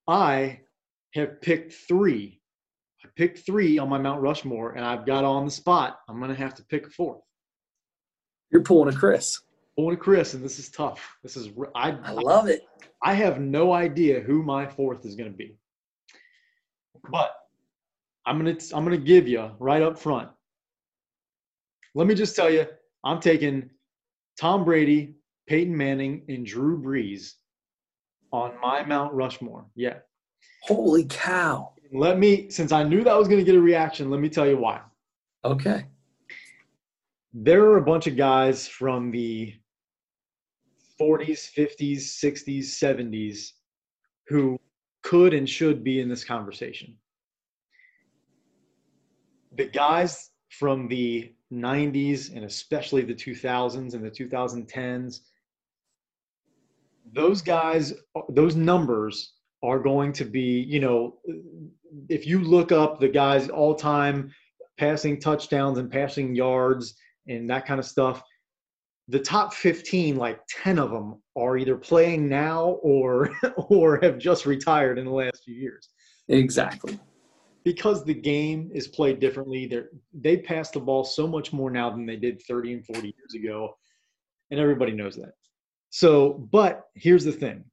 I 0.06 0.60
have 1.14 1.40
picked 1.40 1.72
three. 1.72 2.40
I 3.04 3.08
picked 3.16 3.44
three 3.44 3.78
on 3.78 3.88
my 3.88 3.98
Mount 3.98 4.20
Rushmore, 4.20 4.72
and 4.72 4.84
I've 4.84 5.06
got 5.06 5.24
on 5.24 5.44
the 5.44 5.50
spot. 5.50 5.98
I'm 6.08 6.18
going 6.18 6.30
to 6.30 6.36
have 6.36 6.54
to 6.54 6.64
pick 6.64 6.86
a 6.86 6.90
fourth. 6.90 7.20
You're 8.50 8.62
pulling 8.62 8.94
a 8.94 8.96
Chris. 8.96 9.40
Pulling 9.76 9.96
a 9.96 9.98
Chris, 9.98 10.34
and 10.34 10.44
this 10.44 10.58
is 10.58 10.68
tough. 10.70 11.16
This 11.22 11.36
is 11.36 11.50
I, 11.74 11.90
I 11.90 12.10
love 12.12 12.46
it. 12.48 12.62
I 13.02 13.14
have 13.14 13.40
no 13.40 13.72
idea 13.72 14.20
who 14.20 14.42
my 14.42 14.66
fourth 14.66 15.04
is 15.04 15.16
going 15.16 15.30
to 15.30 15.36
be, 15.36 15.56
but 17.10 17.34
I'm 18.24 18.38
gonna 18.38 18.56
I'm 18.72 18.84
gonna 18.84 18.96
give 18.96 19.26
you 19.26 19.50
right 19.58 19.82
up 19.82 19.98
front. 19.98 20.28
Let 21.94 22.06
me 22.06 22.14
just 22.14 22.36
tell 22.36 22.50
you, 22.50 22.66
I'm 23.04 23.20
taking 23.20 23.68
Tom 24.40 24.64
Brady, 24.64 25.16
Peyton 25.48 25.76
Manning, 25.76 26.22
and 26.28 26.46
Drew 26.46 26.80
Brees 26.80 27.32
on 28.32 28.52
my 28.60 28.84
Mount 28.84 29.12
Rushmore. 29.12 29.66
Yeah, 29.74 29.98
Holy 30.62 31.04
cow. 31.04 31.72
Let 31.92 32.18
me, 32.18 32.48
since 32.50 32.72
I 32.72 32.82
knew 32.82 33.04
that 33.04 33.16
was 33.16 33.28
going 33.28 33.38
to 33.38 33.44
get 33.44 33.54
a 33.54 33.60
reaction, 33.60 34.10
let 34.10 34.20
me 34.20 34.28
tell 34.28 34.46
you 34.46 34.56
why. 34.56 34.80
Okay. 35.44 35.84
There 37.34 37.64
are 37.64 37.76
a 37.76 37.82
bunch 37.82 38.06
of 38.06 38.16
guys 38.16 38.66
from 38.66 39.10
the 39.10 39.54
40s, 41.00 41.52
50s, 41.52 41.96
60s, 41.96 42.64
70s 42.64 43.50
who 44.28 44.58
could 45.02 45.34
and 45.34 45.48
should 45.48 45.84
be 45.84 46.00
in 46.00 46.08
this 46.08 46.24
conversation. 46.24 46.96
The 49.56 49.66
guys 49.66 50.30
from 50.48 50.88
the 50.88 51.32
90s 51.52 52.34
and 52.34 52.44
especially 52.44 53.02
the 53.02 53.14
2000s 53.14 53.94
and 53.94 54.04
the 54.04 54.10
2010s, 54.10 55.20
those 57.12 57.42
guys, 57.42 57.92
those 58.30 58.56
numbers 58.56 59.34
are 59.62 59.78
going 59.78 60.12
to 60.12 60.24
be, 60.24 60.64
you 60.68 60.80
know, 60.80 61.16
if 62.08 62.26
you 62.26 62.40
look 62.40 62.72
up 62.72 62.98
the 62.98 63.08
guys 63.08 63.48
all 63.48 63.74
time 63.74 64.32
passing 64.78 65.20
touchdowns 65.20 65.78
and 65.78 65.90
passing 65.90 66.34
yards 66.34 66.94
and 67.28 67.48
that 67.48 67.66
kind 67.66 67.78
of 67.78 67.86
stuff, 67.86 68.22
the 69.08 69.18
top 69.18 69.52
15, 69.52 70.16
like 70.16 70.40
10 70.48 70.78
of 70.78 70.90
them 70.90 71.22
are 71.36 71.58
either 71.58 71.76
playing 71.76 72.28
now 72.28 72.78
or 72.82 73.30
or 73.68 73.98
have 74.02 74.18
just 74.18 74.46
retired 74.46 74.98
in 74.98 75.04
the 75.04 75.10
last 75.10 75.44
few 75.44 75.54
years. 75.54 75.90
Exactly. 76.28 76.98
Because 77.64 78.04
the 78.04 78.14
game 78.14 78.70
is 78.74 78.88
played 78.88 79.20
differently, 79.20 79.66
they 79.66 79.82
they 80.12 80.36
pass 80.36 80.70
the 80.70 80.80
ball 80.80 81.04
so 81.04 81.26
much 81.26 81.52
more 81.52 81.70
now 81.70 81.90
than 81.90 82.04
they 82.04 82.16
did 82.16 82.42
30 82.42 82.74
and 82.74 82.86
40 82.86 83.00
years 83.00 83.34
ago, 83.34 83.74
and 84.50 84.60
everybody 84.60 84.92
knows 84.92 85.16
that. 85.16 85.32
So, 85.88 86.46
but 86.52 86.82
here's 86.94 87.24
the 87.24 87.32
thing: 87.32 87.64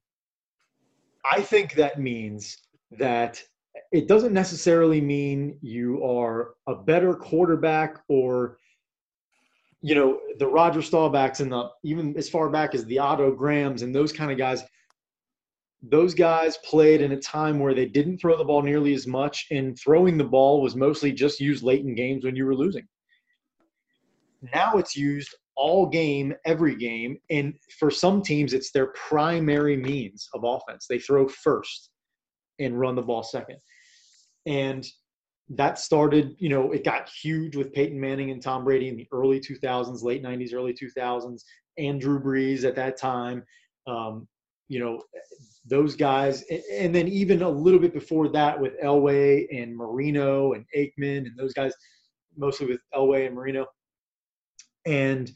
I 1.30 1.42
think 1.42 1.74
that 1.74 2.00
means 2.00 2.56
that 2.92 3.42
it 3.90 4.08
doesn't 4.08 4.32
necessarily 4.32 5.00
mean 5.00 5.58
you 5.60 6.02
are 6.02 6.54
a 6.66 6.74
better 6.74 7.14
quarterback 7.14 7.98
or 8.08 8.56
you 9.82 9.94
know 9.94 10.20
the 10.38 10.46
Roger 10.46 10.80
Staubachs 10.80 11.40
and 11.40 11.52
the 11.52 11.68
even 11.84 12.16
as 12.16 12.28
far 12.28 12.48
back 12.48 12.74
as 12.74 12.84
the 12.86 12.98
Otto 12.98 13.32
Grahams 13.32 13.82
and 13.82 13.94
those 13.94 14.12
kind 14.12 14.30
of 14.30 14.38
guys. 14.38 14.62
those 15.82 16.14
guys 16.14 16.56
played 16.58 17.00
in 17.00 17.12
a 17.12 17.20
time 17.20 17.58
where 17.58 17.74
they 17.74 17.86
didn't 17.86 18.18
throw 18.18 18.36
the 18.38 18.44
ball 18.44 18.62
nearly 18.62 18.94
as 18.94 19.06
much, 19.06 19.46
and 19.50 19.76
throwing 19.78 20.16
the 20.16 20.24
ball 20.24 20.62
was 20.62 20.76
mostly 20.76 21.10
just 21.12 21.40
used 21.40 21.64
late 21.64 21.84
in 21.84 21.94
games 21.94 22.24
when 22.24 22.36
you 22.36 22.46
were 22.46 22.54
losing. 22.54 22.86
Now 24.54 24.76
it's 24.78 24.96
used 24.96 25.34
all 25.56 25.88
game, 25.88 26.34
every 26.46 26.76
game, 26.76 27.18
and 27.30 27.54
for 27.78 27.90
some 27.90 28.22
teams, 28.22 28.52
it's 28.52 28.70
their 28.70 28.92
primary 29.08 29.76
means 29.76 30.28
of 30.34 30.44
offense. 30.44 30.86
They 30.88 30.98
throw 31.00 31.28
first 31.28 31.90
and 32.58 32.78
run 32.78 32.94
the 32.94 33.02
ball 33.02 33.22
second. 33.22 33.58
And 34.46 34.86
that 35.56 35.78
started, 35.78 36.34
you 36.38 36.48
know, 36.48 36.72
it 36.72 36.84
got 36.84 37.08
huge 37.08 37.56
with 37.56 37.72
Peyton 37.72 38.00
Manning 38.00 38.30
and 38.30 38.42
Tom 38.42 38.64
Brady 38.64 38.88
in 38.88 38.96
the 38.96 39.06
early 39.12 39.40
2000s, 39.40 40.02
late 40.02 40.22
90s, 40.22 40.54
early 40.54 40.74
2000s, 40.74 41.42
and 41.78 42.00
Drew 42.00 42.20
Brees 42.20 42.64
at 42.64 42.76
that 42.76 42.96
time. 42.96 43.44
Um, 43.86 44.28
you 44.68 44.78
know, 44.78 45.02
those 45.66 45.94
guys, 45.94 46.44
and 46.72 46.94
then 46.94 47.08
even 47.08 47.42
a 47.42 47.48
little 47.48 47.78
bit 47.78 47.92
before 47.92 48.28
that 48.28 48.58
with 48.58 48.80
Elway 48.80 49.46
and 49.52 49.76
Marino 49.76 50.54
and 50.54 50.64
Aikman 50.76 51.26
and 51.26 51.36
those 51.36 51.52
guys, 51.52 51.72
mostly 52.36 52.66
with 52.66 52.80
Elway 52.94 53.26
and 53.26 53.34
Marino. 53.34 53.66
And 54.86 55.30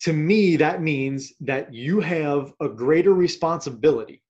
to 0.00 0.12
me, 0.12 0.56
that 0.56 0.80
means 0.80 1.32
that 1.40 1.74
you 1.74 2.00
have 2.00 2.52
a 2.60 2.68
greater 2.68 3.12
responsibility. 3.12 4.22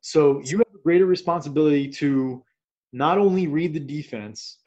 So 0.00 0.40
you 0.44 0.58
have 0.58 0.74
a 0.74 0.82
greater 0.82 1.06
responsibility 1.06 1.88
to 1.88 2.44
not 2.92 3.18
only 3.18 3.46
read 3.46 3.74
the 3.74 3.80
defense, 3.80 4.58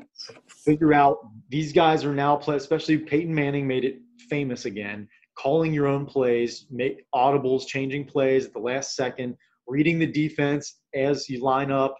figure 0.47 0.93
out 0.93 1.19
these 1.49 1.73
guys 1.73 2.05
are 2.05 2.13
now 2.13 2.35
play, 2.35 2.55
especially 2.55 2.97
Peyton 2.97 3.33
Manning 3.33 3.67
made 3.67 3.83
it 3.83 3.99
famous 4.29 4.65
again, 4.65 5.07
calling 5.37 5.73
your 5.73 5.87
own 5.87 6.05
plays, 6.05 6.67
make 6.69 7.05
audibles, 7.15 7.65
changing 7.65 8.05
plays 8.05 8.45
at 8.45 8.53
the 8.53 8.59
last 8.59 8.95
second, 8.95 9.35
reading 9.67 9.97
the 9.97 10.05
defense 10.05 10.79
as 10.93 11.29
you 11.29 11.41
line 11.41 11.71
up 11.71 11.95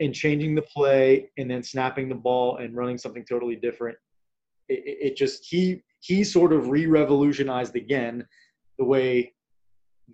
and 0.00 0.14
changing 0.14 0.54
the 0.54 0.62
play 0.62 1.30
and 1.38 1.50
then 1.50 1.62
snapping 1.62 2.08
the 2.08 2.14
ball 2.14 2.56
and 2.56 2.74
running 2.74 2.98
something 2.98 3.24
totally 3.24 3.56
different. 3.56 3.96
It, 4.68 4.82
it 5.12 5.16
just 5.16 5.44
he 5.44 5.82
he 6.00 6.24
sort 6.24 6.52
of 6.52 6.68
re-revolutionized 6.68 7.76
again 7.76 8.26
the 8.78 8.84
way 8.84 9.34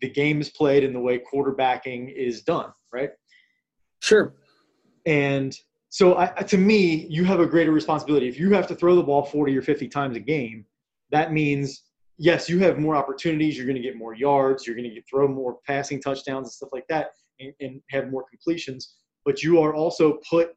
the 0.00 0.10
game 0.10 0.40
is 0.40 0.50
played 0.50 0.84
and 0.84 0.94
the 0.94 1.00
way 1.00 1.20
quarterbacking 1.20 2.12
is 2.14 2.42
done, 2.42 2.72
right? 2.92 3.10
Sure. 4.00 4.34
And 5.06 5.56
so, 5.88 6.18
I, 6.18 6.26
to 6.26 6.58
me, 6.58 7.06
you 7.08 7.24
have 7.24 7.40
a 7.40 7.46
greater 7.46 7.70
responsibility. 7.70 8.28
If 8.28 8.38
you 8.38 8.52
have 8.52 8.66
to 8.66 8.74
throw 8.74 8.96
the 8.96 9.02
ball 9.02 9.24
40 9.24 9.56
or 9.56 9.62
50 9.62 9.88
times 9.88 10.16
a 10.16 10.20
game, 10.20 10.66
that 11.10 11.32
means, 11.32 11.82
yes, 12.18 12.48
you 12.48 12.58
have 12.58 12.78
more 12.78 12.96
opportunities. 12.96 13.56
You're 13.56 13.66
going 13.66 13.76
to 13.76 13.82
get 13.82 13.96
more 13.96 14.14
yards. 14.14 14.66
You're 14.66 14.76
going 14.76 14.88
to 14.88 14.94
get, 14.94 15.04
throw 15.08 15.28
more 15.28 15.58
passing 15.66 16.02
touchdowns 16.02 16.48
and 16.48 16.52
stuff 16.52 16.70
like 16.72 16.86
that 16.88 17.12
and, 17.38 17.52
and 17.60 17.80
have 17.90 18.10
more 18.10 18.24
completions. 18.28 18.96
But 19.24 19.42
you 19.42 19.60
are 19.60 19.74
also 19.74 20.18
put, 20.28 20.54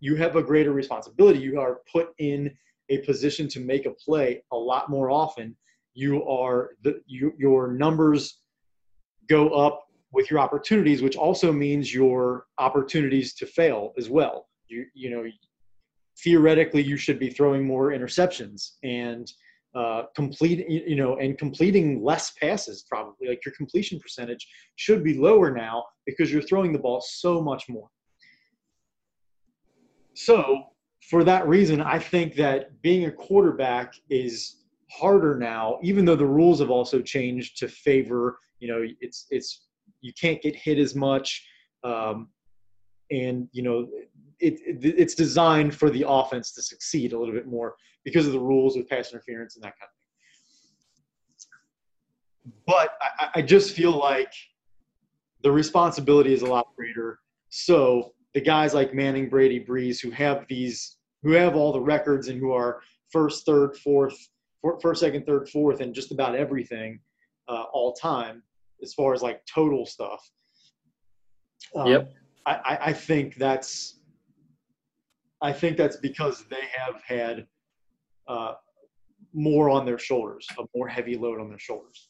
you 0.00 0.14
have 0.16 0.36
a 0.36 0.42
greater 0.42 0.72
responsibility. 0.72 1.40
You 1.40 1.60
are 1.60 1.80
put 1.92 2.10
in 2.18 2.54
a 2.88 2.98
position 2.98 3.48
to 3.48 3.60
make 3.60 3.86
a 3.86 3.90
play 3.90 4.42
a 4.52 4.56
lot 4.56 4.88
more 4.88 5.10
often. 5.10 5.56
You 5.94 6.24
are, 6.24 6.70
the, 6.82 7.02
you, 7.06 7.32
your 7.36 7.72
numbers 7.72 8.38
go 9.28 9.50
up 9.50 9.84
with 10.12 10.30
your 10.30 10.40
opportunities, 10.40 11.02
which 11.02 11.16
also 11.16 11.52
means 11.52 11.92
your 11.92 12.46
opportunities 12.58 13.34
to 13.34 13.46
fail 13.46 13.92
as 13.98 14.08
well. 14.10 14.48
You 14.68 14.86
you 14.94 15.10
know, 15.10 15.24
theoretically, 16.22 16.82
you 16.82 16.96
should 16.96 17.18
be 17.18 17.30
throwing 17.30 17.66
more 17.66 17.90
interceptions 17.90 18.72
and 18.82 19.30
uh, 19.74 20.02
complete 20.14 20.68
you 20.68 20.96
know 20.96 21.16
and 21.16 21.38
completing 21.38 22.04
less 22.04 22.32
passes 22.32 22.84
probably 22.86 23.26
like 23.26 23.42
your 23.44 23.54
completion 23.54 23.98
percentage 23.98 24.46
should 24.76 25.02
be 25.02 25.14
lower 25.14 25.50
now 25.50 25.82
because 26.04 26.30
you're 26.30 26.42
throwing 26.42 26.74
the 26.74 26.78
ball 26.78 27.00
so 27.00 27.40
much 27.40 27.70
more 27.70 27.88
so 30.12 30.64
for 31.08 31.24
that 31.24 31.48
reason 31.48 31.80
i 31.80 31.98
think 31.98 32.34
that 32.34 32.82
being 32.82 33.06
a 33.06 33.10
quarterback 33.10 33.94
is 34.10 34.58
harder 34.90 35.38
now 35.38 35.78
even 35.82 36.04
though 36.04 36.16
the 36.16 36.26
rules 36.26 36.60
have 36.60 36.70
also 36.70 37.00
changed 37.00 37.56
to 37.56 37.66
favor 37.66 38.38
you 38.60 38.68
know 38.68 38.86
it's 39.00 39.26
it's 39.30 39.68
you 40.02 40.12
can't 40.20 40.42
get 40.42 40.54
hit 40.54 40.78
as 40.78 40.94
much, 40.94 41.46
um, 41.84 42.28
and 43.10 43.48
you 43.52 43.62
know 43.62 43.88
it, 44.40 44.60
it, 44.66 44.94
it's 44.98 45.14
designed 45.14 45.74
for 45.74 45.88
the 45.88 46.04
offense 46.06 46.52
to 46.52 46.62
succeed 46.62 47.12
a 47.12 47.18
little 47.18 47.34
bit 47.34 47.46
more 47.46 47.74
because 48.04 48.26
of 48.26 48.32
the 48.32 48.40
rules 48.40 48.76
with 48.76 48.88
pass 48.88 49.12
interference 49.12 49.54
and 49.54 49.64
that 49.64 49.74
kind 49.78 49.88
of 49.88 49.94
thing. 49.94 50.02
But 52.66 52.90
I, 53.20 53.28
I 53.36 53.42
just 53.42 53.74
feel 53.74 53.92
like 53.92 54.32
the 55.42 55.50
responsibility 55.52 56.32
is 56.32 56.42
a 56.42 56.46
lot 56.46 56.66
greater. 56.76 57.20
So 57.50 58.12
the 58.34 58.40
guys 58.40 58.74
like 58.74 58.94
Manning, 58.94 59.28
Brady, 59.28 59.64
Brees, 59.64 60.00
who 60.00 60.10
have 60.10 60.46
these, 60.48 60.96
who 61.22 61.32
have 61.32 61.54
all 61.54 61.72
the 61.72 61.80
records 61.80 62.28
and 62.28 62.40
who 62.40 62.52
are 62.52 62.80
first, 63.10 63.46
third, 63.46 63.76
fourth, 63.76 64.16
first, 64.80 65.00
second, 65.00 65.26
third, 65.26 65.48
fourth, 65.48 65.80
and 65.80 65.94
just 65.94 66.12
about 66.12 66.34
everything 66.34 66.98
uh, 67.48 67.64
all 67.72 67.92
time 67.92 68.42
as 68.82 68.94
far 68.94 69.14
as 69.14 69.22
like 69.22 69.44
total 69.46 69.86
stuff. 69.86 70.28
Um, 71.74 71.86
yep. 71.86 72.12
I, 72.44 72.78
I 72.86 72.92
think 72.92 73.36
that's 73.36 74.00
I 75.40 75.52
think 75.52 75.76
that's 75.76 75.96
because 75.96 76.44
they 76.50 76.64
have 76.76 77.02
had 77.04 77.46
uh, 78.28 78.54
more 79.34 79.70
on 79.70 79.84
their 79.84 79.98
shoulders, 79.98 80.46
a 80.58 80.64
more 80.74 80.88
heavy 80.88 81.16
load 81.16 81.40
on 81.40 81.48
their 81.48 81.58
shoulders. 81.58 82.08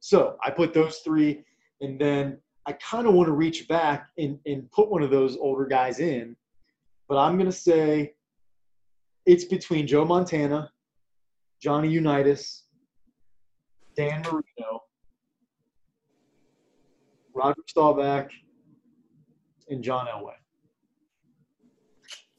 So 0.00 0.36
I 0.44 0.50
put 0.50 0.72
those 0.72 0.98
three, 0.98 1.44
and 1.80 2.00
then 2.00 2.38
I 2.66 2.72
kind 2.72 3.06
of 3.06 3.14
want 3.14 3.26
to 3.26 3.32
reach 3.32 3.66
back 3.66 4.08
and, 4.16 4.38
and 4.46 4.70
put 4.70 4.90
one 4.90 5.02
of 5.02 5.10
those 5.10 5.36
older 5.36 5.66
guys 5.66 5.98
in, 5.98 6.36
but 7.08 7.18
I'm 7.18 7.36
going 7.36 7.50
to 7.50 7.56
say 7.56 8.14
it's 9.26 9.44
between 9.44 9.86
Joe 9.86 10.04
Montana, 10.04 10.70
Johnny 11.60 11.88
Unitas, 11.88 12.64
Dan 13.96 14.22
Marino, 14.22 14.77
Roger 17.38 17.62
Staubach, 17.66 18.30
and 19.70 19.82
John 19.82 20.06
Elway. 20.06 20.32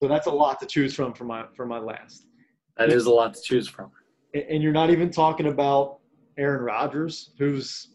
So 0.02 0.08
that's 0.08 0.28
a 0.28 0.32
lot 0.32 0.60
to 0.62 0.66
choose 0.66 0.94
from 0.94 1.14
for 1.14 1.26
my 1.26 1.46
for 1.56 1.66
my 1.66 1.80
last. 1.80 2.26
That 2.78 2.92
is 2.92 3.06
a 3.06 3.12
lot 3.12 3.34
to 3.34 3.42
choose 3.42 3.68
from. 3.68 3.92
And 4.34 4.64
you're 4.64 4.72
not 4.72 4.90
even 4.90 5.10
talking 5.10 5.48
about 5.48 6.00
Aaron 6.38 6.64
Rodgers, 6.64 7.32
who's 7.38 7.90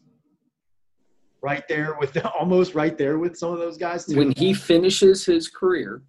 right 1.43 1.67
there 1.69 1.97
with 1.99 2.17
almost 2.39 2.75
right 2.75 2.99
there 2.99 3.19
with 3.19 3.37
some 3.37 3.53
of 3.53 3.59
those 3.59 3.79
guys 3.79 4.05
too. 4.05 4.17
When 4.17 4.33
he 4.33 4.53
finishes 4.53 5.25
his 5.25 5.49
career, 5.49 6.03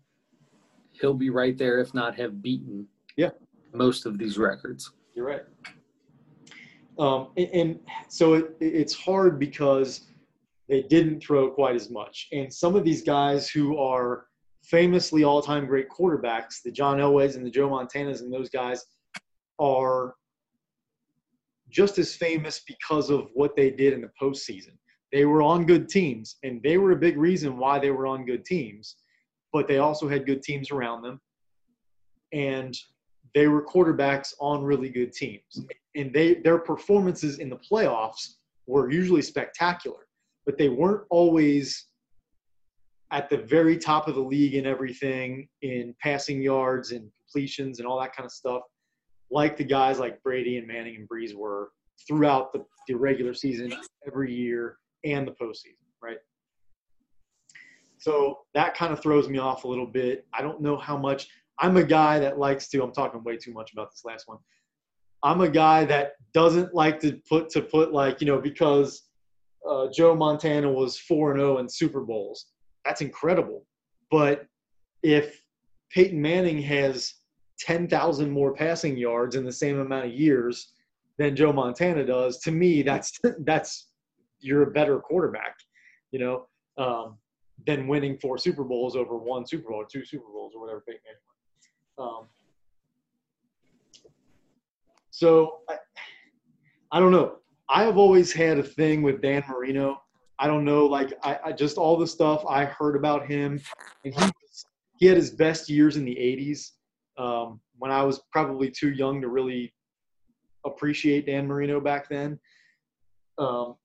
he'll 0.91 1.13
be 1.13 1.29
right 1.29 1.57
there, 1.57 1.79
if 1.79 1.93
not 1.93 2.15
have 2.15 2.41
beaten. 2.41 2.87
Yeah. 3.15 3.29
Most 3.73 4.05
of 4.05 4.17
these 4.17 4.37
records. 4.37 4.91
You're 5.13 5.27
right. 5.27 5.43
Um, 6.97 7.29
and, 7.37 7.49
and 7.53 7.79
so 8.07 8.33
it, 8.33 8.55
it's 8.59 8.93
hard 8.93 9.39
because 9.39 10.07
they 10.67 10.81
didn't 10.83 11.21
throw 11.21 11.51
quite 11.51 11.75
as 11.75 11.89
much. 11.89 12.27
And 12.31 12.51
some 12.51 12.75
of 12.75 12.83
these 12.83 13.03
guys 13.03 13.49
who 13.49 13.77
are 13.77 14.25
famously 14.63 15.23
all-time 15.23 15.65
great 15.67 15.89
quarterbacks, 15.89 16.61
the 16.63 16.71
John 16.71 16.97
Elways 16.97 17.35
and 17.35 17.45
the 17.45 17.51
Joe 17.51 17.69
Montanas 17.69 18.21
and 18.21 18.33
those 18.33 18.49
guys 18.49 18.83
are 19.59 20.15
just 21.69 21.97
as 21.99 22.15
famous 22.15 22.61
because 22.67 23.09
of 23.09 23.29
what 23.33 23.55
they 23.55 23.69
did 23.69 23.93
in 23.93 24.01
the 24.01 24.11
postseason. 24.19 24.77
They 25.11 25.25
were 25.25 25.41
on 25.41 25.65
good 25.65 25.87
teams, 25.87 26.37
and 26.43 26.61
they 26.63 26.77
were 26.77 26.91
a 26.91 26.97
big 26.97 27.17
reason 27.17 27.57
why 27.57 27.79
they 27.79 27.91
were 27.91 28.07
on 28.07 28.25
good 28.25 28.43
teams. 28.43 28.95
But 29.53 29.67
they 29.67 29.77
also 29.77 30.09
had 30.09 30.25
good 30.25 30.41
teams 30.41 30.71
around 30.71 31.03
them, 31.03 31.21
and 32.33 32.75
they 33.33 33.47
were 33.47 33.65
quarterbacks 33.65 34.33
on 34.39 34.63
really 34.63 34.89
good 34.89 35.13
teams. 35.13 35.61
And 35.95 36.13
they 36.13 36.35
their 36.35 36.57
performances 36.57 37.39
in 37.39 37.49
the 37.49 37.57
playoffs 37.57 38.35
were 38.67 38.91
usually 38.91 39.21
spectacular 39.21 40.04
but 40.45 40.57
they 40.57 40.69
weren't 40.69 41.03
always 41.09 41.87
at 43.11 43.29
the 43.29 43.37
very 43.37 43.77
top 43.77 44.07
of 44.07 44.15
the 44.15 44.21
league 44.21 44.55
in 44.55 44.65
everything 44.65 45.47
in 45.61 45.95
passing 46.01 46.41
yards 46.41 46.91
and 46.91 47.09
completions 47.17 47.79
and 47.79 47.87
all 47.87 47.99
that 47.99 48.15
kind 48.15 48.25
of 48.25 48.31
stuff, 48.31 48.61
like 49.31 49.57
the 49.57 49.63
guys 49.63 49.99
like 49.99 50.21
Brady 50.23 50.57
and 50.57 50.67
Manning 50.67 50.95
and 50.95 51.07
Brees 51.07 51.35
were 51.35 51.71
throughout 52.07 52.51
the, 52.51 52.65
the 52.87 52.93
regular 52.93 53.33
season 53.33 53.73
every 54.05 54.33
year 54.33 54.77
and 55.03 55.27
the 55.27 55.31
postseason, 55.31 55.85
right? 56.01 56.17
So 57.97 58.39
that 58.53 58.75
kind 58.75 58.91
of 58.91 59.01
throws 59.01 59.29
me 59.29 59.37
off 59.37 59.63
a 59.63 59.67
little 59.67 59.87
bit. 59.87 60.27
I 60.33 60.41
don't 60.41 60.61
know 60.61 60.77
how 60.77 60.97
much. 60.97 61.27
I'm 61.59 61.77
a 61.77 61.83
guy 61.83 62.19
that 62.19 62.37
likes 62.37 62.67
to. 62.69 62.83
I'm 62.83 62.91
talking 62.91 63.23
way 63.23 63.37
too 63.37 63.53
much 63.53 63.71
about 63.71 63.91
this 63.91 64.03
last 64.03 64.27
one. 64.27 64.37
I'm 65.23 65.41
a 65.41 65.49
guy 65.49 65.85
that 65.85 66.13
doesn't 66.33 66.73
like 66.75 66.99
to 66.99 67.19
put 67.27 67.49
to 67.51 67.61
put 67.61 67.93
like 67.93 68.19
you 68.21 68.27
know 68.27 68.39
because 68.39 69.03
uh, 69.69 69.87
Joe 69.91 70.15
Montana 70.15 70.71
was 70.71 70.97
4 70.97 71.31
and 71.31 71.39
0 71.39 71.57
in 71.59 71.69
Super 71.69 72.01
Bowls. 72.01 72.47
That's 72.83 73.01
incredible. 73.01 73.65
But 74.11 74.45
if 75.03 75.41
Peyton 75.91 76.21
Manning 76.21 76.61
has 76.61 77.15
10,000 77.59 78.29
more 78.29 78.53
passing 78.53 78.97
yards 78.97 79.35
in 79.35 79.45
the 79.45 79.51
same 79.51 79.79
amount 79.79 80.05
of 80.05 80.13
years, 80.13 80.73
than 81.17 81.35
Joe 81.35 81.53
Montana 81.53 82.05
does, 82.05 82.39
to 82.39 82.51
me, 82.51 82.81
that's 82.81 83.19
that's 83.39 83.87
you're 84.39 84.63
a 84.63 84.71
better 84.71 84.99
quarterback, 84.99 85.57
you 86.11 86.19
know, 86.19 86.47
um, 86.77 87.17
than 87.65 87.87
winning 87.87 88.17
four 88.17 88.37
Super 88.37 88.63
Bowls 88.63 88.95
over 88.95 89.17
one 89.17 89.45
Super 89.45 89.69
Bowl 89.69 89.81
or 89.81 89.85
two 89.85 90.05
Super 90.05 90.27
Bowls 90.31 90.53
or 90.55 90.61
whatever 90.61 90.83
Peyton 90.85 91.01
Manning 91.05 92.09
Um, 92.09 92.27
so 95.09 95.59
I, 95.69 95.77
I 96.91 96.99
don't 96.99 97.11
know. 97.11 97.37
I 97.69 97.83
have 97.83 97.97
always 97.97 98.31
had 98.31 98.59
a 98.59 98.63
thing 98.63 99.01
with 99.01 99.21
Dan 99.21 99.43
Marino. 99.49 100.01
I 100.37 100.47
don't 100.47 100.65
know, 100.65 100.85
like 100.85 101.13
I, 101.23 101.39
I 101.45 101.51
just 101.51 101.77
all 101.77 101.97
the 101.97 102.07
stuff 102.07 102.43
I 102.47 102.65
heard 102.65 102.95
about 102.95 103.25
him, 103.25 103.61
and 104.03 104.13
he 104.13 104.31
he 104.99 105.05
had 105.05 105.17
his 105.17 105.31
best 105.31 105.69
years 105.69 105.95
in 105.97 106.05
the 106.05 106.15
'80s 106.15 106.71
um, 107.17 107.59
when 107.77 107.91
I 107.91 108.03
was 108.03 108.21
probably 108.31 108.69
too 108.69 108.91
young 108.91 109.21
to 109.21 109.29
really 109.29 109.73
appreciate 110.65 111.25
Dan 111.25 111.47
Marino 111.47 111.79
back 111.79 112.09
then. 112.09 112.39
Um, 113.37 113.75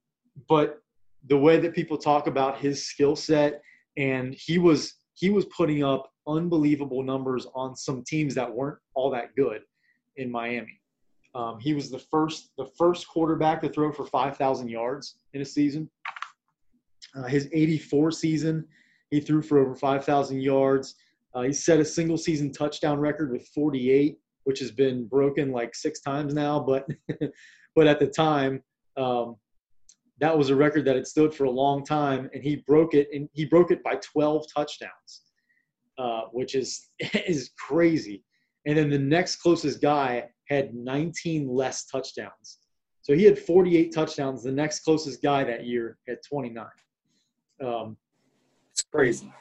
but 0.49 0.81
the 1.29 1.37
way 1.37 1.59
that 1.61 1.75
people 1.75 1.99
talk 1.99 2.27
about 2.27 2.59
his 2.59 2.85
skill 2.85 3.15
set, 3.15 3.63
and 3.97 4.35
he 4.35 4.59
was 4.59 4.95
he 5.15 5.31
was 5.31 5.45
putting 5.47 5.85
up 5.85 6.11
unbelievable 6.27 7.03
numbers 7.03 7.47
on 7.55 7.77
some 7.77 8.03
teams 8.05 8.35
that 8.35 8.53
weren't 8.53 8.79
all 8.95 9.11
that 9.11 9.35
good 9.37 9.63
in 10.17 10.31
Miami. 10.31 10.80
Um, 11.35 11.61
he 11.61 11.75
was 11.75 11.91
the 11.91 11.99
first 11.99 12.51
the 12.59 12.67
first 12.77 13.07
quarterback 13.09 13.63
to 13.63 13.69
throw 13.69 13.93
for 13.93 14.05
5,000 14.05 14.69
yards 14.69 15.17
in 15.33 15.41
a 15.41 15.45
season. 15.45 15.89
Uh, 17.15 17.25
his 17.25 17.49
84 17.53 18.11
season, 18.13 18.67
he 19.11 19.21
threw 19.21 19.43
for 19.43 19.59
over 19.59 19.75
5,000 19.75 20.41
yards. 20.41 20.95
Uh, 21.35 21.43
he 21.43 21.53
set 21.53 21.81
a 21.81 21.85
single 21.85 22.17
season 22.17 22.53
touchdown 22.53 22.99
record 22.99 23.31
with 23.31 23.47
48, 23.49 24.19
which 24.45 24.59
has 24.59 24.71
been 24.71 25.07
broken 25.07 25.53
like 25.53 25.75
six 25.75 26.01
times 26.01 26.35
now. 26.35 26.59
But 26.59 26.89
but 27.77 27.87
at 27.87 28.01
the 28.01 28.09
time, 28.09 28.63
um, 28.97 29.37
that 30.19 30.37
was 30.37 30.51
a 30.51 30.57
record 30.57 30.85
that 30.85 30.97
had 30.97 31.07
stood 31.07 31.33
for 31.33 31.45
a 31.45 31.51
long 31.51 31.85
time, 31.85 32.29
and 32.35 32.43
he 32.43 32.57
broke 32.67 32.95
it. 32.95 33.09
And 33.13 33.29
he 33.33 33.45
broke 33.45 33.71
it 33.71 33.83
by 33.85 33.97
12 34.03 34.47
touchdowns, 34.53 35.23
uh, 35.97 36.23
which 36.33 36.57
is 36.57 36.89
is 36.99 37.51
crazy. 37.57 38.25
And 38.67 38.77
then 38.77 38.91
the 38.91 38.99
next 38.99 39.37
closest 39.37 39.81
guy 39.81 40.29
had 40.51 40.75
19 40.75 41.49
less 41.49 41.87
touchdowns. 41.87 42.59
So 43.03 43.15
he 43.15 43.25
had 43.25 43.39
48 43.39 43.95
touchdowns. 43.95 44.43
The 44.43 44.53
next 44.53 44.81
closest 44.81 45.23
guy 45.23 45.45
that 45.45 45.65
year 45.65 45.97
had 46.07 46.19
29. 46.29 46.67
Um, 47.65 47.97
it's 48.73 48.83
crazy. 48.83 49.33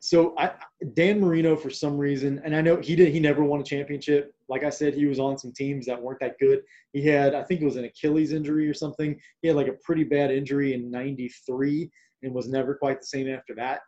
So 0.00 0.34
I, 0.38 0.52
Dan 0.94 1.20
Marino, 1.20 1.56
for 1.56 1.70
some 1.70 1.98
reason, 1.98 2.40
and 2.44 2.54
I 2.56 2.60
know 2.60 2.76
he 2.80 2.96
did. 2.96 3.12
He 3.12 3.20
never 3.20 3.42
won 3.42 3.60
a 3.60 3.64
championship. 3.64 4.32
Like 4.48 4.64
I 4.64 4.70
said, 4.70 4.94
he 4.94 5.06
was 5.06 5.18
on 5.18 5.36
some 5.36 5.52
teams 5.52 5.86
that 5.86 6.00
weren't 6.00 6.20
that 6.20 6.38
good. 6.38 6.60
He 6.92 7.04
had, 7.04 7.34
I 7.34 7.42
think 7.42 7.60
it 7.60 7.64
was 7.64 7.76
an 7.76 7.84
Achilles 7.84 8.32
injury 8.32 8.68
or 8.68 8.74
something. 8.74 9.18
He 9.42 9.48
had 9.48 9.56
like 9.56 9.66
a 9.68 9.76
pretty 9.84 10.04
bad 10.04 10.30
injury 10.30 10.74
in 10.74 10.90
'93 10.90 11.90
and 12.22 12.32
was 12.32 12.48
never 12.48 12.74
quite 12.74 13.00
the 13.00 13.06
same 13.06 13.28
after 13.28 13.54
that. 13.56 13.80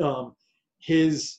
Um, 0.00 0.34
his 0.78 1.38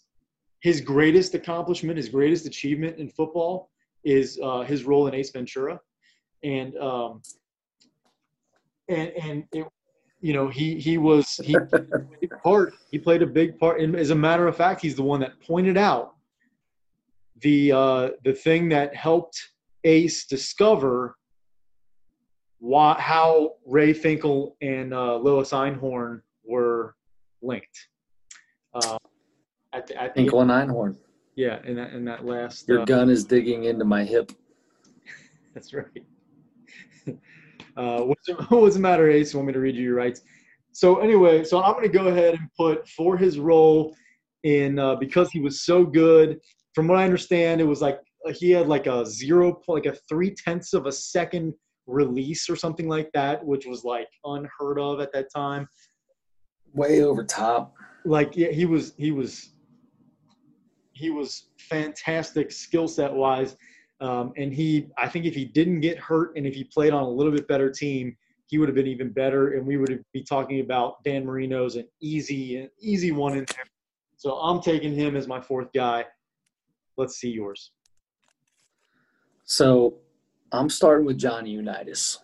his 0.60 0.82
greatest 0.82 1.34
accomplishment, 1.34 1.98
his 1.98 2.10
greatest 2.10 2.46
achievement 2.46 2.98
in 2.98 3.10
football 3.10 3.70
is 4.04 4.40
uh, 4.44 4.62
his 4.62 4.84
role 4.84 5.08
in 5.08 5.14
Ace 5.14 5.32
Ventura, 5.32 5.80
and 6.44 6.76
um, 6.78 7.22
and 8.90 9.10
and 9.12 9.44
it, 9.52 9.66
you 10.22 10.34
know 10.34 10.48
he 10.48 10.80
he 10.80 10.98
was 10.98 11.40
he 11.44 11.56
part 12.44 12.74
he 12.92 13.00
played 13.00 13.22
a 13.22 13.28
big 13.28 13.58
part. 13.58 13.80
And 13.82 13.96
as 13.96 14.10
a 14.10 14.16
matter 14.16 14.48
of 14.48 14.56
fact, 14.56 14.82
he's 14.82 14.96
the 14.96 15.04
one 15.04 15.20
that 15.22 15.40
pointed 15.42 15.78
out 15.78 16.16
the 17.42 17.72
uh, 17.72 18.10
the 18.24 18.34
thing 18.34 18.70
that 18.70 18.96
helped 18.96 19.50
Ace 19.84 20.26
discover 20.26 21.16
why 22.60 22.96
how 23.00 23.56
Ray 23.66 23.94
Finkle 23.94 24.56
and 24.62 24.94
uh, 24.94 25.18
Lois 25.18 25.52
Einhorn 25.52 26.22
were 26.46 26.96
linked. 27.42 27.88
Uh, 28.74 28.98
at 29.74 29.88
the, 29.88 30.02
at 30.02 30.16
Finkle 30.16 30.42
and 30.42 30.52
Einhorn. 30.52 30.96
Yeah, 31.36 31.60
in 31.66 31.76
that 31.76 31.94
in 31.94 32.06
that 32.06 32.26
last. 32.26 32.68
Your 32.68 32.82
uh, 32.82 32.86
gun 32.86 33.10
is 33.10 33.26
digging 33.26 33.66
into 33.66 33.86
my 33.86 34.04
hip. 34.04 34.32
That's 35.54 35.74
right. 35.74 35.86
uh, 37.78 38.02
what's, 38.02 38.28
what's 38.50 38.76
the 38.76 38.82
matter, 38.82 39.10
Ace? 39.10 39.34
You 39.34 39.40
want 39.40 39.48
me 39.48 39.54
to 39.54 39.60
read 39.60 39.76
you 39.76 39.84
your 39.84 39.96
rights? 39.96 40.22
So 40.72 41.00
anyway, 41.00 41.44
so 41.44 41.62
I'm 41.62 41.74
going 41.74 41.84
to 41.84 41.98
go 41.98 42.08
ahead 42.08 42.36
and 42.36 42.48
put 42.58 42.88
for 42.90 43.18
his 43.18 43.40
role 43.40 43.96
in 44.44 44.80
uh, 44.80 44.96
because 44.96 45.32
he 45.32 45.40
was 45.40 45.62
so 45.62 45.86
good. 45.86 46.40
From 46.74 46.88
what 46.88 46.98
I 46.98 47.04
understand, 47.04 47.62
it 47.62 47.66
was 47.66 47.82
like 47.82 48.00
he 48.36 48.52
had 48.52 48.68
like 48.68 48.88
a 48.88 49.06
zero, 49.06 49.62
like 49.68 49.86
a 49.86 49.96
three 50.10 50.34
tenths 50.34 50.74
of 50.74 50.86
a 50.86 50.92
second 50.92 51.54
release 51.86 52.50
or 52.50 52.56
something 52.56 52.88
like 52.88 53.12
that, 53.14 53.44
which 53.46 53.66
was 53.66 53.84
like 53.84 54.08
unheard 54.26 54.80
of 54.80 55.00
at 55.00 55.12
that 55.14 55.28
time. 55.34 55.68
Way 56.74 57.04
over 57.04 57.24
top. 57.24 57.76
Like 58.06 58.36
yeah, 58.36 58.50
he 58.50 58.66
was 58.66 58.94
he 58.98 59.12
was 59.12 59.54
he 60.94 61.10
was 61.10 61.48
fantastic 61.58 62.52
skill 62.52 62.88
set 62.88 63.12
wise. 63.12 63.58
Um, 64.00 64.34
and 64.38 64.54
he, 64.54 64.90
I 64.98 65.08
think 65.08 65.26
if 65.26 65.34
he 65.36 65.46
didn't 65.46 65.82
get 65.82 65.98
hurt 65.98 66.36
and 66.36 66.46
if 66.46 66.56
he 66.56 66.64
played 66.64 66.94
on 66.94 67.04
a 67.04 67.10
little 67.10 67.32
bit 67.32 67.48
better 67.48 67.70
team, 67.70 68.16
he 68.48 68.58
would 68.58 68.68
have 68.68 68.76
been 68.76 68.88
even 68.88 69.10
better. 69.10 69.54
And 69.54 69.66
we 69.66 69.78
would 69.78 70.04
be 70.14 70.24
talking 70.24 70.60
about 70.60 71.04
Dan 71.04 71.26
Marino's 71.26 71.76
an 71.76 71.88
easy, 72.02 72.58
an 72.58 72.70
easy 72.80 73.12
one 73.12 73.34
in 73.34 73.46
there. 73.56 73.66
So 74.18 74.34
I'm 74.34 74.62
taking 74.62 74.94
him 74.94 75.16
as 75.16 75.28
my 75.28 75.42
fourth 75.42 75.70
guy. 75.74 76.06
Let's 76.96 77.16
see 77.16 77.32
yours. 77.32 77.72
So 79.46 79.96
I'm 80.52 80.70
starting 80.70 81.06
with 81.06 81.18
Johnny 81.18 81.52
Unitas. 81.52 82.20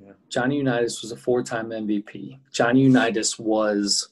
Yeah. 0.00 0.12
Johnny 0.28 0.58
Unitas 0.58 1.02
was 1.02 1.10
a 1.10 1.16
four-time 1.16 1.70
MVP. 1.70 2.38
Johnny 2.52 2.82
Unitas 2.82 3.38
was 3.38 4.10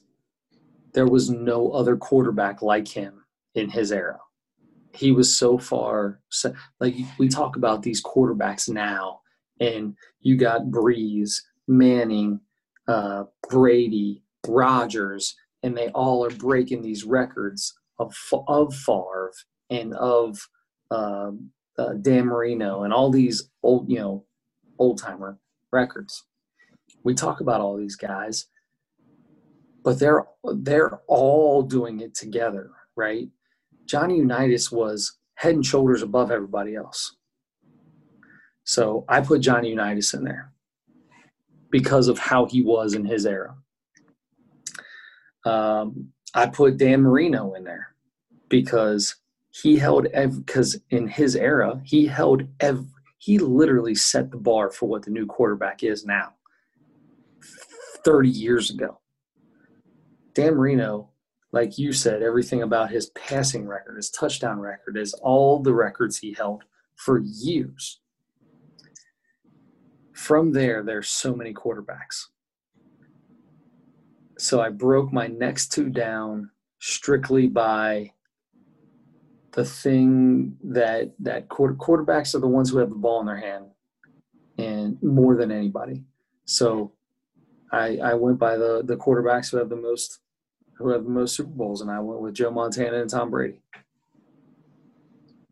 there 0.93 1.05
was 1.05 1.29
no 1.29 1.71
other 1.71 1.95
quarterback 1.95 2.61
like 2.61 2.87
him 2.87 3.23
in 3.57 3.69
his 3.69 3.91
era. 3.91 4.19
He 4.93 5.11
was 5.11 5.35
so 5.35 5.57
far, 5.57 6.21
so, 6.29 6.53
like 6.79 6.95
we 7.17 7.27
talk 7.27 7.55
about 7.55 7.83
these 7.83 8.03
quarterbacks 8.03 8.69
now, 8.69 9.19
and 9.59 9.95
you 10.21 10.37
got 10.37 10.67
Brees, 10.67 11.41
Manning, 11.67 12.39
uh, 12.87 13.25
Brady, 13.49 14.23
Rodgers, 14.47 15.35
and 15.63 15.75
they 15.75 15.89
all 15.89 16.23
are 16.25 16.31
breaking 16.31 16.81
these 16.81 17.03
records 17.03 17.77
of 17.99 18.15
of 18.47 18.73
Favre 18.73 19.33
and 19.69 19.93
of 19.95 20.39
uh, 20.91 21.31
uh, 21.77 21.93
Dan 22.01 22.25
Marino 22.25 22.83
and 22.83 22.93
all 22.93 23.09
these 23.09 23.49
old, 23.63 23.89
you 23.89 23.99
know, 23.99 24.25
old 24.79 24.99
timer 24.99 25.37
records. 25.71 26.25
We 27.03 27.13
talk 27.13 27.41
about 27.41 27.61
all 27.61 27.75
these 27.77 27.95
guys, 27.95 28.47
but 29.83 29.99
they're 29.99 30.25
they're 30.43 30.99
all 31.07 31.63
doing 31.63 31.99
it 31.99 32.13
together, 32.15 32.71
right? 32.95 33.29
Johnny 33.87 34.17
Unitas 34.17 34.71
was 34.71 35.17
head 35.35 35.55
and 35.55 35.65
shoulders 35.65 36.01
above 36.01 36.31
everybody 36.31 36.75
else. 36.75 37.15
So 38.63 39.05
I 39.07 39.21
put 39.21 39.41
Johnny 39.41 39.69
Unitas 39.69 40.13
in 40.13 40.23
there 40.23 40.51
because 41.71 42.07
of 42.07 42.19
how 42.19 42.45
he 42.45 42.61
was 42.61 42.93
in 42.93 43.05
his 43.05 43.25
era. 43.25 43.55
Um, 45.45 46.09
I 46.33 46.47
put 46.47 46.77
Dan 46.77 47.01
Marino 47.01 47.53
in 47.53 47.63
there 47.63 47.95
because 48.49 49.15
he 49.49 49.77
held 49.77 50.07
because 50.13 50.79
in 50.89 51.07
his 51.07 51.35
era 51.35 51.81
he 51.83 52.05
held 52.05 52.43
every 52.59 52.85
he 53.19 53.39
literally 53.39 53.95
set 53.95 54.31
the 54.31 54.37
bar 54.37 54.69
for 54.69 54.87
what 54.87 55.03
the 55.03 55.11
new 55.11 55.25
quarterback 55.25 55.83
is 55.83 56.05
now 56.05 56.33
30 58.05 58.29
years 58.29 58.69
ago 58.69 58.99
dan 60.33 60.55
marino 60.55 61.09
like 61.51 61.77
you 61.77 61.93
said, 61.93 62.21
everything 62.21 62.61
about 62.61 62.91
his 62.91 63.09
passing 63.11 63.67
record, 63.67 63.95
his 63.95 64.09
touchdown 64.09 64.59
record, 64.59 64.97
is 64.97 65.13
all 65.13 65.59
the 65.59 65.73
records 65.73 66.17
he 66.17 66.33
held 66.33 66.63
for 66.95 67.19
years. 67.19 68.01
From 70.13 70.51
there, 70.51 70.83
there's 70.83 71.09
so 71.09 71.35
many 71.35 71.53
quarterbacks. 71.53 72.25
So 74.37 74.61
I 74.61 74.69
broke 74.69 75.13
my 75.13 75.27
next 75.27 75.71
two 75.71 75.89
down 75.89 76.51
strictly 76.79 77.47
by 77.47 78.11
the 79.53 79.65
thing 79.65 80.55
that 80.63 81.13
that 81.19 81.49
quarter, 81.49 81.73
quarterbacks 81.73 82.35
are 82.35 82.39
the 82.39 82.47
ones 82.47 82.69
who 82.69 82.77
have 82.77 82.89
the 82.89 82.95
ball 82.95 83.21
in 83.21 83.25
their 83.25 83.37
hand 83.37 83.65
and 84.59 85.01
more 85.01 85.35
than 85.35 85.51
anybody. 85.51 86.03
So 86.45 86.93
I, 87.71 87.97
I 87.97 88.13
went 88.13 88.37
by 88.37 88.57
the 88.57 88.83
the 88.85 88.97
quarterbacks 88.97 89.49
who 89.49 89.57
have 89.57 89.69
the 89.69 89.75
most 89.75 90.19
who 90.77 90.89
have 90.89 91.03
the 91.03 91.09
most 91.09 91.35
Super 91.35 91.49
Bowls, 91.49 91.81
and 91.81 91.91
I 91.91 91.99
went 91.99 92.21
with 92.21 92.33
Joe 92.33 92.51
Montana 92.51 93.01
and 93.01 93.09
Tom 93.09 93.29
Brady. 93.29 93.61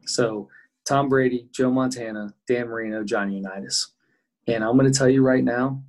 So 0.06 0.50
Tom 0.88 1.10
Brady, 1.10 1.48
Joe 1.52 1.72
Montana, 1.72 2.34
Dan 2.48 2.68
Marino, 2.68 3.04
Johnny 3.04 3.36
Unitas. 3.36 3.94
And 4.48 4.64
I'm 4.64 4.78
going 4.78 4.92
to 4.92 4.98
tell 4.98 5.10
you 5.10 5.24
right 5.24 5.44
now, 5.44 5.82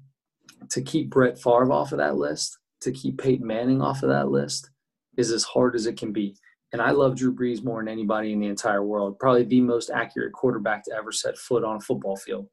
to 0.70 0.80
keep 0.80 1.10
Brett 1.10 1.38
Favre 1.38 1.70
off 1.70 1.92
of 1.92 1.98
that 1.98 2.16
list, 2.16 2.58
to 2.80 2.90
keep 2.90 3.18
Peyton 3.18 3.46
Manning 3.46 3.82
off 3.82 4.02
of 4.02 4.08
that 4.08 4.28
list, 4.28 4.70
is 5.16 5.30
as 5.30 5.44
hard 5.44 5.74
as 5.74 5.86
it 5.86 5.98
can 5.98 6.12
be 6.12 6.36
and 6.72 6.82
I 6.82 6.90
love 6.90 7.16
Drew 7.16 7.34
Brees 7.34 7.64
more 7.64 7.80
than 7.80 7.88
anybody 7.88 8.32
in 8.32 8.40
the 8.40 8.48
entire 8.48 8.82
world. 8.82 9.18
Probably 9.18 9.44
the 9.44 9.60
most 9.60 9.90
accurate 9.90 10.32
quarterback 10.32 10.84
to 10.84 10.92
ever 10.92 11.12
set 11.12 11.38
foot 11.38 11.64
on 11.64 11.76
a 11.76 11.80
football 11.80 12.16
field. 12.16 12.48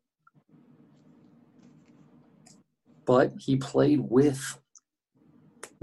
But 3.06 3.34
he 3.38 3.58
played 3.58 4.00
with 4.00 4.60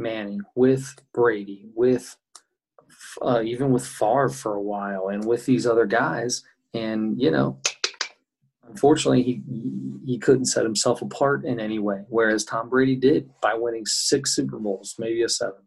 Manning, 0.00 0.40
with 0.54 0.96
Brady, 1.12 1.66
with 1.74 2.16
uh, 3.22 3.42
even 3.44 3.70
with 3.70 3.86
Favre 3.86 4.28
for 4.28 4.54
a 4.54 4.62
while, 4.62 5.08
and 5.08 5.24
with 5.24 5.46
these 5.46 5.66
other 5.66 5.86
guys. 5.86 6.42
And 6.74 7.20
you 7.20 7.30
know, 7.30 7.60
unfortunately, 8.68 9.22
he 9.22 9.42
he 10.06 10.18
couldn't 10.18 10.46
set 10.46 10.64
himself 10.64 11.02
apart 11.02 11.44
in 11.44 11.60
any 11.60 11.78
way. 11.78 12.04
Whereas 12.08 12.44
Tom 12.44 12.68
Brady 12.68 12.96
did 12.96 13.30
by 13.40 13.54
winning 13.54 13.86
six 13.86 14.34
Super 14.34 14.58
Bowls, 14.58 14.96
maybe 14.98 15.22
a 15.22 15.28
seventh. 15.28 15.64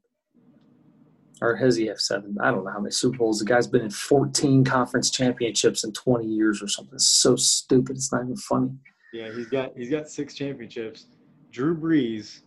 Or 1.41 1.55
has 1.57 1.75
he 1.75 1.87
have 1.87 1.99
seven? 1.99 2.37
I 2.41 2.51
don't 2.51 2.63
know 2.63 2.71
how 2.71 2.79
many 2.79 2.91
Super 2.91 3.17
Bowls. 3.17 3.39
The 3.39 3.45
guy's 3.45 3.67
been 3.67 3.81
in 3.81 3.89
14 3.89 4.63
conference 4.63 5.09
championships 5.09 5.83
in 5.83 5.91
20 5.91 6.25
years 6.25 6.63
or 6.63 6.69
something. 6.69 6.95
It's 6.95 7.07
so 7.07 7.35
stupid. 7.35 7.97
It's 7.97 8.13
not 8.13 8.23
even 8.23 8.37
funny. 8.37 8.71
Yeah, 9.13 9.29
he's 9.33 9.47
got 9.47 9.73
he's 9.75 9.89
got 9.89 10.09
six 10.09 10.33
championships. 10.33 11.05
Drew 11.51 11.77
Brees 11.77 12.41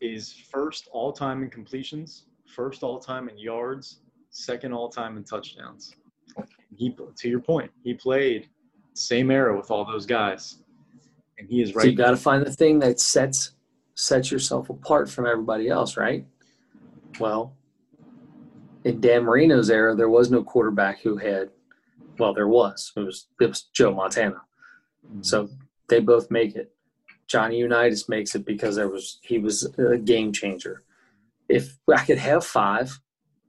is 0.00 0.32
first 0.32 0.88
all 0.92 1.12
time 1.12 1.42
in 1.42 1.50
completions, 1.50 2.24
first 2.46 2.82
all 2.82 2.98
time 2.98 3.28
in 3.28 3.38
yards, 3.38 4.00
second 4.30 4.72
all 4.72 4.88
time 4.88 5.16
in 5.16 5.24
touchdowns. 5.24 5.94
He, 6.76 6.94
to 7.16 7.28
your 7.28 7.40
point, 7.40 7.70
he 7.82 7.94
played 7.94 8.48
same 8.94 9.30
era 9.30 9.56
with 9.56 9.70
all 9.70 9.84
those 9.84 10.06
guys, 10.06 10.58
and 11.38 11.48
he 11.48 11.60
is 11.60 11.74
right. 11.74 11.82
So 11.82 11.88
you 11.88 11.96
got 11.96 12.10
to 12.10 12.16
find 12.16 12.44
the 12.44 12.52
thing 12.52 12.78
that 12.80 13.00
sets 13.00 13.52
sets 13.94 14.30
yourself 14.30 14.70
apart 14.70 15.10
from 15.10 15.26
everybody 15.26 15.68
else, 15.68 15.96
right? 15.96 16.24
Well, 17.18 17.54
in 18.84 19.00
Dan 19.00 19.24
Marino's 19.24 19.70
era, 19.70 19.94
there 19.94 20.08
was 20.08 20.30
no 20.30 20.42
quarterback 20.42 21.00
who 21.00 21.16
had. 21.16 21.50
Well, 22.18 22.34
there 22.34 22.48
was. 22.48 22.92
It 22.96 23.00
was 23.00 23.26
it 23.40 23.46
was 23.46 23.62
Joe 23.62 23.92
Montana. 23.92 24.42
Mm-hmm. 25.06 25.22
So 25.22 25.48
they 25.88 26.00
both 26.00 26.30
make 26.30 26.54
it. 26.54 26.72
Johnny 27.30 27.58
Unitas 27.58 28.08
makes 28.08 28.34
it 28.34 28.44
because 28.44 28.74
there 28.74 28.88
was 28.88 29.20
he 29.22 29.38
was 29.38 29.72
a 29.78 29.96
game 29.96 30.32
changer. 30.32 30.82
If 31.48 31.78
I 31.88 32.04
could 32.04 32.18
have 32.18 32.44
five, 32.44 32.98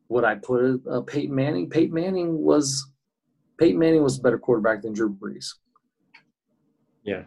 would 0.07 0.23
I 0.23 0.35
put 0.35 0.63
a, 0.63 0.89
a 0.89 1.03
Peyton 1.03 1.33
Manning? 1.33 1.69
Peyton 1.69 1.93
Manning 1.93 2.37
was 2.37 2.91
Peyton 3.59 3.79
Manning 3.79 4.03
was 4.03 4.19
a 4.19 4.21
better 4.21 4.37
quarterback 4.37 4.83
than 4.83 4.93
Drew 4.93 5.11
Brees. 5.11 5.53
Yeah. 7.03 7.23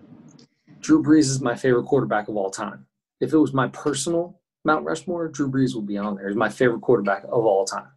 Drew 0.81 1.03
Brees 1.03 1.31
is 1.31 1.41
my 1.41 1.57
favorite 1.57 1.87
quarterback 1.87 2.29
of 2.29 2.37
all 2.37 2.51
time. 2.51 2.87
If 3.21 3.33
it 3.33 3.39
was 3.39 3.53
my 3.53 3.69
personal 3.69 4.41
Mount 4.65 4.85
Rushmore, 4.85 5.29
Drew 5.29 5.51
Brees 5.51 5.75
would 5.75 5.87
be 5.87 5.99
on 5.99 6.15
there. 6.15 6.29
He's 6.29 6.37
my 6.37 6.49
favorite 6.49 6.83
quarterback 6.83 7.25
of 7.25 7.45
all 7.45 7.65
time. 7.65 7.89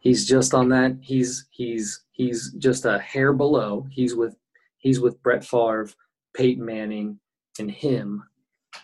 He's 0.00 0.26
just 0.26 0.52
on 0.52 0.68
that. 0.70 0.96
He's 1.00 1.46
he's 1.50 2.04
he's 2.10 2.52
just 2.58 2.86
a 2.86 2.98
hair 2.98 3.32
below. 3.32 3.86
He's 3.88 4.16
with 4.16 4.34
he's 4.78 4.98
with 4.98 5.22
Brett 5.22 5.44
Favre, 5.44 5.90
Peyton 6.34 6.64
Manning, 6.64 7.18
and 7.58 7.70
him 7.70 8.22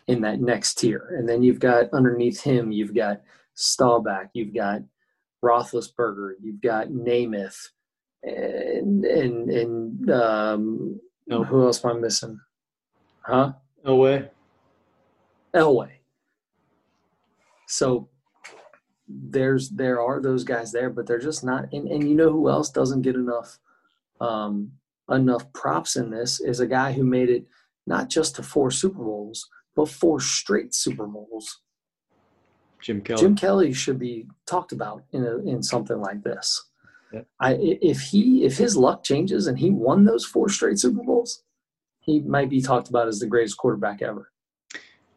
in 0.08 0.20
that 0.22 0.40
next 0.40 0.74
tier. 0.74 1.16
And 1.18 1.28
then 1.28 1.42
you've 1.42 1.60
got 1.60 1.92
underneath 1.92 2.42
him, 2.42 2.72
you've 2.72 2.94
got 2.94 3.22
Staubach, 3.54 4.28
you've 4.34 4.54
got 4.54 4.82
Roethlisberger, 5.44 6.32
you've 6.42 6.60
got 6.60 6.88
Namath, 6.88 7.68
and 8.22 9.04
and 9.04 9.50
and 9.50 10.10
um, 10.10 11.00
no. 11.26 11.44
who 11.44 11.64
else 11.64 11.84
am 11.84 11.96
I 11.96 12.00
missing? 12.00 12.40
Huh? 13.22 13.52
Elway. 13.84 14.28
Elway. 15.54 15.90
So 17.66 18.08
there's 19.08 19.70
there 19.70 20.00
are 20.00 20.20
those 20.20 20.44
guys 20.44 20.72
there, 20.72 20.90
but 20.90 21.06
they're 21.06 21.18
just 21.18 21.44
not. 21.44 21.72
And, 21.72 21.88
and 21.88 22.08
you 22.08 22.14
know 22.14 22.30
who 22.30 22.48
else 22.48 22.70
doesn't 22.70 23.02
get 23.02 23.14
enough 23.14 23.58
um, 24.20 24.72
enough 25.10 25.52
props 25.52 25.96
in 25.96 26.10
this 26.10 26.40
is 26.40 26.60
a 26.60 26.66
guy 26.66 26.92
who 26.92 27.04
made 27.04 27.30
it 27.30 27.46
not 27.86 28.08
just 28.08 28.36
to 28.36 28.42
four 28.42 28.70
Super 28.70 29.02
Bowls, 29.02 29.48
but 29.74 29.88
four 29.88 30.20
straight 30.20 30.74
Super 30.74 31.06
Bowls. 31.06 31.60
Jim 32.80 33.00
Kelly. 33.00 33.20
Jim 33.20 33.36
Kelly 33.36 33.72
should 33.72 33.98
be 33.98 34.26
talked 34.46 34.72
about 34.72 35.04
in 35.12 35.24
a, 35.24 35.38
in 35.38 35.62
something 35.62 36.00
like 36.00 36.22
this. 36.22 36.64
Yeah. 37.12 37.22
I 37.40 37.56
if 37.60 38.00
he 38.00 38.44
if 38.44 38.56
his 38.56 38.76
luck 38.76 39.04
changes 39.04 39.46
and 39.46 39.58
he 39.58 39.70
won 39.70 40.04
those 40.04 40.24
four 40.24 40.48
straight 40.48 40.78
Super 40.78 41.02
Bowls, 41.02 41.42
he 42.00 42.20
might 42.20 42.50
be 42.50 42.60
talked 42.60 42.88
about 42.88 43.08
as 43.08 43.18
the 43.18 43.26
greatest 43.26 43.56
quarterback 43.56 44.02
ever. 44.02 44.30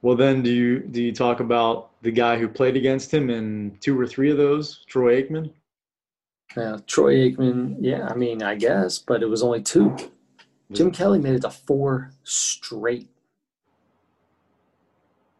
Well, 0.01 0.15
then 0.15 0.41
do 0.41 0.51
you 0.51 0.79
do 0.79 1.01
you 1.03 1.11
talk 1.11 1.39
about 1.39 1.91
the 2.01 2.11
guy 2.11 2.37
who 2.37 2.47
played 2.47 2.77
against 2.77 3.13
him 3.13 3.29
in 3.29 3.77
two 3.81 3.99
or 3.99 4.07
three 4.07 4.31
of 4.31 4.37
those, 4.37 4.85
Troy 4.87 5.21
Aikman? 5.21 5.51
Yeah, 6.57 6.77
Troy 6.87 7.15
Aikman. 7.15 7.77
Yeah, 7.79 8.07
I 8.07 8.15
mean, 8.15 8.41
I 8.41 8.55
guess, 8.55 8.97
but 8.99 9.21
it 9.21 9.27
was 9.27 9.43
only 9.43 9.61
two. 9.61 9.95
Jim 10.71 10.91
Kelly 10.91 11.19
made 11.19 11.33
it 11.33 11.41
to 11.41 11.49
four 11.49 12.11
straight. 12.23 13.09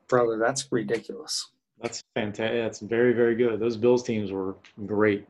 Brother, 0.08 0.38
that's 0.38 0.72
ridiculous. 0.72 1.50
That's 1.82 2.04
fantastic. 2.16 2.62
That's 2.62 2.80
very, 2.80 3.14
very 3.14 3.36
good. 3.36 3.60
Those 3.60 3.78
Bills 3.78 4.04
teams 4.04 4.32
were 4.32 4.56
great. 4.86 5.28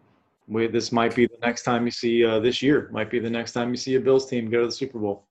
We, 0.47 0.67
this 0.67 0.91
might 0.91 1.13
be 1.13 1.27
the 1.27 1.37
next 1.41 1.63
time 1.63 1.85
you 1.85 1.91
see 1.91 2.25
uh, 2.25 2.39
this 2.39 2.61
year. 2.61 2.89
Might 2.91 3.11
be 3.11 3.19
the 3.19 3.29
next 3.29 3.51
time 3.51 3.69
you 3.69 3.77
see 3.77 3.95
a 3.95 3.99
Bills 3.99 4.25
team 4.25 4.49
go 4.49 4.61
to 4.61 4.65
the 4.65 4.71
Super 4.71 4.97
Bowl. 4.99 5.25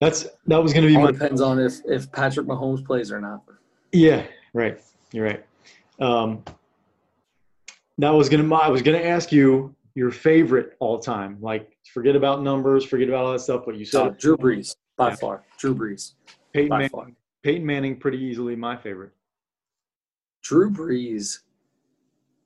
That's 0.00 0.26
that 0.48 0.60
was 0.60 0.72
going 0.72 0.82
to 0.82 0.88
be. 0.88 0.96
All 0.96 1.04
my, 1.04 1.12
depends 1.12 1.40
on 1.40 1.60
if 1.60 1.74
if 1.84 2.10
Patrick 2.10 2.48
Mahomes 2.48 2.84
plays 2.84 3.12
or 3.12 3.20
not. 3.20 3.42
Yeah, 3.92 4.26
right. 4.52 4.80
You're 5.12 5.24
right. 5.26 5.46
Um, 6.00 6.42
that 7.98 8.10
was 8.10 8.28
gonna. 8.28 8.54
I 8.54 8.68
was 8.68 8.82
gonna 8.82 8.98
ask 8.98 9.32
you 9.32 9.74
your 9.94 10.10
favorite 10.10 10.76
all 10.80 10.98
time. 10.98 11.38
Like, 11.40 11.76
forget 11.92 12.16
about 12.16 12.42
numbers, 12.42 12.84
forget 12.84 13.08
about 13.08 13.24
all 13.24 13.32
that 13.32 13.40
stuff. 13.40 13.62
But 13.66 13.76
you 13.76 13.84
said 13.84 14.00
oh, 14.00 14.10
Drew 14.10 14.36
Brees 14.36 14.74
by 14.96 15.10
yeah. 15.10 15.16
far. 15.16 15.44
Drew 15.58 15.74
Brees. 15.74 16.14
Peyton 16.52 16.70
Manning, 16.70 16.88
far. 16.88 17.10
Peyton 17.42 17.66
Manning, 17.66 17.96
pretty 17.98 18.18
easily 18.18 18.56
my 18.56 18.76
favorite. 18.76 19.12
Drew 20.42 20.70
Brees 20.70 21.38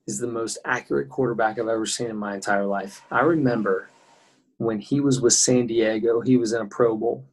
is 0.07 0.19
the 0.19 0.27
most 0.27 0.57
accurate 0.65 1.09
quarterback 1.09 1.59
I've 1.59 1.67
ever 1.67 1.85
seen 1.85 2.09
in 2.09 2.15
my 2.15 2.35
entire 2.35 2.65
life. 2.65 3.01
I 3.11 3.21
remember 3.21 3.89
when 4.57 4.79
he 4.79 4.99
was 4.99 5.21
with 5.21 5.33
San 5.33 5.67
Diego, 5.67 6.21
he 6.21 6.37
was 6.37 6.53
in 6.53 6.61
a 6.61 6.65
Pro 6.65 6.95
Bowl. 6.95 7.25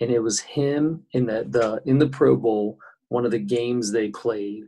And 0.00 0.10
it 0.10 0.20
was 0.20 0.40
him 0.40 1.04
in 1.12 1.26
the, 1.26 1.46
the 1.48 1.80
in 1.86 1.98
the 1.98 2.08
Pro 2.08 2.36
Bowl, 2.36 2.78
one 3.08 3.24
of 3.24 3.30
the 3.30 3.38
games 3.38 3.92
they 3.92 4.08
played 4.08 4.64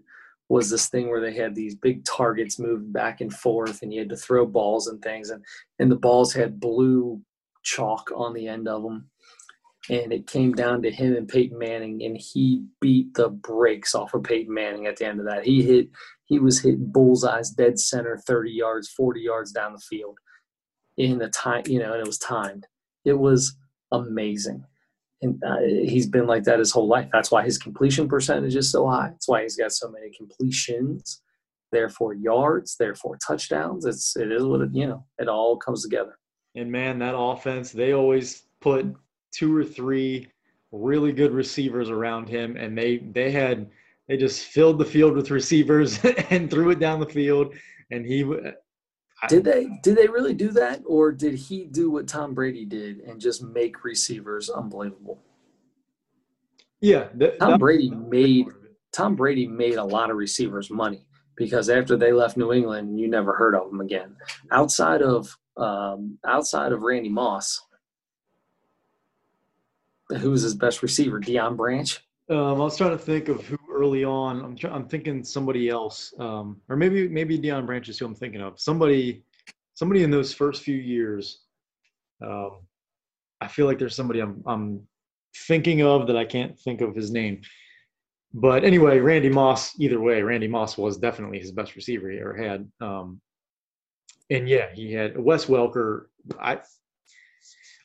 was 0.49 0.71
this 0.71 0.89
thing 0.89 1.09
where 1.09 1.21
they 1.21 1.35
had 1.35 1.55
these 1.55 1.75
big 1.75 2.05
targets 2.05 2.59
moving 2.59 2.93
back 2.93 3.21
and 3.21 3.33
forth 3.33 3.83
and 3.83 3.93
you 3.93 4.01
had 4.01 4.11
to 4.11 4.17
throw 4.17 4.45
balls 4.47 4.89
and 4.89 5.01
things 5.03 5.31
and 5.31 5.45
and 5.79 5.91
the 5.91 5.97
balls 5.97 6.33
had 6.33 6.61
blue 6.61 7.21
chalk 7.63 8.11
on 8.15 8.35
the 8.35 8.47
end 8.47 8.69
of 8.69 8.83
them 8.83 9.11
and 9.91 10.13
it 10.13 10.27
came 10.27 10.53
down 10.53 10.83
to 10.83 10.91
him 10.91 11.15
and 11.15 11.29
Peyton 11.29 11.59
Manning, 11.59 12.03
and 12.03 12.17
he 12.17 12.65
beat 12.81 13.13
the 13.15 13.29
brakes 13.29 13.95
off 13.95 14.15
of 14.15 14.23
Peyton 14.23 14.53
Manning 14.53 14.87
at 14.87 14.97
the 14.97 15.07
end 15.07 15.21
of 15.21 15.27
that. 15.27 15.45
He 15.45 15.63
hit, 15.63 15.89
he 16.25 16.39
was 16.39 16.61
hitting 16.61 16.91
bullseyes, 16.91 17.51
dead 17.51 17.79
center, 17.79 18.17
thirty 18.27 18.53
yards, 18.53 18.89
forty 18.89 19.21
yards 19.21 19.53
down 19.53 19.73
the 19.73 19.79
field, 19.79 20.19
in 20.97 21.19
the 21.19 21.29
time, 21.29 21.65
you 21.67 21.79
know, 21.79 21.93
and 21.93 22.01
it 22.01 22.07
was 22.07 22.19
timed. 22.19 22.67
It 23.05 23.19
was 23.19 23.57
amazing, 23.93 24.65
and 25.25 25.43
uh, 25.43 25.59
he's 25.61 26.07
been 26.07 26.27
like 26.27 26.45
that 26.45 26.59
his 26.59 26.71
whole 26.71 26.87
life. 26.87 27.09
That's 27.13 27.31
why 27.31 27.45
his 27.45 27.59
completion 27.59 28.09
percentage 28.09 28.55
is 28.55 28.71
so 28.71 28.87
high. 28.87 29.09
That's 29.09 29.29
why 29.29 29.43
he's 29.43 29.57
got 29.57 29.73
so 29.73 29.91
many 29.91 30.11
completions, 30.17 31.23
therefore 31.73 32.15
yards, 32.15 32.77
therefore 32.79 33.19
touchdowns. 33.27 33.87
It's 33.87 34.17
it 34.17 34.31
is 34.31 34.45
what 34.45 34.61
it 34.61 34.71
you 34.73 34.87
know. 34.87 35.05
It 35.19 35.29
all 35.29 35.57
comes 35.57 35.83
together. 35.83 36.19
And 36.55 36.71
man, 36.71 36.99
that 37.01 37.17
offense, 37.17 37.73
they 37.73 37.93
always 37.93 38.45
put 38.61 38.87
two 39.33 39.57
or 39.57 39.65
three 39.65 40.29
really 40.71 41.13
good 41.13 41.33
receivers 41.33 41.91
around 41.91 42.29
him, 42.29 42.57
and 42.57 42.77
they 42.77 42.99
they 42.99 43.31
had 43.31 43.71
they 44.09 44.17
just 44.17 44.43
filled 44.43 44.79
the 44.79 44.85
field 44.85 45.17
with 45.17 45.31
receivers 45.31 45.99
and 46.31 46.51
threw 46.51 46.71
it 46.71 46.79
down 46.79 47.01
the 47.01 47.07
field, 47.07 47.55
and 47.91 48.05
he. 48.07 48.25
Did 49.29 49.45
they 49.45 49.69
did 49.83 49.97
they 49.97 50.07
really 50.07 50.35
do 50.35 50.51
that, 50.53 50.83
or 50.87 51.13
did 51.13 51.35
he 51.35 51.65
do 51.65 51.91
what 51.91 52.09
Tom 52.09 52.35
Brady 52.35 52.65
did 52.65 53.01
and 53.01 53.21
just 53.21 53.43
make 53.43 53.85
receivers 53.85 54.51
unbelievable? 54.51 55.23
Yeah, 56.81 57.09
Tom 57.41 57.59
Brady 57.59 57.91
made 57.91 58.47
Tom 58.93 59.17
Brady 59.17 59.47
made 59.47 59.77
a 59.77 59.85
lot 59.85 60.11
of 60.11 60.17
receivers 60.17 60.71
money 60.71 61.07
because 61.37 61.69
after 61.69 61.97
they 61.97 62.13
left 62.13 62.37
New 62.37 62.53
England, 62.53 62.99
you 62.99 63.09
never 63.09 63.35
heard 63.35 63.55
of 63.55 63.71
them 63.71 63.81
again. 63.81 64.17
Outside 64.51 65.03
of 65.03 65.37
um, 65.57 66.19
outside 66.27 66.73
of 66.73 66.83
Randy 66.83 67.09
Moss, 67.09 67.61
who 70.11 70.31
was 70.31 70.43
his 70.43 70.55
best 70.55 70.83
receiver? 70.83 71.21
Deion 71.21 71.57
Branch. 71.57 72.01
Um, 72.29 72.39
I 72.39 72.53
was 72.53 72.77
trying 72.77 72.91
to 72.91 72.99
think 72.99 73.29
of 73.29 73.45
who 73.47 73.59
early 73.75 74.05
on. 74.05 74.45
I'm 74.45 74.57
try- 74.57 74.71
I'm 74.71 74.89
thinking 74.89 75.25
somebody 75.25 75.69
else, 75.69 76.15
um, 76.19 76.61
or 76.69 76.77
maybe 76.77 77.09
maybe 77.09 77.39
Deion 77.39 77.67
Branch 77.67 77.89
is 77.89 77.99
who 77.99 78.07
I'm 78.07 78.15
thinking 78.15 78.41
of. 78.41 78.59
Somebody, 78.61 79.25
somebody 79.75 80.03
in 80.03 80.11
those 80.11 80.33
first 80.33 80.63
few 80.63 80.77
years. 80.77 81.41
Um, 82.25 82.61
I 83.41 83.49
feel 83.49 83.67
like 83.67 83.79
there's 83.79 83.97
somebody 83.97 84.21
I'm 84.21 84.43
I'm 84.47 84.87
thinking 85.49 85.83
of 85.83 86.07
that 86.07 86.17
I 86.17 86.25
can't 86.25 86.59
think 86.59 86.81
of 86.81 86.95
his 86.95 87.11
name. 87.11 87.43
but 88.33 88.65
anyway, 88.65 88.99
Randy 88.99 89.29
Moss. 89.29 89.79
Either 89.79 90.01
way, 90.01 90.23
Randy 90.23 90.49
Moss 90.49 90.77
was 90.79 90.97
definitely 90.99 91.39
his 91.39 91.53
best 91.53 91.77
receiver 91.77 92.11
he 92.11 92.19
ever 92.19 92.37
had. 92.37 92.69
Um, 92.81 93.21
and 94.31 94.49
yeah, 94.49 94.71
he 94.75 94.93
had 94.93 95.19
Wes 95.19 95.47
Welker. 95.47 96.07
I 96.41 96.61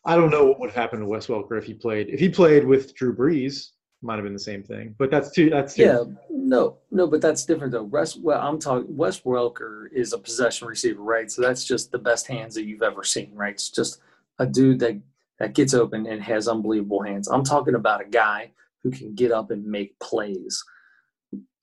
I 0.06 0.16
don't 0.16 0.30
know 0.32 0.46
what 0.46 0.60
would 0.60 0.70
have 0.70 0.76
happened 0.82 1.02
to 1.02 1.08
Wes 1.08 1.28
Welker 1.28 1.58
if 1.58 1.66
he 1.66 1.74
played 1.74 2.10
if 2.10 2.20
he 2.20 2.30
played 2.30 2.66
with 2.66 2.96
Drew 2.96 3.16
Brees. 3.16 3.72
Might 4.02 4.16
have 4.16 4.24
been 4.24 4.34
the 4.34 4.40
same 4.40 4.64
thing, 4.64 4.96
but 4.98 5.12
that's 5.12 5.32
too. 5.32 5.50
That's 5.50 5.74
too. 5.74 5.82
Yeah, 5.84 6.04
no, 6.30 6.78
no, 6.90 7.06
but 7.06 7.22
that's 7.22 7.44
different 7.44 7.74
though. 7.74 7.84
Wes, 7.84 8.16
well, 8.16 8.40
I'm 8.40 8.58
talking. 8.58 8.96
Wes 8.96 9.20
Welker 9.22 9.92
is 9.92 10.14
a 10.14 10.18
possession 10.18 10.70
receiver, 10.70 11.02
right? 11.02 11.30
So 11.30 11.42
that's 11.42 11.66
just 11.66 11.92
the 11.92 12.00
best 12.00 12.26
hands 12.26 12.56
that 12.56 12.64
you've 12.64 12.82
ever 12.82 13.04
seen, 13.04 13.36
right? 13.36 13.54
It's 13.54 13.70
just 13.70 14.00
a 14.40 14.46
dude 14.46 14.80
that 14.80 15.02
that 15.40 15.54
gets 15.54 15.74
open 15.74 16.06
and 16.08 16.22
has 16.22 16.48
unbelievable 16.48 17.02
hands. 17.02 17.28
I'm 17.28 17.44
talking 17.44 17.76
about 17.76 18.02
a 18.02 18.06
guy 18.06 18.52
who 18.84 18.92
can 18.92 19.16
get 19.16 19.32
up 19.32 19.52
and 19.52 19.66
make 19.66 20.00
plays. 20.00 20.64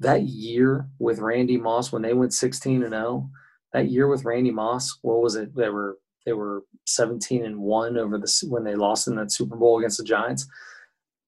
That 0.01 0.24
year 0.24 0.87
with 0.99 1.20
Randy 1.20 1.57
Moss, 1.57 1.91
when 1.91 2.03
they 2.03 2.12
went 2.12 2.34
16 2.34 2.82
and 2.82 2.93
0, 2.93 3.30
that 3.72 3.89
year 3.89 4.09
with 4.09 4.24
Randy 4.24 4.51
Moss, 4.51 4.99
what 5.01 5.22
was 5.22 5.37
it? 5.37 5.55
They 5.57 5.70
were 5.70 5.99
they 6.26 6.32
were 6.32 6.64
17 6.87 7.45
and 7.45 7.59
one 7.59 7.97
over 7.97 8.18
the 8.18 8.47
when 8.49 8.64
they 8.64 8.74
lost 8.74 9.09
in 9.09 9.14
that 9.16 9.32
Super 9.32 9.57
Bowl 9.57 9.78
against 9.78 9.99
the 9.99 10.05
Giants. 10.05 10.47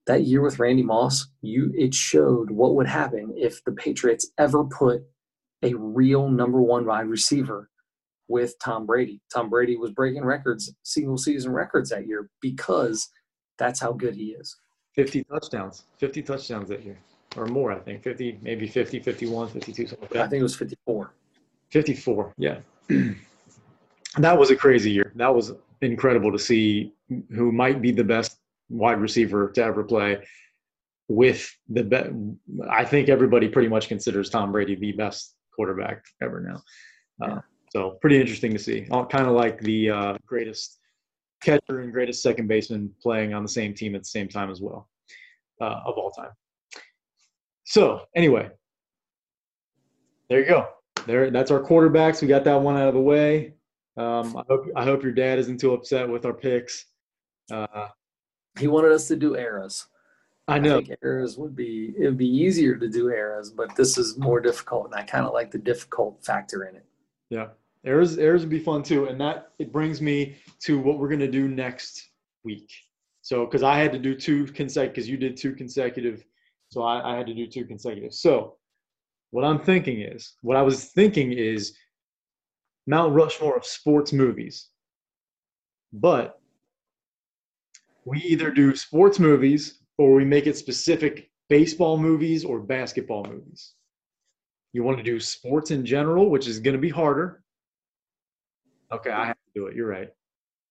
That 0.08 0.24
year 0.24 0.40
with 0.40 0.58
Randy 0.58 0.82
Moss, 0.82 1.28
you 1.42 1.70
it 1.76 1.94
showed 1.94 2.50
what 2.50 2.74
would 2.74 2.86
happen 2.86 3.34
if 3.36 3.62
the 3.64 3.72
Patriots 3.72 4.30
ever 4.38 4.64
put 4.64 5.02
a 5.62 5.74
real 5.74 6.30
number 6.30 6.62
one 6.62 6.86
wide 6.86 7.08
receiver 7.08 7.68
with 8.26 8.58
Tom 8.58 8.86
Brady. 8.86 9.20
Tom 9.32 9.50
Brady 9.50 9.76
was 9.76 9.90
breaking 9.90 10.24
records, 10.24 10.72
single 10.82 11.18
season 11.18 11.52
records 11.52 11.90
that 11.90 12.06
year 12.06 12.30
because 12.40 13.10
that's 13.58 13.80
how 13.80 13.92
good 13.92 14.14
he 14.14 14.28
is. 14.28 14.56
50 14.94 15.24
touchdowns, 15.24 15.84
50 15.98 16.22
touchdowns 16.22 16.70
that 16.70 16.82
year 16.82 16.98
or 17.36 17.44
more, 17.44 17.70
I 17.70 17.78
think 17.78 18.02
50, 18.02 18.38
maybe 18.40 18.66
50, 18.66 19.00
51, 19.00 19.48
52, 19.48 19.86
something 19.86 20.00
like 20.00 20.10
that. 20.10 20.22
I 20.24 20.28
think 20.28 20.40
it 20.40 20.44
was 20.44 20.56
54. 20.56 21.12
54. 21.68 22.32
Yeah. 22.38 22.60
that 24.16 24.38
was 24.38 24.50
a 24.50 24.56
crazy 24.56 24.90
year. 24.90 25.12
That 25.16 25.34
was 25.34 25.52
incredible 25.82 26.32
to 26.32 26.38
see 26.38 26.94
who 27.30 27.52
might 27.52 27.82
be 27.82 27.92
the 27.92 28.04
best 28.04 28.38
wide 28.68 29.00
receiver 29.00 29.50
to 29.52 29.62
ever 29.64 29.84
play 29.84 30.24
with 31.08 31.50
the 31.68 31.84
best. 31.84 32.10
I 32.70 32.84
think 32.84 33.08
everybody 33.08 33.48
pretty 33.48 33.68
much 33.68 33.88
considers 33.88 34.30
Tom 34.30 34.52
Brady 34.52 34.74
the 34.74 34.92
best 34.92 35.34
quarterback 35.54 36.04
ever 36.22 36.40
now. 36.40 36.62
Uh, 37.24 37.34
yeah. 37.34 37.40
So 37.70 37.98
pretty 38.00 38.20
interesting 38.20 38.52
to 38.52 38.58
see. 38.58 38.86
Kind 38.90 39.26
of 39.26 39.32
like 39.32 39.60
the 39.60 39.90
uh, 39.90 40.18
greatest 40.26 40.78
catcher 41.42 41.80
and 41.80 41.92
greatest 41.92 42.22
second 42.22 42.48
baseman 42.48 42.90
playing 43.02 43.34
on 43.34 43.42
the 43.42 43.48
same 43.48 43.74
team 43.74 43.94
at 43.94 44.02
the 44.02 44.08
same 44.08 44.28
time 44.28 44.50
as 44.50 44.60
well 44.60 44.88
uh, 45.60 45.80
of 45.84 45.96
all 45.96 46.10
time. 46.10 46.30
So 47.64 48.02
anyway, 48.16 48.50
there 50.28 50.40
you 50.40 50.46
go. 50.46 50.68
There, 51.06 51.30
that's 51.30 51.50
our 51.50 51.62
quarterbacks. 51.62 52.22
We 52.22 52.28
got 52.28 52.44
that 52.44 52.60
one 52.60 52.76
out 52.76 52.88
of 52.88 52.94
the 52.94 53.00
way. 53.00 53.54
Um, 53.96 54.36
I 54.36 54.42
hope 54.48 54.66
I 54.76 54.84
hope 54.84 55.02
your 55.02 55.12
dad 55.12 55.38
isn't 55.38 55.58
too 55.58 55.74
upset 55.74 56.08
with 56.08 56.24
our 56.24 56.32
picks. 56.32 56.86
Uh, 57.50 57.88
he 58.58 58.68
wanted 58.68 58.92
us 58.92 59.08
to 59.08 59.16
do 59.16 59.36
eras. 59.36 59.86
I 60.46 60.58
know 60.58 60.78
I 60.78 60.96
eras 61.02 61.36
would 61.36 61.54
be 61.54 61.94
it 61.98 62.06
would 62.06 62.18
be 62.18 62.28
easier 62.28 62.76
to 62.76 62.88
do 62.88 63.10
eras, 63.10 63.50
but 63.50 63.76
this 63.76 63.98
is 63.98 64.16
more 64.18 64.40
difficult, 64.40 64.86
and 64.86 64.94
I 64.94 65.02
kind 65.02 65.26
of 65.26 65.34
like 65.34 65.50
the 65.50 65.58
difficult 65.58 66.24
factor 66.24 66.64
in 66.64 66.76
it. 66.76 66.86
Yeah, 67.28 67.48
eras 67.84 68.16
eras 68.16 68.42
would 68.42 68.50
be 68.50 68.58
fun 68.58 68.82
too, 68.82 69.06
and 69.06 69.20
that 69.20 69.52
it 69.58 69.72
brings 69.72 70.00
me 70.00 70.36
to 70.60 70.78
what 70.78 70.98
we're 70.98 71.08
gonna 71.08 71.30
do 71.30 71.48
next 71.48 72.10
week. 72.44 72.72
So, 73.20 73.44
because 73.44 73.62
I 73.62 73.78
had 73.78 73.92
to 73.92 73.98
do 73.98 74.14
two 74.14 74.46
consecutive, 74.46 74.94
because 74.94 75.08
you 75.08 75.18
did 75.18 75.36
two 75.36 75.54
consecutive, 75.54 76.24
so 76.70 76.82
I, 76.82 77.12
I 77.12 77.16
had 77.16 77.26
to 77.26 77.34
do 77.34 77.46
two 77.46 77.66
consecutive. 77.66 78.14
So, 78.14 78.56
what 79.32 79.44
I'm 79.44 79.58
thinking 79.58 80.00
is, 80.00 80.32
what 80.40 80.56
I 80.56 80.62
was 80.62 80.86
thinking 80.86 81.32
is 81.32 81.76
Mount 82.86 83.12
Rushmore 83.12 83.54
of 83.54 83.66
sports 83.66 84.14
movies. 84.14 84.68
But 85.92 86.40
we 88.08 88.20
either 88.20 88.50
do 88.50 88.74
sports 88.74 89.18
movies 89.18 89.80
or 89.98 90.14
we 90.14 90.24
make 90.24 90.46
it 90.46 90.56
specific 90.56 91.30
baseball 91.48 91.98
movies 91.98 92.44
or 92.44 92.58
basketball 92.58 93.24
movies. 93.24 93.74
You 94.72 94.82
want 94.82 94.98
to 94.98 95.02
do 95.02 95.20
sports 95.20 95.70
in 95.70 95.84
general, 95.84 96.30
which 96.30 96.46
is 96.46 96.58
going 96.58 96.74
to 96.74 96.80
be 96.80 96.88
harder. 96.88 97.42
Okay, 98.92 99.10
I 99.10 99.26
have 99.26 99.36
to 99.36 99.52
do 99.54 99.66
it. 99.66 99.76
You're 99.76 99.88
right. 99.88 100.08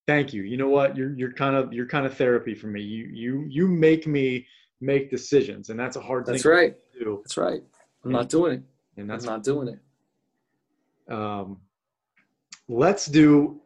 Thank 0.08 0.34
you. 0.34 0.44
You 0.44 0.58
know 0.58 0.70
what? 0.70 0.96
You're 0.96 1.14
you're 1.16 1.34
kind 1.34 1.56
of 1.56 1.74
you're 1.74 1.88
kind 1.88 2.06
of 2.06 2.16
therapy 2.16 2.56
for 2.56 2.68
me. 2.68 2.82
You 2.82 3.10
you 3.12 3.46
you 3.50 3.68
make 3.68 4.08
me 4.08 4.48
make 4.80 5.12
decisions, 5.12 5.70
and 5.70 5.80
that's 5.80 5.98
a 5.98 6.02
hard 6.02 6.26
that's 6.26 6.44
thing. 6.44 6.52
Right. 6.52 6.76
to 6.94 7.00
do. 7.00 7.20
That's 7.24 7.38
right. 7.38 7.62
I'm 8.04 8.12
not 8.12 8.30
doing 8.30 8.54
it. 8.54 8.64
And 8.96 9.10
that's 9.10 9.26
I'm 9.26 9.34
not 9.34 9.44
doing 9.44 9.68
it. 9.68 11.14
Um, 11.14 11.58
let's 12.68 13.06
do 13.06 13.62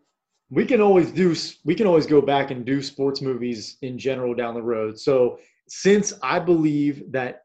we 0.52 0.66
can 0.66 0.82
always 0.82 1.12
do 1.12 1.36
we 1.66 1.74
can 1.74 1.88
always 1.88 2.06
go 2.06 2.22
back 2.22 2.52
and 2.52 2.66
do 2.66 2.82
sports 2.82 3.22
movies 3.22 3.78
in 3.82 3.98
general 3.98 4.36
down 4.36 4.54
the 4.54 4.62
road. 4.62 5.00
So 5.00 5.40
since 5.72 6.12
i 6.22 6.38
believe 6.38 7.10
that 7.14 7.44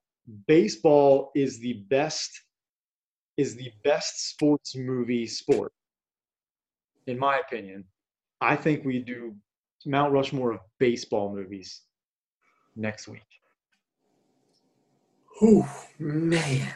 baseball 0.49 1.31
is 1.37 1.61
the 1.61 1.75
best 1.89 2.43
is 3.37 3.55
the 3.55 3.71
best 3.85 4.31
sports 4.31 4.75
movie 4.75 5.27
sport 5.27 5.73
in 7.07 7.17
my 7.17 7.39
opinion 7.39 7.85
i 8.41 8.57
think 8.57 8.85
we 8.85 8.99
do 8.99 9.33
mount 9.85 10.13
rushmore 10.13 10.51
of 10.51 10.61
baseball 10.81 11.33
movies 11.33 11.83
next 12.75 13.07
week. 13.07 13.31
Oh 15.41 15.69
man 16.01 16.73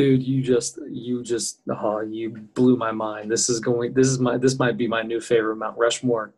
dude 0.00 0.22
you 0.22 0.42
just 0.42 0.78
you 0.90 1.22
just 1.22 1.60
oh 1.70 2.00
you 2.00 2.30
blew 2.54 2.74
my 2.74 2.90
mind. 2.90 3.30
This 3.30 3.50
is 3.50 3.60
going 3.60 3.92
this 3.92 4.08
is 4.08 4.18
my 4.18 4.38
this 4.38 4.58
might 4.58 4.78
be 4.78 4.88
my 4.88 5.02
new 5.02 5.20
favorite 5.20 5.56
mount 5.56 5.76
rushmore 5.76 6.32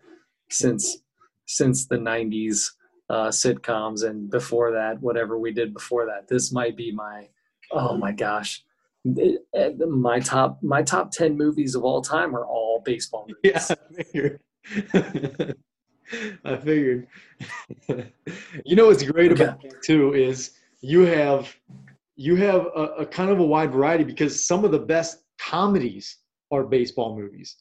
since 0.50 0.98
since 1.46 1.86
the 1.86 1.96
90s 1.96 2.70
uh, 3.08 3.28
sitcoms 3.28 4.04
and 4.04 4.28
before 4.30 4.72
that 4.72 5.00
whatever 5.00 5.38
we 5.38 5.52
did 5.52 5.72
before 5.72 6.06
that. 6.06 6.26
This 6.26 6.50
might 6.50 6.76
be 6.76 6.90
my 6.90 7.28
oh 7.70 7.96
my 7.96 8.10
gosh. 8.10 8.64
It, 9.04 9.42
it, 9.52 9.88
my 9.88 10.18
top 10.18 10.60
my 10.62 10.82
top 10.82 11.12
10 11.12 11.36
movies 11.36 11.76
of 11.76 11.84
all 11.84 12.02
time 12.02 12.34
are 12.34 12.44
all 12.44 12.82
baseball 12.84 13.28
movies. 13.44 13.70
Yeah 13.70 13.76
i 13.94 14.02
figured. 14.02 14.40
I 16.44 16.56
figured. 16.56 17.06
You 18.64 18.76
know 18.76 18.86
what's 18.86 19.02
great 19.02 19.32
okay. 19.32 19.44
about 19.44 19.62
that 19.62 19.82
too 19.82 20.14
is 20.14 20.52
you 20.80 21.00
have 21.02 21.54
you 22.22 22.36
have 22.36 22.66
a, 22.76 22.84
a, 23.00 23.06
kind 23.06 23.30
of 23.30 23.40
a 23.40 23.44
wide 23.44 23.72
variety 23.72 24.04
because 24.04 24.46
some 24.46 24.64
of 24.64 24.70
the 24.70 24.78
best 24.78 25.24
comedies 25.40 26.18
are 26.52 26.62
baseball 26.62 27.18
movies. 27.18 27.56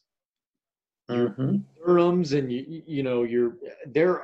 Mm-hmm. 1.10 1.58
Durhams 1.84 2.38
and 2.38 2.52
you, 2.52 2.84
you 2.86 3.02
know, 3.02 3.24
you're 3.24 3.56
there. 3.88 4.24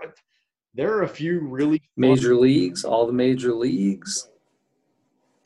There 0.75 0.93
are 0.93 1.03
a 1.03 1.07
few 1.07 1.39
really 1.39 1.81
major 1.95 2.35
leagues, 2.35 2.83
all 2.83 3.07
the 3.07 3.13
major 3.13 3.51
leagues. 3.51 4.29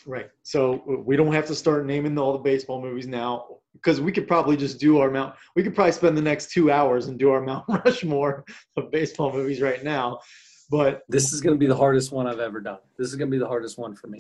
Right. 0.06 0.30
So 0.44 0.84
we 1.06 1.16
don't 1.16 1.32
have 1.32 1.46
to 1.48 1.56
start 1.56 1.86
naming 1.86 2.18
all 2.18 2.34
the 2.34 2.40
baseball 2.40 2.82
movies 2.82 3.08
now 3.08 3.46
because 3.74 4.02
we 4.02 4.12
could 4.12 4.28
probably 4.28 4.58
just 4.58 4.78
do 4.78 4.98
our 4.98 5.10
Mount. 5.10 5.36
We 5.56 5.64
could 5.64 5.74
probably 5.74 5.94
spend 5.94 6.18
the 6.18 6.22
next 6.22 6.52
two 6.52 6.70
hours 6.70 7.08
and 7.08 7.18
do 7.18 7.30
our 7.30 7.42
Mount 7.42 7.64
Rushmore 7.86 8.44
of 8.76 8.92
baseball 8.92 9.32
movies 9.32 9.62
right 9.62 9.86
now. 9.86 10.20
But 10.70 11.04
this 11.08 11.32
is 11.32 11.40
going 11.40 11.56
to 11.56 11.60
be 11.60 11.68
the 11.68 11.78
hardest 11.78 12.12
one 12.12 12.28
I've 12.28 12.40
ever 12.40 12.60
done. 12.60 12.80
This 12.98 13.08
is 13.08 13.16
going 13.16 13.30
to 13.30 13.32
be 13.32 13.40
the 13.40 13.48
hardest 13.48 13.78
one 13.78 13.96
for 13.96 14.08
me 14.08 14.20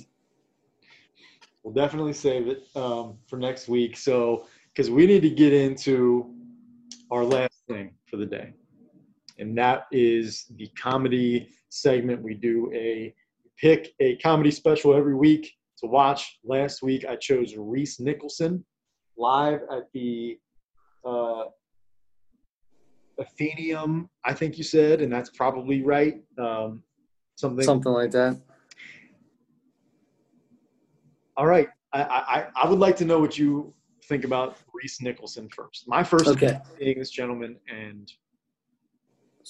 we'll 1.63 1.73
definitely 1.73 2.13
save 2.13 2.47
it 2.47 2.63
um, 2.75 3.17
for 3.27 3.37
next 3.37 3.67
week. 3.67 3.97
So, 3.97 4.47
because 4.73 4.89
we 4.89 5.05
need 5.05 5.21
to 5.21 5.29
get 5.29 5.53
into 5.53 6.33
our 7.11 7.23
last 7.23 7.53
thing 7.67 7.91
for 8.09 8.17
the 8.17 8.25
day, 8.25 8.53
and 9.39 9.57
that 9.57 9.87
is 9.91 10.45
the 10.55 10.67
comedy 10.77 11.49
segment. 11.69 12.21
We 12.21 12.33
do 12.33 12.71
a 12.73 13.13
pick 13.57 13.93
a 13.99 14.15
comedy 14.17 14.51
special 14.51 14.95
every 14.95 15.15
week 15.15 15.53
to 15.79 15.87
watch. 15.87 16.39
Last 16.43 16.81
week 16.81 17.05
I 17.05 17.15
chose 17.15 17.55
Rhys 17.57 17.99
Nicholson 17.99 18.63
live 19.17 19.61
at 19.71 19.91
the 19.93 20.39
uh, 21.05 21.43
Athenaeum, 23.19 24.09
I 24.25 24.33
think 24.33 24.57
you 24.57 24.63
said, 24.63 25.01
and 25.01 25.11
that's 25.11 25.29
probably 25.29 25.83
right. 25.83 26.21
Um, 26.37 26.83
something 27.35 27.63
something 27.63 27.91
like 27.91 28.11
that. 28.11 28.39
All 31.41 31.47
right. 31.47 31.69
I, 31.91 32.03
I, 32.03 32.45
I 32.55 32.69
would 32.69 32.77
like 32.77 32.95
to 32.97 33.05
know 33.05 33.19
what 33.19 33.35
you 33.35 33.73
think 34.03 34.25
about 34.25 34.57
Rhys 34.75 34.99
Nicholson 35.01 35.49
first. 35.49 35.87
My 35.87 36.03
first 36.03 36.27
okay. 36.27 36.59
seeing 36.77 36.99
this 36.99 37.09
gentleman 37.09 37.57
and 37.67 38.13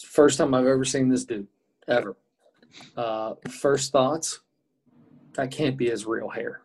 first 0.08 0.38
time 0.38 0.54
I've 0.54 0.68
ever 0.68 0.86
seen 0.86 1.10
this 1.10 1.26
dude 1.26 1.48
ever. 1.90 2.16
Uh, 2.96 3.34
first 3.50 3.92
thoughts, 3.92 4.40
that 5.34 5.52
can't 5.52 5.76
be 5.76 5.90
his 5.90 6.06
real 6.06 6.30
hair. 6.30 6.62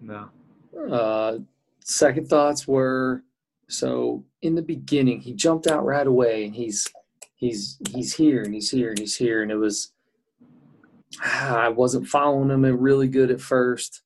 No. 0.00 0.30
Uh, 0.90 1.40
second 1.84 2.26
thoughts 2.26 2.66
were 2.66 3.22
so 3.68 4.24
in 4.40 4.54
the 4.54 4.62
beginning 4.62 5.20
he 5.20 5.34
jumped 5.34 5.66
out 5.66 5.84
right 5.84 6.06
away 6.06 6.46
and 6.46 6.54
he's 6.54 6.88
he's 7.34 7.78
he's 7.90 8.14
here 8.14 8.44
and 8.44 8.54
he's 8.54 8.70
here 8.70 8.88
and 8.88 8.98
he's 8.98 9.16
here 9.16 9.42
and 9.42 9.50
it 9.50 9.56
was 9.56 9.92
I 11.22 11.68
wasn't 11.68 12.08
following 12.08 12.48
him 12.48 12.64
really 12.64 13.08
good 13.08 13.30
at 13.30 13.42
first. 13.42 14.02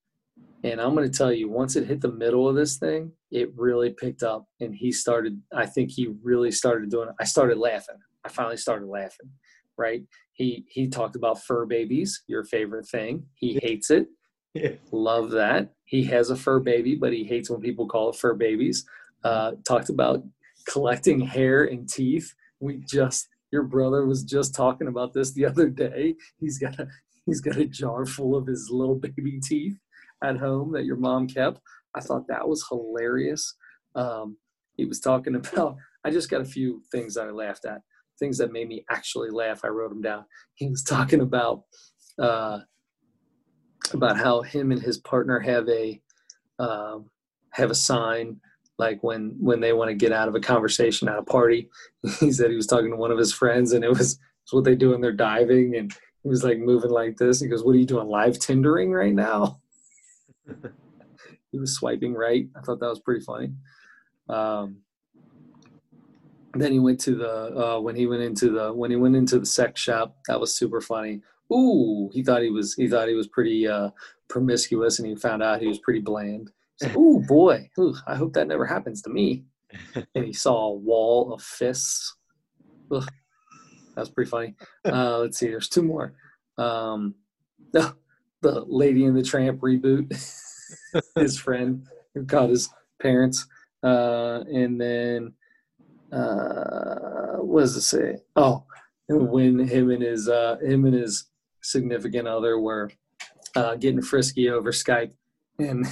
And 0.63 0.81
I'm 0.81 0.95
going 0.95 1.11
to 1.11 1.17
tell 1.17 1.33
you, 1.33 1.49
once 1.49 1.77
it 1.77 1.87
hit 1.87 2.01
the 2.01 2.13
middle 2.13 2.47
of 2.49 2.55
this 2.55 2.77
thing, 2.77 3.13
it 3.31 3.51
really 3.57 3.91
picked 3.91 4.23
up. 4.23 4.45
And 4.61 4.75
he 4.75 4.93
started, 4.93 5.41
I 5.55 5.65
think 5.65 5.91
he 5.91 6.15
really 6.23 6.51
started 6.51 6.91
doing 6.91 7.09
it. 7.09 7.15
I 7.19 7.25
started 7.25 7.57
laughing. 7.59 7.97
I 8.25 8.29
finally 8.29 8.59
started 8.59 8.87
laughing, 8.87 9.31
right? 9.79 10.03
He, 10.33 10.67
he 10.69 10.89
talked 10.89 11.17
about 11.17 11.43
fur 11.43 11.65
babies, 11.65 12.23
your 12.27 12.45
favorite 12.45 12.87
thing. 12.87 13.25
He 13.35 13.59
hates 13.63 13.91
it. 13.91 14.09
Yeah. 14.53 14.73
Love 14.93 15.31
that. 15.31 15.73
He 15.85 16.05
has 16.05 16.31
a 16.31 16.37
fur 16.37 16.61
baby, 16.61 16.95
but 16.95 17.13
he 17.13 17.25
hates 17.25 17.49
when 17.49 17.61
people 17.61 17.87
call 17.87 18.11
it 18.11 18.17
fur 18.17 18.35
babies. 18.35 18.85
Uh, 19.25 19.53
talked 19.67 19.89
about 19.89 20.23
collecting 20.69 21.21
hair 21.21 21.65
and 21.65 21.89
teeth. 21.89 22.35
We 22.59 22.83
just, 22.87 23.29
your 23.51 23.63
brother 23.63 24.05
was 24.05 24.25
just 24.25 24.55
talking 24.55 24.89
about 24.89 25.15
this 25.15 25.33
the 25.33 25.47
other 25.47 25.71
day. 25.71 26.17
He's 26.39 26.59
got 26.59 26.79
a, 26.79 26.87
he's 27.25 27.41
got 27.41 27.57
a 27.57 27.65
jar 27.65 28.05
full 28.05 28.37
of 28.37 28.47
his 28.47 28.69
little 28.71 28.97
baby 28.97 29.41
teeth 29.43 29.79
at 30.23 30.39
home 30.39 30.73
that 30.73 30.85
your 30.85 30.97
mom 30.97 31.27
kept. 31.27 31.61
I 31.95 32.01
thought 32.01 32.29
that 32.29 32.49
was 32.49 32.65
hilarious. 32.69 33.55
Um, 33.95 34.37
he 34.77 34.85
was 34.85 35.01
talking 35.01 35.35
about, 35.37 35.77
I 36.05 36.11
just 36.11 36.31
got 36.31 36.41
a 36.41 36.47
few 36.47 36.83
things 36.93 37.15
that 37.15 37.27
I 37.27 37.31
laughed 37.31 37.65
at, 37.65 37.81
things 38.19 38.39
that 38.39 38.53
made 38.53 38.69
me 38.69 38.85
actually 38.91 39.31
laugh. 39.31 39.61
I 39.65 39.69
wrote 39.69 39.91
them 39.91 40.03
down. 40.03 40.25
He 40.55 40.69
was 40.69 40.83
talking 40.83 41.21
about, 41.21 41.63
uh, 42.19 42.61
about 43.93 44.17
how 44.17 44.43
him 44.43 44.73
and 44.73 44.81
his 44.81 44.99
partner 44.99 45.41
have 45.41 45.69
a, 45.69 46.01
um, 46.59 47.11
have 47.53 47.71
a 47.71 47.75
sign 47.75 48.41
like 48.81 49.03
when 49.03 49.37
when 49.39 49.61
they 49.61 49.73
want 49.73 49.91
to 49.91 49.95
get 49.95 50.11
out 50.11 50.27
of 50.27 50.35
a 50.35 50.41
conversation 50.41 51.09
at 51.09 51.19
a 51.19 51.23
party 51.23 51.69
he 52.19 52.33
said 52.33 52.51
he 52.51 52.57
was 52.57 52.67
talking 52.67 52.91
to 52.91 52.97
one 52.97 53.13
of 53.13 53.19
his 53.19 53.33
friends 53.33 53.73
and 53.73 53.85
it 53.85 53.91
was 53.91 54.19
what 54.53 54.65
they 54.65 54.75
do 54.75 54.91
when 54.91 55.01
they're 55.01 55.13
diving 55.13 55.77
and 55.77 55.93
he 56.25 56.29
was 56.29 56.43
like 56.43 56.59
moving 56.59 56.91
like 56.91 57.17
this 57.17 57.41
he 57.41 57.47
goes 57.47 57.63
what 57.63 57.77
are 57.77 57.79
you 57.79 57.87
doing 57.87 58.09
live 58.09 58.37
tindering 58.37 58.91
right 58.91 59.15
now 59.15 59.61
he 61.53 61.59
was 61.59 61.75
swiping 61.75 62.15
right. 62.15 62.49
I 62.57 62.61
thought 62.61 62.81
that 62.81 62.89
was 62.89 63.01
pretty 63.01 63.25
funny. 63.25 63.53
Um, 64.29 64.79
then 66.55 66.73
he 66.73 66.79
went 66.79 67.01
to 67.01 67.15
the 67.15 67.77
uh, 67.77 67.81
when 67.81 67.97
he 67.97 68.07
went 68.07 68.23
into 68.23 68.51
the 68.51 68.73
when 68.73 68.91
he 68.91 68.97
went 68.97 69.17
into 69.17 69.39
the 69.39 69.47
sex 69.47 69.81
shop. 69.81 70.17
That 70.27 70.41
was 70.41 70.57
super 70.57 70.81
funny. 70.81 71.21
Ooh, 71.53 72.11
he 72.13 72.23
thought 72.23 72.43
he 72.43 72.51
was 72.51 72.75
he 72.75 72.89
thought 72.89 73.09
he 73.09 73.15
was 73.15 73.29
pretty 73.29 73.67
uh, 73.69 73.91
promiscuous, 74.29 74.99
and 74.99 75.09
he 75.09 75.15
found 75.17 75.43
out 75.43 75.61
he 75.61 75.69
was 75.69 75.79
pretty 75.79 76.01
bland. 76.01 76.51
Said, 76.81 76.97
Ooh, 76.97 77.23
boy, 77.29 77.69
Ooh, 77.79 77.95
I 78.07 78.17
hope 78.17 78.33
that 78.33 78.49
never 78.49 78.65
happens 78.65 79.03
to 79.03 79.11
me. 79.11 79.45
and 80.15 80.25
he 80.25 80.33
saw 80.33 80.69
a 80.69 80.75
wall 80.75 81.33
of 81.33 81.43
fists. 81.43 82.17
Ugh, 82.93 83.07
that 83.95 84.01
was 84.01 84.11
pretty 84.11 84.31
funny. 84.31 84.55
Uh, 84.85 85.19
let's 85.19 85.39
see, 85.39 85.49
there's 85.49 85.69
two 85.69 85.83
more. 85.83 86.15
Um, 86.59 87.15
the, 87.73 87.95
the 88.43 88.65
Lady 88.67 89.05
and 89.05 89.17
the 89.17 89.23
Tramp 89.23 89.61
reboot. 89.61 90.13
his 91.17 91.39
friend 91.39 91.87
who 92.15 92.25
caught 92.25 92.51
his 92.51 92.69
parents. 93.01 93.47
Uh, 93.83 94.45
and 94.53 94.81
then, 94.81 95.33
uh, 96.13 97.39
what 97.39 97.63
does 97.63 97.77
it 97.77 97.83
say? 97.83 98.19
Oh, 98.37 98.65
when 99.09 99.59
him 99.59 99.91
and 99.91 100.03
his, 100.03 100.29
uh, 100.29 100.57
him 100.63 100.85
and 100.85 100.95
his 100.95 101.27
significant 101.63 102.29
other 102.29 102.59
were 102.59 102.91
uh, 103.57 103.77
getting 103.77 104.03
frisky 104.03 104.49
over 104.49 104.73
Skype. 104.73 105.13
And 105.59 105.87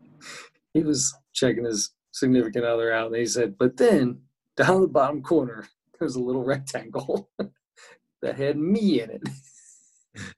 he 0.74 0.82
was 0.82 1.14
checking 1.32 1.64
his 1.64 1.92
significant 2.12 2.64
other 2.64 2.92
out. 2.92 3.08
And 3.08 3.16
he 3.16 3.26
said, 3.26 3.56
but 3.58 3.76
then 3.76 4.20
down 4.56 4.80
the 4.80 4.88
bottom 4.88 5.22
corner, 5.22 5.66
there's 5.98 6.16
a 6.16 6.20
little 6.20 6.44
rectangle 6.44 7.28
that 8.22 8.38
had 8.38 8.56
me 8.56 9.00
in 9.00 9.10
it 9.10 9.22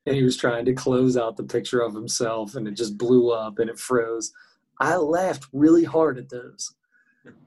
and 0.07 0.17
he 0.17 0.23
was 0.23 0.37
trying 0.37 0.65
to 0.65 0.73
close 0.73 1.17
out 1.17 1.37
the 1.37 1.45
picture 1.45 1.81
of 1.81 1.95
himself 1.95 2.55
and 2.55 2.67
it 2.67 2.73
just 2.73 2.99
blew 2.99 3.31
up 3.31 3.59
and 3.59 3.71
it 3.71 3.79
froze. 3.79 4.33
I 4.81 4.97
laughed 4.97 5.47
really 5.53 5.85
hard 5.85 6.19
at 6.19 6.29
those. 6.29 6.75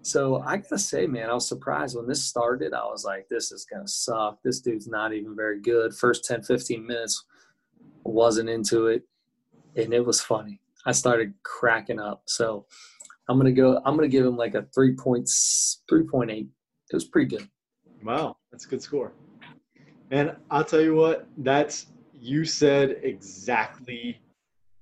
So 0.03 0.41
I 0.41 0.57
gotta 0.57 0.77
say, 0.77 1.07
man, 1.07 1.29
I 1.29 1.34
was 1.34 1.47
surprised 1.47 1.95
when 1.95 2.07
this 2.07 2.23
started. 2.23 2.73
I 2.73 2.84
was 2.86 3.03
like, 3.03 3.27
this 3.29 3.51
is 3.51 3.65
gonna 3.65 3.88
suck. 3.88 4.39
This 4.43 4.59
dude's 4.59 4.88
not 4.88 5.13
even 5.13 5.36
very 5.36 5.59
good. 5.61 5.95
First 5.95 6.25
10, 6.25 6.43
15 6.43 6.86
minutes, 6.86 7.25
wasn't 8.03 8.49
into 8.49 8.88
it. 8.88 9.03
And 9.75 9.93
it 9.93 10.05
was 10.05 10.21
funny. 10.21 10.59
I 10.86 10.91
started 10.91 11.34
cracking 11.43 11.99
up. 11.99 12.23
So 12.25 12.67
I'm 13.27 13.38
gonna 13.38 13.51
go, 13.51 13.81
I'm 13.86 13.95
gonna 13.95 14.07
give 14.07 14.25
him 14.25 14.38
like 14.38 14.53
a 14.53 14.67
three 14.75 14.95
points, 14.95 15.81
3.8. 15.91 16.29
It 16.31 16.47
was 16.95 17.05
pretty 17.05 17.36
good. 17.36 17.47
Wow, 18.03 18.38
that's 18.51 18.65
a 18.65 18.69
good 18.69 18.81
score. 18.81 19.13
And 20.11 20.36
I'll 20.51 20.65
tell 20.65 20.81
you 20.81 20.93
what, 20.93 21.27
that's 21.38 21.88
you 22.24 22.45
said 22.45 23.01
exactly 23.03 24.21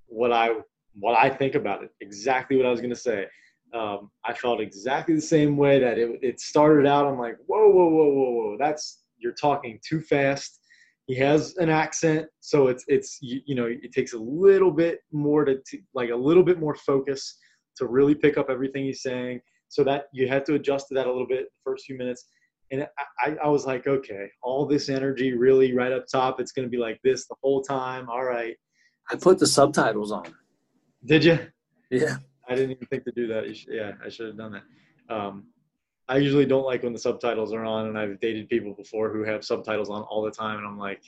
what 0.06 0.32
I 0.32 0.50
what 0.94 1.16
I 1.16 1.30
think 1.30 1.56
about 1.56 1.84
it. 1.84 1.92
Exactly 2.00 2.56
what 2.56 2.66
I 2.66 2.70
was 2.70 2.82
going 2.82 2.92
to 2.92 2.96
say. 2.96 3.26
Um, 3.74 4.12
I 4.26 4.34
felt 4.34 4.62
exactly 4.62 5.16
the 5.16 5.22
same 5.22 5.58
way 5.58 5.80
that 5.80 5.98
it, 5.98 6.20
it 6.22 6.40
started 6.40 6.86
out. 6.86 7.08
I'm 7.08 7.18
like, 7.18 7.38
whoa, 7.48 7.70
whoa, 7.70 7.90
whoa, 7.90 8.10
whoa, 8.10 8.32
whoa. 8.32 8.58
That's 8.60 9.04
you're 9.18 9.34
talking 9.34 9.80
too 9.88 10.02
fast. 10.02 10.60
He 11.08 11.16
has 11.16 11.56
an 11.58 11.70
accent, 11.70 12.28
so 12.42 12.68
it's 12.68 12.86
it's 12.88 13.18
you, 13.22 13.42
you 13.46 13.56
know 13.56 13.66
it 13.66 13.92
takes 13.92 14.14
a 14.14 14.20
little 14.20 14.72
bit 14.72 15.00
more 15.12 15.44
to, 15.46 15.56
to 15.56 15.80
like 15.96 16.12
a 16.12 16.16
little 16.16 16.44
bit 16.44 16.60
more 16.60 16.76
focus 16.76 17.38
to 17.78 17.88
really 17.88 18.14
pick 18.14 18.38
up 18.38 18.52
everything 18.52 18.86
he's 18.86 19.02
saying. 19.02 19.42
So 19.70 19.84
that 19.86 20.06
you 20.14 20.28
had 20.28 20.46
to 20.46 20.56
adjust 20.56 20.90
to 20.90 20.94
that 20.96 21.08
a 21.08 21.12
little 21.12 21.28
bit 21.28 21.46
the 21.46 21.72
first 21.72 21.86
few 21.86 21.98
minutes 21.98 22.26
and 22.72 22.88
I, 23.20 23.36
I 23.44 23.50
was 23.50 23.66
like, 23.66 23.86
okay, 23.86 24.30
all 24.42 24.66
this 24.66 24.88
energy 24.88 25.34
really 25.34 25.74
right 25.74 25.92
up 25.92 26.08
top. 26.08 26.40
It's 26.40 26.54
going 26.54 26.66
to 26.66 26.70
be 26.70 26.78
like 26.78 27.00
this 27.04 27.28
the 27.28 27.36
whole 27.44 27.62
time. 27.62 28.10
All 28.10 28.24
right. 28.24 28.56
I 29.12 29.16
put 29.16 29.40
the 29.40 29.48
subtitles 29.48 30.12
on. 30.12 30.34
Did 31.06 31.26
you? 31.26 31.40
Yeah. 31.90 32.18
I 32.48 32.56
didn't 32.56 32.72
even 32.72 32.88
think 32.88 33.04
to 33.06 33.12
do 33.12 33.28
that. 33.28 33.44
Yeah, 33.68 33.92
I 34.04 34.10
should 34.10 34.28
have 34.28 34.38
done 34.38 34.54
that. 34.54 35.14
Um, 35.14 35.44
I 36.08 36.18
usually 36.18 36.46
don't 36.46 36.66
like 36.66 36.84
when 36.84 36.94
the 36.94 37.00
subtitles 37.00 37.54
are 37.54 37.66
on, 37.66 37.88
and 37.88 37.98
I've 37.98 38.20
dated 38.20 38.50
people 38.50 38.74
before 38.74 39.12
who 39.12 39.24
have 39.24 39.44
subtitles 39.44 39.90
on 39.90 40.04
all 40.04 40.22
the 40.22 40.32
time, 40.32 40.58
and 40.58 40.68
I'm 40.68 40.78
like, 40.78 41.02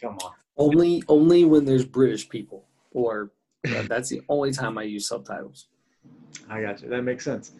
come 0.00 0.18
on. 0.24 0.32
Only, 0.56 1.02
only 1.08 1.44
when 1.44 1.64
there's 1.64 1.84
British 1.84 2.28
people, 2.28 2.64
or 2.92 3.32
uh, 3.68 3.82
that's 3.88 4.08
the 4.08 4.22
only 4.28 4.52
time 4.52 4.78
I 4.78 4.82
use 4.82 5.08
subtitles. 5.08 5.68
I 6.48 6.60
got 6.62 6.82
you. 6.82 6.88
That 6.88 7.02
makes 7.02 7.24
sense. 7.24 7.52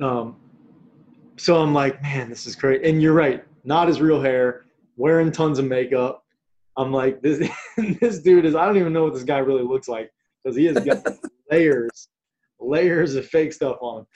Um, 0.00 0.36
so 1.38 1.62
I'm 1.62 1.72
like, 1.72 2.02
man, 2.02 2.28
this 2.28 2.46
is 2.46 2.56
great. 2.56 2.84
And 2.84 3.00
you're 3.00 3.14
right, 3.14 3.44
not 3.64 3.88
his 3.88 4.00
real 4.00 4.20
hair, 4.20 4.64
wearing 4.96 5.32
tons 5.32 5.58
of 5.58 5.64
makeup. 5.64 6.24
I'm 6.76 6.92
like, 6.92 7.22
this 7.22 7.48
this 8.00 8.20
dude 8.20 8.44
is. 8.44 8.54
I 8.54 8.66
don't 8.66 8.76
even 8.76 8.92
know 8.92 9.04
what 9.04 9.14
this 9.14 9.24
guy 9.24 9.38
really 9.38 9.62
looks 9.62 9.88
like 9.88 10.12
because 10.42 10.56
he 10.56 10.66
has 10.66 10.78
got 10.84 11.04
layers, 11.50 12.08
layers 12.60 13.14
of 13.14 13.26
fake 13.26 13.52
stuff 13.52 13.78
on. 13.80 14.06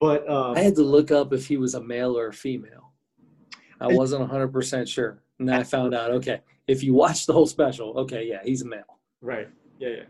But 0.00 0.28
um, 0.28 0.56
I 0.56 0.60
had 0.60 0.76
to 0.76 0.82
look 0.82 1.10
up 1.10 1.32
if 1.32 1.46
he 1.46 1.56
was 1.56 1.74
a 1.74 1.82
male 1.82 2.16
or 2.16 2.28
a 2.28 2.32
female. 2.32 2.92
I 3.80 3.88
wasn't 3.88 4.22
100 4.22 4.48
percent 4.48 4.88
sure, 4.88 5.22
and 5.38 5.48
then 5.48 5.56
I 5.56 5.62
found 5.64 5.94
out. 5.94 6.10
Okay, 6.12 6.40
if 6.66 6.82
you 6.82 6.94
watch 6.94 7.26
the 7.26 7.32
whole 7.32 7.46
special, 7.46 7.96
okay, 7.98 8.26
yeah, 8.26 8.40
he's 8.44 8.62
a 8.62 8.66
male. 8.66 8.98
Right. 9.20 9.48
Yeah, 9.78 9.88
yeah. 9.88 10.02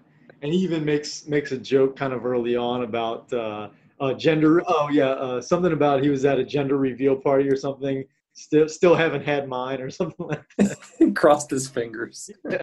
And 0.42 0.52
he 0.52 0.58
even 0.60 0.84
makes 0.84 1.26
makes 1.26 1.52
a 1.52 1.58
joke 1.58 1.96
kind 1.96 2.12
of 2.12 2.24
early 2.24 2.56
on 2.56 2.82
about. 2.82 3.32
Uh, 3.32 3.68
uh, 4.00 4.14
gender. 4.14 4.62
Oh 4.66 4.88
yeah, 4.90 5.10
uh, 5.10 5.40
something 5.40 5.72
about 5.72 6.02
he 6.02 6.08
was 6.08 6.24
at 6.24 6.38
a 6.38 6.44
gender 6.44 6.76
reveal 6.76 7.16
party 7.16 7.48
or 7.48 7.56
something. 7.56 8.04
Still, 8.34 8.68
still 8.68 8.94
haven't 8.94 9.24
had 9.24 9.48
mine 9.48 9.80
or 9.80 9.90
something 10.00 10.26
like 10.26 10.44
that. 10.58 11.12
Crossed 11.16 11.50
his 11.50 11.68
fingers. 11.68 12.30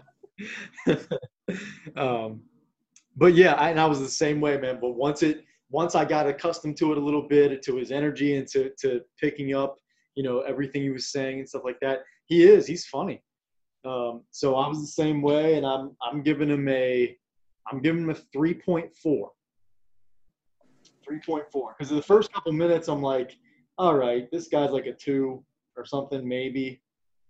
um, 1.96 2.40
but 3.16 3.34
yeah, 3.34 3.54
I, 3.54 3.70
and 3.70 3.80
I 3.80 3.86
was 3.86 4.00
the 4.00 4.08
same 4.08 4.40
way, 4.40 4.58
man. 4.58 4.78
But 4.80 4.90
once 4.90 5.22
it, 5.22 5.44
once 5.70 5.94
I 5.94 6.04
got 6.04 6.26
accustomed 6.26 6.76
to 6.78 6.92
it 6.92 6.98
a 6.98 7.00
little 7.00 7.26
bit, 7.28 7.62
to 7.62 7.76
his 7.76 7.90
energy 7.90 8.36
and 8.36 8.46
to 8.48 8.70
to 8.80 9.00
picking 9.20 9.54
up, 9.54 9.76
you 10.14 10.22
know, 10.22 10.40
everything 10.40 10.82
he 10.82 10.90
was 10.90 11.12
saying 11.12 11.40
and 11.40 11.48
stuff 11.48 11.62
like 11.64 11.80
that. 11.80 12.00
He 12.26 12.44
is. 12.44 12.66
He's 12.66 12.86
funny. 12.86 13.22
Um, 13.84 14.22
so 14.30 14.56
I 14.56 14.66
was 14.66 14.80
the 14.80 14.86
same 14.86 15.22
way, 15.22 15.54
and 15.54 15.64
I'm 15.64 15.96
I'm 16.02 16.22
giving 16.22 16.50
him 16.50 16.68
a, 16.68 17.16
I'm 17.70 17.80
giving 17.80 18.02
him 18.02 18.10
a 18.10 18.14
three 18.14 18.54
point 18.54 18.94
four. 18.94 19.30
3.4. 21.08 21.44
Because 21.78 21.90
the 21.90 22.02
first 22.02 22.32
couple 22.32 22.52
minutes, 22.52 22.88
I'm 22.88 23.02
like, 23.02 23.36
all 23.78 23.94
right, 23.94 24.28
this 24.30 24.48
guy's 24.48 24.70
like 24.70 24.86
a 24.86 24.92
two 24.92 25.44
or 25.76 25.84
something, 25.84 26.26
maybe. 26.26 26.80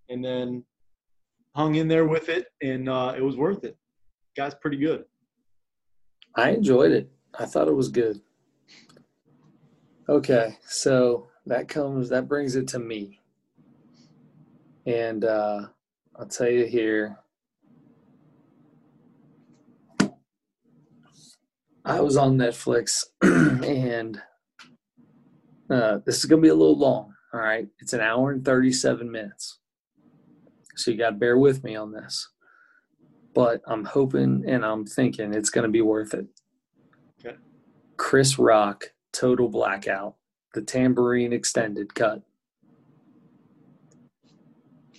And 0.08 0.24
then 0.24 0.64
hung 1.56 1.76
in 1.76 1.88
there 1.88 2.04
with 2.04 2.28
it, 2.28 2.48
and 2.62 2.88
uh, 2.88 3.14
it 3.16 3.22
was 3.22 3.36
worth 3.36 3.64
it. 3.64 3.76
Guy's 4.36 4.54
pretty 4.54 4.76
good. 4.76 5.04
I 6.34 6.50
enjoyed 6.50 6.92
it. 6.92 7.10
I 7.38 7.46
thought 7.46 7.66
it 7.66 7.74
was 7.74 7.88
good. 7.88 8.20
Okay, 10.08 10.56
so 10.66 11.28
that 11.46 11.68
comes 11.68 12.10
that 12.10 12.28
brings 12.28 12.54
it 12.54 12.68
to 12.68 12.78
me, 12.78 13.20
and 14.86 15.24
uh, 15.24 15.62
I'll 16.16 16.26
tell 16.26 16.48
you 16.48 16.66
here. 16.66 17.18
I 21.86 22.00
was 22.00 22.16
on 22.16 22.36
Netflix 22.36 23.04
and 23.22 24.20
uh, 25.70 25.98
this 26.04 26.18
is 26.18 26.24
going 26.24 26.42
to 26.42 26.46
be 26.46 26.50
a 26.50 26.54
little 26.54 26.76
long. 26.76 27.14
All 27.32 27.38
right. 27.40 27.68
It's 27.78 27.92
an 27.92 28.00
hour 28.00 28.32
and 28.32 28.44
37 28.44 29.08
minutes. 29.08 29.60
So 30.74 30.90
you 30.90 30.98
got 30.98 31.10
to 31.10 31.16
bear 31.16 31.38
with 31.38 31.62
me 31.62 31.76
on 31.76 31.92
this. 31.92 32.28
But 33.34 33.62
I'm 33.68 33.84
hoping 33.84 34.42
and 34.48 34.64
I'm 34.64 34.84
thinking 34.84 35.32
it's 35.32 35.50
going 35.50 35.62
to 35.62 35.70
be 35.70 35.80
worth 35.80 36.12
it. 36.12 36.26
Okay. 37.24 37.36
Chris 37.96 38.36
Rock, 38.36 38.86
Total 39.12 39.48
Blackout, 39.48 40.16
the 40.54 40.62
Tamborine 40.62 41.32
extended 41.32 41.94
cut. 41.94 42.22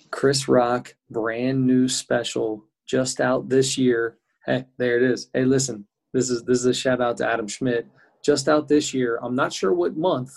Chris 0.10 0.48
Rock, 0.48 0.96
brand 1.10 1.68
new 1.68 1.90
special, 1.90 2.64
just 2.86 3.20
out 3.20 3.50
this 3.50 3.78
year. 3.78 4.18
Hey, 4.46 4.68
there 4.78 4.96
it 4.96 5.04
is. 5.04 5.30
Hey, 5.34 5.44
listen, 5.44 5.86
this 6.18 6.32
is 6.32 6.42
this 6.44 6.58
is 6.58 6.66
a 6.66 6.74
shout 6.74 7.00
out 7.00 7.16
to 7.18 7.32
Adam 7.32 7.48
Schmidt. 7.48 7.88
Just 8.24 8.50
out 8.50 8.68
this 8.68 8.92
year. 8.92 9.20
I'm 9.22 9.36
not 9.36 9.54
sure 9.54 9.72
what 9.72 9.96
month, 9.96 10.32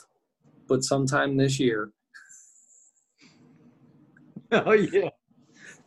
but 0.68 0.84
sometime 0.84 1.36
this 1.36 1.58
year. 1.58 1.90
Oh 4.52 4.72
yeah. 4.72 5.10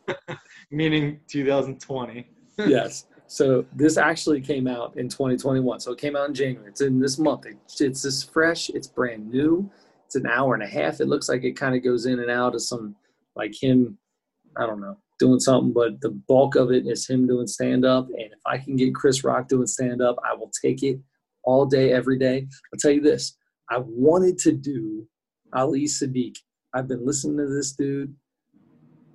Meaning 0.70 1.20
2020. 1.28 2.26
yes. 2.66 3.04
So 3.26 3.66
this 3.74 3.98
actually 3.98 4.40
came 4.40 4.66
out 4.66 4.96
in 4.96 5.06
2021. 5.06 5.80
So 5.80 5.92
it 5.92 5.98
came 5.98 6.16
out 6.16 6.30
in 6.30 6.34
January. 6.34 6.70
It's 6.70 6.80
in 6.80 6.98
this 6.98 7.18
month. 7.18 7.44
It's, 7.44 7.82
it's 7.82 8.00
this 8.00 8.22
fresh. 8.22 8.70
It's 8.70 8.86
brand 8.86 9.30
new. 9.30 9.70
It's 10.06 10.14
an 10.14 10.26
hour 10.26 10.54
and 10.54 10.62
a 10.62 10.66
half. 10.66 11.02
It 11.02 11.08
looks 11.08 11.28
like 11.28 11.44
it 11.44 11.58
kind 11.58 11.76
of 11.76 11.84
goes 11.84 12.06
in 12.06 12.20
and 12.20 12.30
out 12.30 12.54
of 12.54 12.62
some 12.62 12.96
like 13.36 13.52
him. 13.54 13.98
I 14.56 14.64
don't 14.64 14.80
know 14.80 14.96
doing 15.18 15.40
something, 15.40 15.72
but 15.72 16.00
the 16.00 16.10
bulk 16.10 16.56
of 16.56 16.70
it 16.70 16.86
is 16.86 17.08
him 17.08 17.26
doing 17.26 17.46
stand 17.46 17.84
up. 17.84 18.06
And 18.08 18.32
if 18.32 18.40
I 18.46 18.58
can 18.58 18.76
get 18.76 18.94
Chris 18.94 19.24
Rock 19.24 19.48
doing 19.48 19.66
stand 19.66 20.02
up, 20.02 20.16
I 20.24 20.34
will 20.34 20.50
take 20.62 20.82
it 20.82 20.98
all 21.44 21.66
day, 21.66 21.92
every 21.92 22.18
day. 22.18 22.46
I'll 22.72 22.78
tell 22.78 22.90
you 22.90 23.00
this 23.00 23.36
I 23.70 23.78
wanted 23.78 24.38
to 24.38 24.52
do 24.52 25.06
Ali 25.52 25.84
Siddiq. 25.84 26.36
I've 26.72 26.88
been 26.88 27.04
listening 27.04 27.38
to 27.38 27.46
this 27.46 27.72
dude 27.72 28.14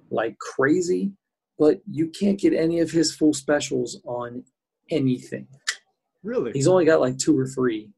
like 0.09 0.37
crazy, 0.39 1.11
but 1.57 1.81
you 1.89 2.07
can't 2.07 2.39
get 2.39 2.53
any 2.53 2.79
of 2.79 2.91
his 2.91 3.13
full 3.13 3.33
specials 3.33 4.01
on 4.05 4.43
anything. 4.89 5.47
Really? 6.23 6.51
He's 6.53 6.67
only 6.67 6.85
got 6.85 7.01
like 7.01 7.17
two 7.17 7.37
or 7.37 7.47
three 7.47 7.89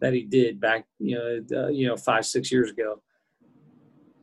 that 0.00 0.12
he 0.12 0.22
did 0.22 0.60
back, 0.60 0.86
you 0.98 1.16
know, 1.16 1.64
uh, 1.64 1.68
you 1.68 1.86
know, 1.86 1.96
five, 1.96 2.26
six 2.26 2.50
years 2.50 2.70
ago. 2.70 3.00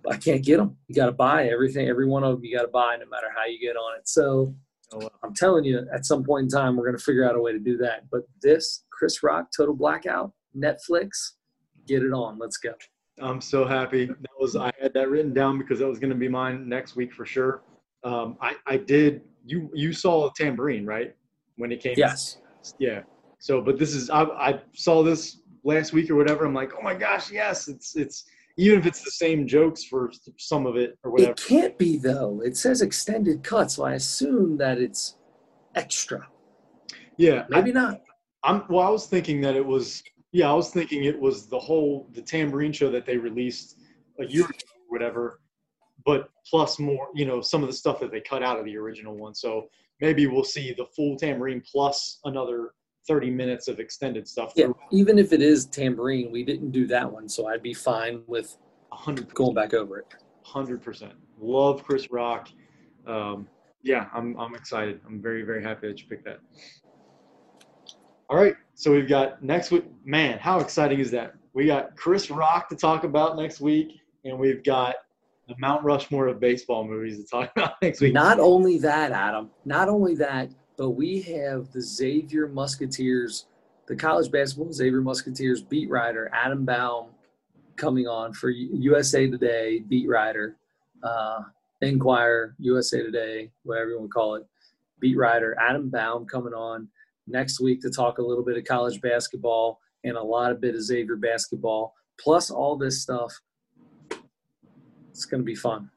I 0.10 0.18
can't 0.18 0.44
get 0.44 0.58
them. 0.58 0.76
You 0.88 0.96
got 0.96 1.06
to 1.06 1.12
buy 1.12 1.48
everything. 1.48 1.88
Every 1.88 2.08
one 2.08 2.24
of 2.24 2.36
them 2.36 2.44
you 2.44 2.56
got 2.58 2.64
to 2.64 2.70
buy, 2.70 2.98
no 3.00 3.06
matter 3.06 3.28
how 3.36 3.46
you 3.46 3.60
get 3.60 3.76
on 3.76 3.98
it. 3.98 4.08
So 4.08 4.56
Oh. 4.94 5.10
I'm 5.24 5.34
telling 5.34 5.64
you, 5.64 5.88
at 5.94 6.06
some 6.06 6.24
point 6.24 6.44
in 6.44 6.50
time, 6.50 6.76
we're 6.76 6.86
going 6.86 6.98
to 6.98 7.04
figure 7.04 7.28
out 7.28 7.36
a 7.36 7.40
way 7.40 7.52
to 7.52 7.60
do 7.60 7.78
that. 7.78 8.10
But 8.12 8.22
this 8.42 8.86
Chris 8.92 9.22
Rock 9.24 9.50
Total 9.56 9.76
Blackout 9.76 10.32
Netflix, 10.58 11.34
get 11.88 12.04
it 12.04 12.12
on. 12.12 12.40
Let's 12.40 12.58
go. 12.58 12.74
I'm 13.22 13.42
so 13.42 13.66
happy. 13.66 14.06
That 14.08 14.40
was 14.40 14.56
I 14.56 14.72
had 14.82 14.94
that 14.94 15.10
written 15.10 15.34
down 15.34 15.58
because 15.58 15.80
that 15.80 15.88
was 15.88 16.00
going 16.00 16.12
to 16.12 16.16
be 16.16 16.30
mine 16.30 16.68
next 16.68 16.96
week 16.96 17.14
for 17.14 17.26
sure. 17.26 17.64
Um, 18.04 18.38
I 18.42 18.56
I 18.66 18.78
did. 18.78 19.22
You 19.46 19.70
you 19.74 19.94
saw 19.94 20.30
Tamborine 20.40 20.86
right 20.88 21.16
when 21.58 21.72
it 21.72 21.82
came? 21.82 21.96
Yes. 21.98 22.38
Yeah. 22.78 23.02
So, 23.40 23.62
but 23.62 23.78
this 23.78 23.94
is 23.94 24.10
I 24.10 24.24
I 24.24 24.62
saw 24.74 25.04
this 25.04 25.42
last 25.64 25.92
week 25.92 26.10
or 26.10 26.16
whatever. 26.16 26.46
I'm 26.46 26.54
like, 26.54 26.72
oh 26.78 26.82
my 26.82 26.96
gosh, 26.96 27.30
yes! 27.32 27.68
It's 27.68 27.96
it's 27.96 28.26
even 28.60 28.80
if 28.80 28.86
it's 28.86 29.04
the 29.04 29.12
same 29.12 29.48
jokes 29.48 29.86
for 29.86 30.12
some 30.38 30.66
of 30.66 30.76
it 30.76 30.98
or 31.04 31.12
whatever. 31.12 31.32
It 31.32 31.38
can't 31.48 31.78
be 31.78 31.98
though. 31.98 32.42
It 32.44 32.58
says 32.58 32.82
extended 32.82 33.42
cut, 33.42 33.72
so 33.72 33.86
I 33.86 33.94
assume 33.94 34.58
that 34.58 34.80
it's 34.80 35.16
extra. 35.76 36.28
Yeah. 37.18 37.46
Maybe 37.50 37.72
not. 37.72 38.02
I'm 38.44 38.64
well. 38.70 38.86
I 38.86 38.90
was 38.90 39.06
thinking 39.06 39.42
that 39.42 39.56
it 39.56 39.66
was. 39.66 40.04
Yeah, 40.32 40.52
I 40.52 40.54
was 40.54 40.72
thinking 40.72 41.06
it 41.06 41.20
was 41.20 41.48
the 41.48 41.60
whole 41.60 42.10
the 42.14 42.22
Tamborine 42.22 42.74
show 42.74 42.92
that 42.92 43.06
they 43.06 43.18
released 43.18 43.80
a 44.20 44.26
year 44.26 44.46
ago 44.46 44.52
or 44.52 44.90
whatever, 44.90 45.42
but 46.06 46.30
plus 46.50 46.80
more. 46.80 47.08
You 47.16 47.26
know, 47.26 47.42
some 47.42 47.62
of 47.64 47.68
the 47.68 47.76
stuff 47.76 48.00
that 48.02 48.12
they 48.12 48.22
cut 48.22 48.44
out 48.44 48.60
of 48.60 48.66
the 48.66 48.78
original 48.78 49.16
one. 49.16 49.36
So 49.36 49.70
maybe 50.02 50.28
we'll 50.28 50.44
see 50.44 50.74
the 50.74 50.86
full 50.96 51.18
Tamborine 51.18 51.66
plus 51.70 52.20
another 52.26 52.74
30 53.08 53.32
minutes 53.32 53.68
of 53.68 53.80
extended 53.80 54.28
stuff. 54.28 54.54
Yeah, 54.56 54.68
even 54.92 55.18
if 55.18 55.34
it 55.34 55.42
is 55.42 55.68
Tamborine, 55.68 56.32
we 56.32 56.44
didn't 56.44 56.72
do 56.72 56.86
that 56.88 57.12
one, 57.12 57.28
so 57.28 57.48
I'd 57.48 57.64
be 57.64 57.74
fine 57.74 58.22
with 58.28 58.58
hundred 58.92 59.34
going 59.34 59.54
back 59.54 59.74
over 59.74 60.00
it. 60.00 60.06
Hundred 60.44 60.82
percent. 60.82 61.14
Love 61.40 61.84
Chris 61.84 62.12
Rock. 62.12 62.50
Um, 63.08 63.48
yeah, 63.84 64.08
I'm 64.14 64.38
I'm 64.38 64.56
excited. 64.56 65.00
I'm 65.08 65.22
very 65.22 65.44
very 65.44 65.64
happy 65.64 65.88
that 65.88 66.00
you 66.00 66.08
picked 66.08 66.26
that. 66.26 66.40
All 68.30 68.38
right, 68.38 68.56
so 68.76 68.92
we've 68.92 69.10
got 69.10 69.42
next 69.42 69.72
week. 69.72 69.86
Man, 70.06 70.38
how 70.38 70.60
exciting 70.60 71.00
is 71.00 71.10
that? 71.12 71.34
We 71.54 71.66
got 71.66 71.96
Chris 71.96 72.30
Rock 72.30 72.70
to 72.70 72.76
talk 72.76 73.04
about 73.04 73.38
next 73.38 73.60
week, 73.60 74.00
and 74.24 74.38
we've 74.38 74.64
got 74.64 74.96
the 75.48 75.56
Mount 75.58 75.84
Rushmore 75.84 76.28
of 76.28 76.40
baseball 76.40 76.88
movies 76.88 77.18
to 77.18 77.26
talk 77.26 77.52
about 77.56 77.82
next 77.82 78.02
week. 78.02 78.14
Not 78.14 78.40
only 78.40 78.78
that, 78.80 79.12
Adam. 79.12 79.50
Not 79.66 79.90
only 79.90 80.16
that, 80.16 80.52
but 80.80 80.92
we 80.92 81.22
have 81.22 81.70
the 81.74 81.82
Xavier 81.82 82.48
Musketeers, 82.48 83.48
the 83.88 83.98
college 83.98 84.32
basketball 84.32 84.72
Xavier 84.72 85.02
Musketeers 85.02 85.62
beat 85.62 85.90
writer 85.90 86.32
Adam 86.34 86.64
Baum 86.64 87.08
coming 87.76 88.08
on 88.08 88.32
for 88.32 88.50
USA 88.50 89.30
Today 89.30 89.80
beat 89.80 90.08
writer, 90.08 90.56
uh, 91.04 91.42
Enquirer, 91.82 92.56
USA 92.60 93.04
Today, 93.04 93.52
whatever 93.64 93.90
you 93.90 94.00
want 94.00 94.10
to 94.10 94.14
call 94.14 94.36
it, 94.36 94.48
beat 95.02 95.18
writer 95.18 95.54
Adam 95.60 95.90
Baum 95.90 96.26
coming 96.26 96.54
on 96.54 96.88
next 97.28 97.60
week 97.60 97.82
to 97.82 97.90
talk 97.90 98.18
a 98.18 98.24
little 98.24 98.46
bit 98.46 98.58
of 98.58 98.64
college 98.64 99.02
basketball 99.02 99.82
and 100.06 100.16
a 100.16 100.24
lot 100.24 100.50
of 100.50 100.62
bit 100.62 100.76
of 100.76 100.82
Xavier 100.82 101.18
basketball, 101.18 101.94
plus 102.18 102.50
all 102.50 102.78
this 102.78 103.02
stuff. 103.02 103.34
It's 105.12 105.26
going 105.26 105.42
to 105.42 105.46
be 105.46 105.56
fun. 105.56 105.92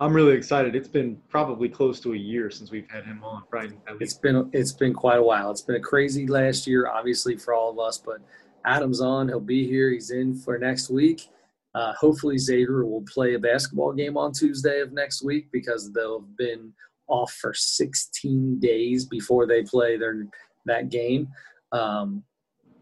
I'm 0.00 0.14
really 0.14 0.34
excited. 0.34 0.74
It's 0.74 0.88
been 0.88 1.18
probably 1.28 1.68
close 1.68 2.00
to 2.00 2.14
a 2.14 2.16
year 2.16 2.50
since 2.50 2.70
we've 2.70 2.88
had 2.88 3.04
him 3.04 3.22
on. 3.22 3.42
Right? 3.52 3.70
It's 4.00 4.14
been 4.14 4.48
it's 4.54 4.72
been 4.72 4.94
quite 4.94 5.18
a 5.18 5.22
while. 5.22 5.50
It's 5.50 5.60
been 5.60 5.76
a 5.76 5.80
crazy 5.80 6.26
last 6.26 6.66
year, 6.66 6.88
obviously 6.88 7.36
for 7.36 7.52
all 7.52 7.70
of 7.70 7.78
us. 7.78 7.98
But 7.98 8.20
Adam's 8.64 9.02
on. 9.02 9.28
He'll 9.28 9.40
be 9.40 9.66
here. 9.66 9.90
He's 9.90 10.10
in 10.10 10.34
for 10.34 10.58
next 10.58 10.88
week. 10.88 11.28
Uh, 11.74 11.92
hopefully 11.92 12.38
Xavier 12.38 12.86
will 12.86 13.04
play 13.12 13.34
a 13.34 13.38
basketball 13.38 13.92
game 13.92 14.16
on 14.16 14.32
Tuesday 14.32 14.80
of 14.80 14.92
next 14.92 15.22
week 15.22 15.48
because 15.52 15.92
they'll 15.92 16.20
have 16.20 16.36
been 16.36 16.72
off 17.06 17.32
for 17.32 17.52
16 17.52 18.58
days 18.58 19.04
before 19.04 19.46
they 19.46 19.62
play 19.62 19.98
their 19.98 20.26
that 20.64 20.88
game 20.88 21.28
um, 21.72 22.24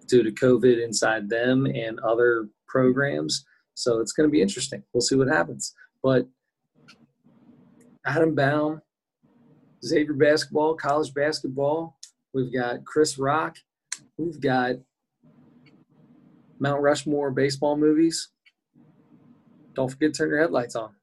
due 0.07 0.23
to 0.23 0.31
COVID 0.31 0.83
inside 0.83 1.29
them 1.29 1.67
and 1.67 1.99
other 2.01 2.49
programs. 2.69 3.45
So 3.75 4.01
it's 4.01 4.13
going 4.13 4.29
to 4.29 4.33
be 4.33 4.41
interesting. 4.41 4.85
We'll 4.93 5.01
see 5.01 5.17
what 5.17 5.29
happens. 5.29 5.75
But 6.03 6.27
Adam 8.09 8.35
Baum, 8.35 8.81
Xavier 9.85 10.15
basketball, 10.15 10.75
college 10.75 11.13
basketball. 11.13 11.99
We've 12.33 12.51
got 12.51 12.83
Chris 12.87 13.19
Rock. 13.19 13.57
We've 14.17 14.41
got 14.41 14.77
Mount 16.59 16.81
Rushmore 16.81 17.31
baseball 17.31 17.77
movies. 17.77 18.31
Don't 19.75 19.91
forget 19.91 20.15
to 20.15 20.19
turn 20.19 20.31
your 20.31 20.41
headlights 20.41 20.75
on. 20.75 20.95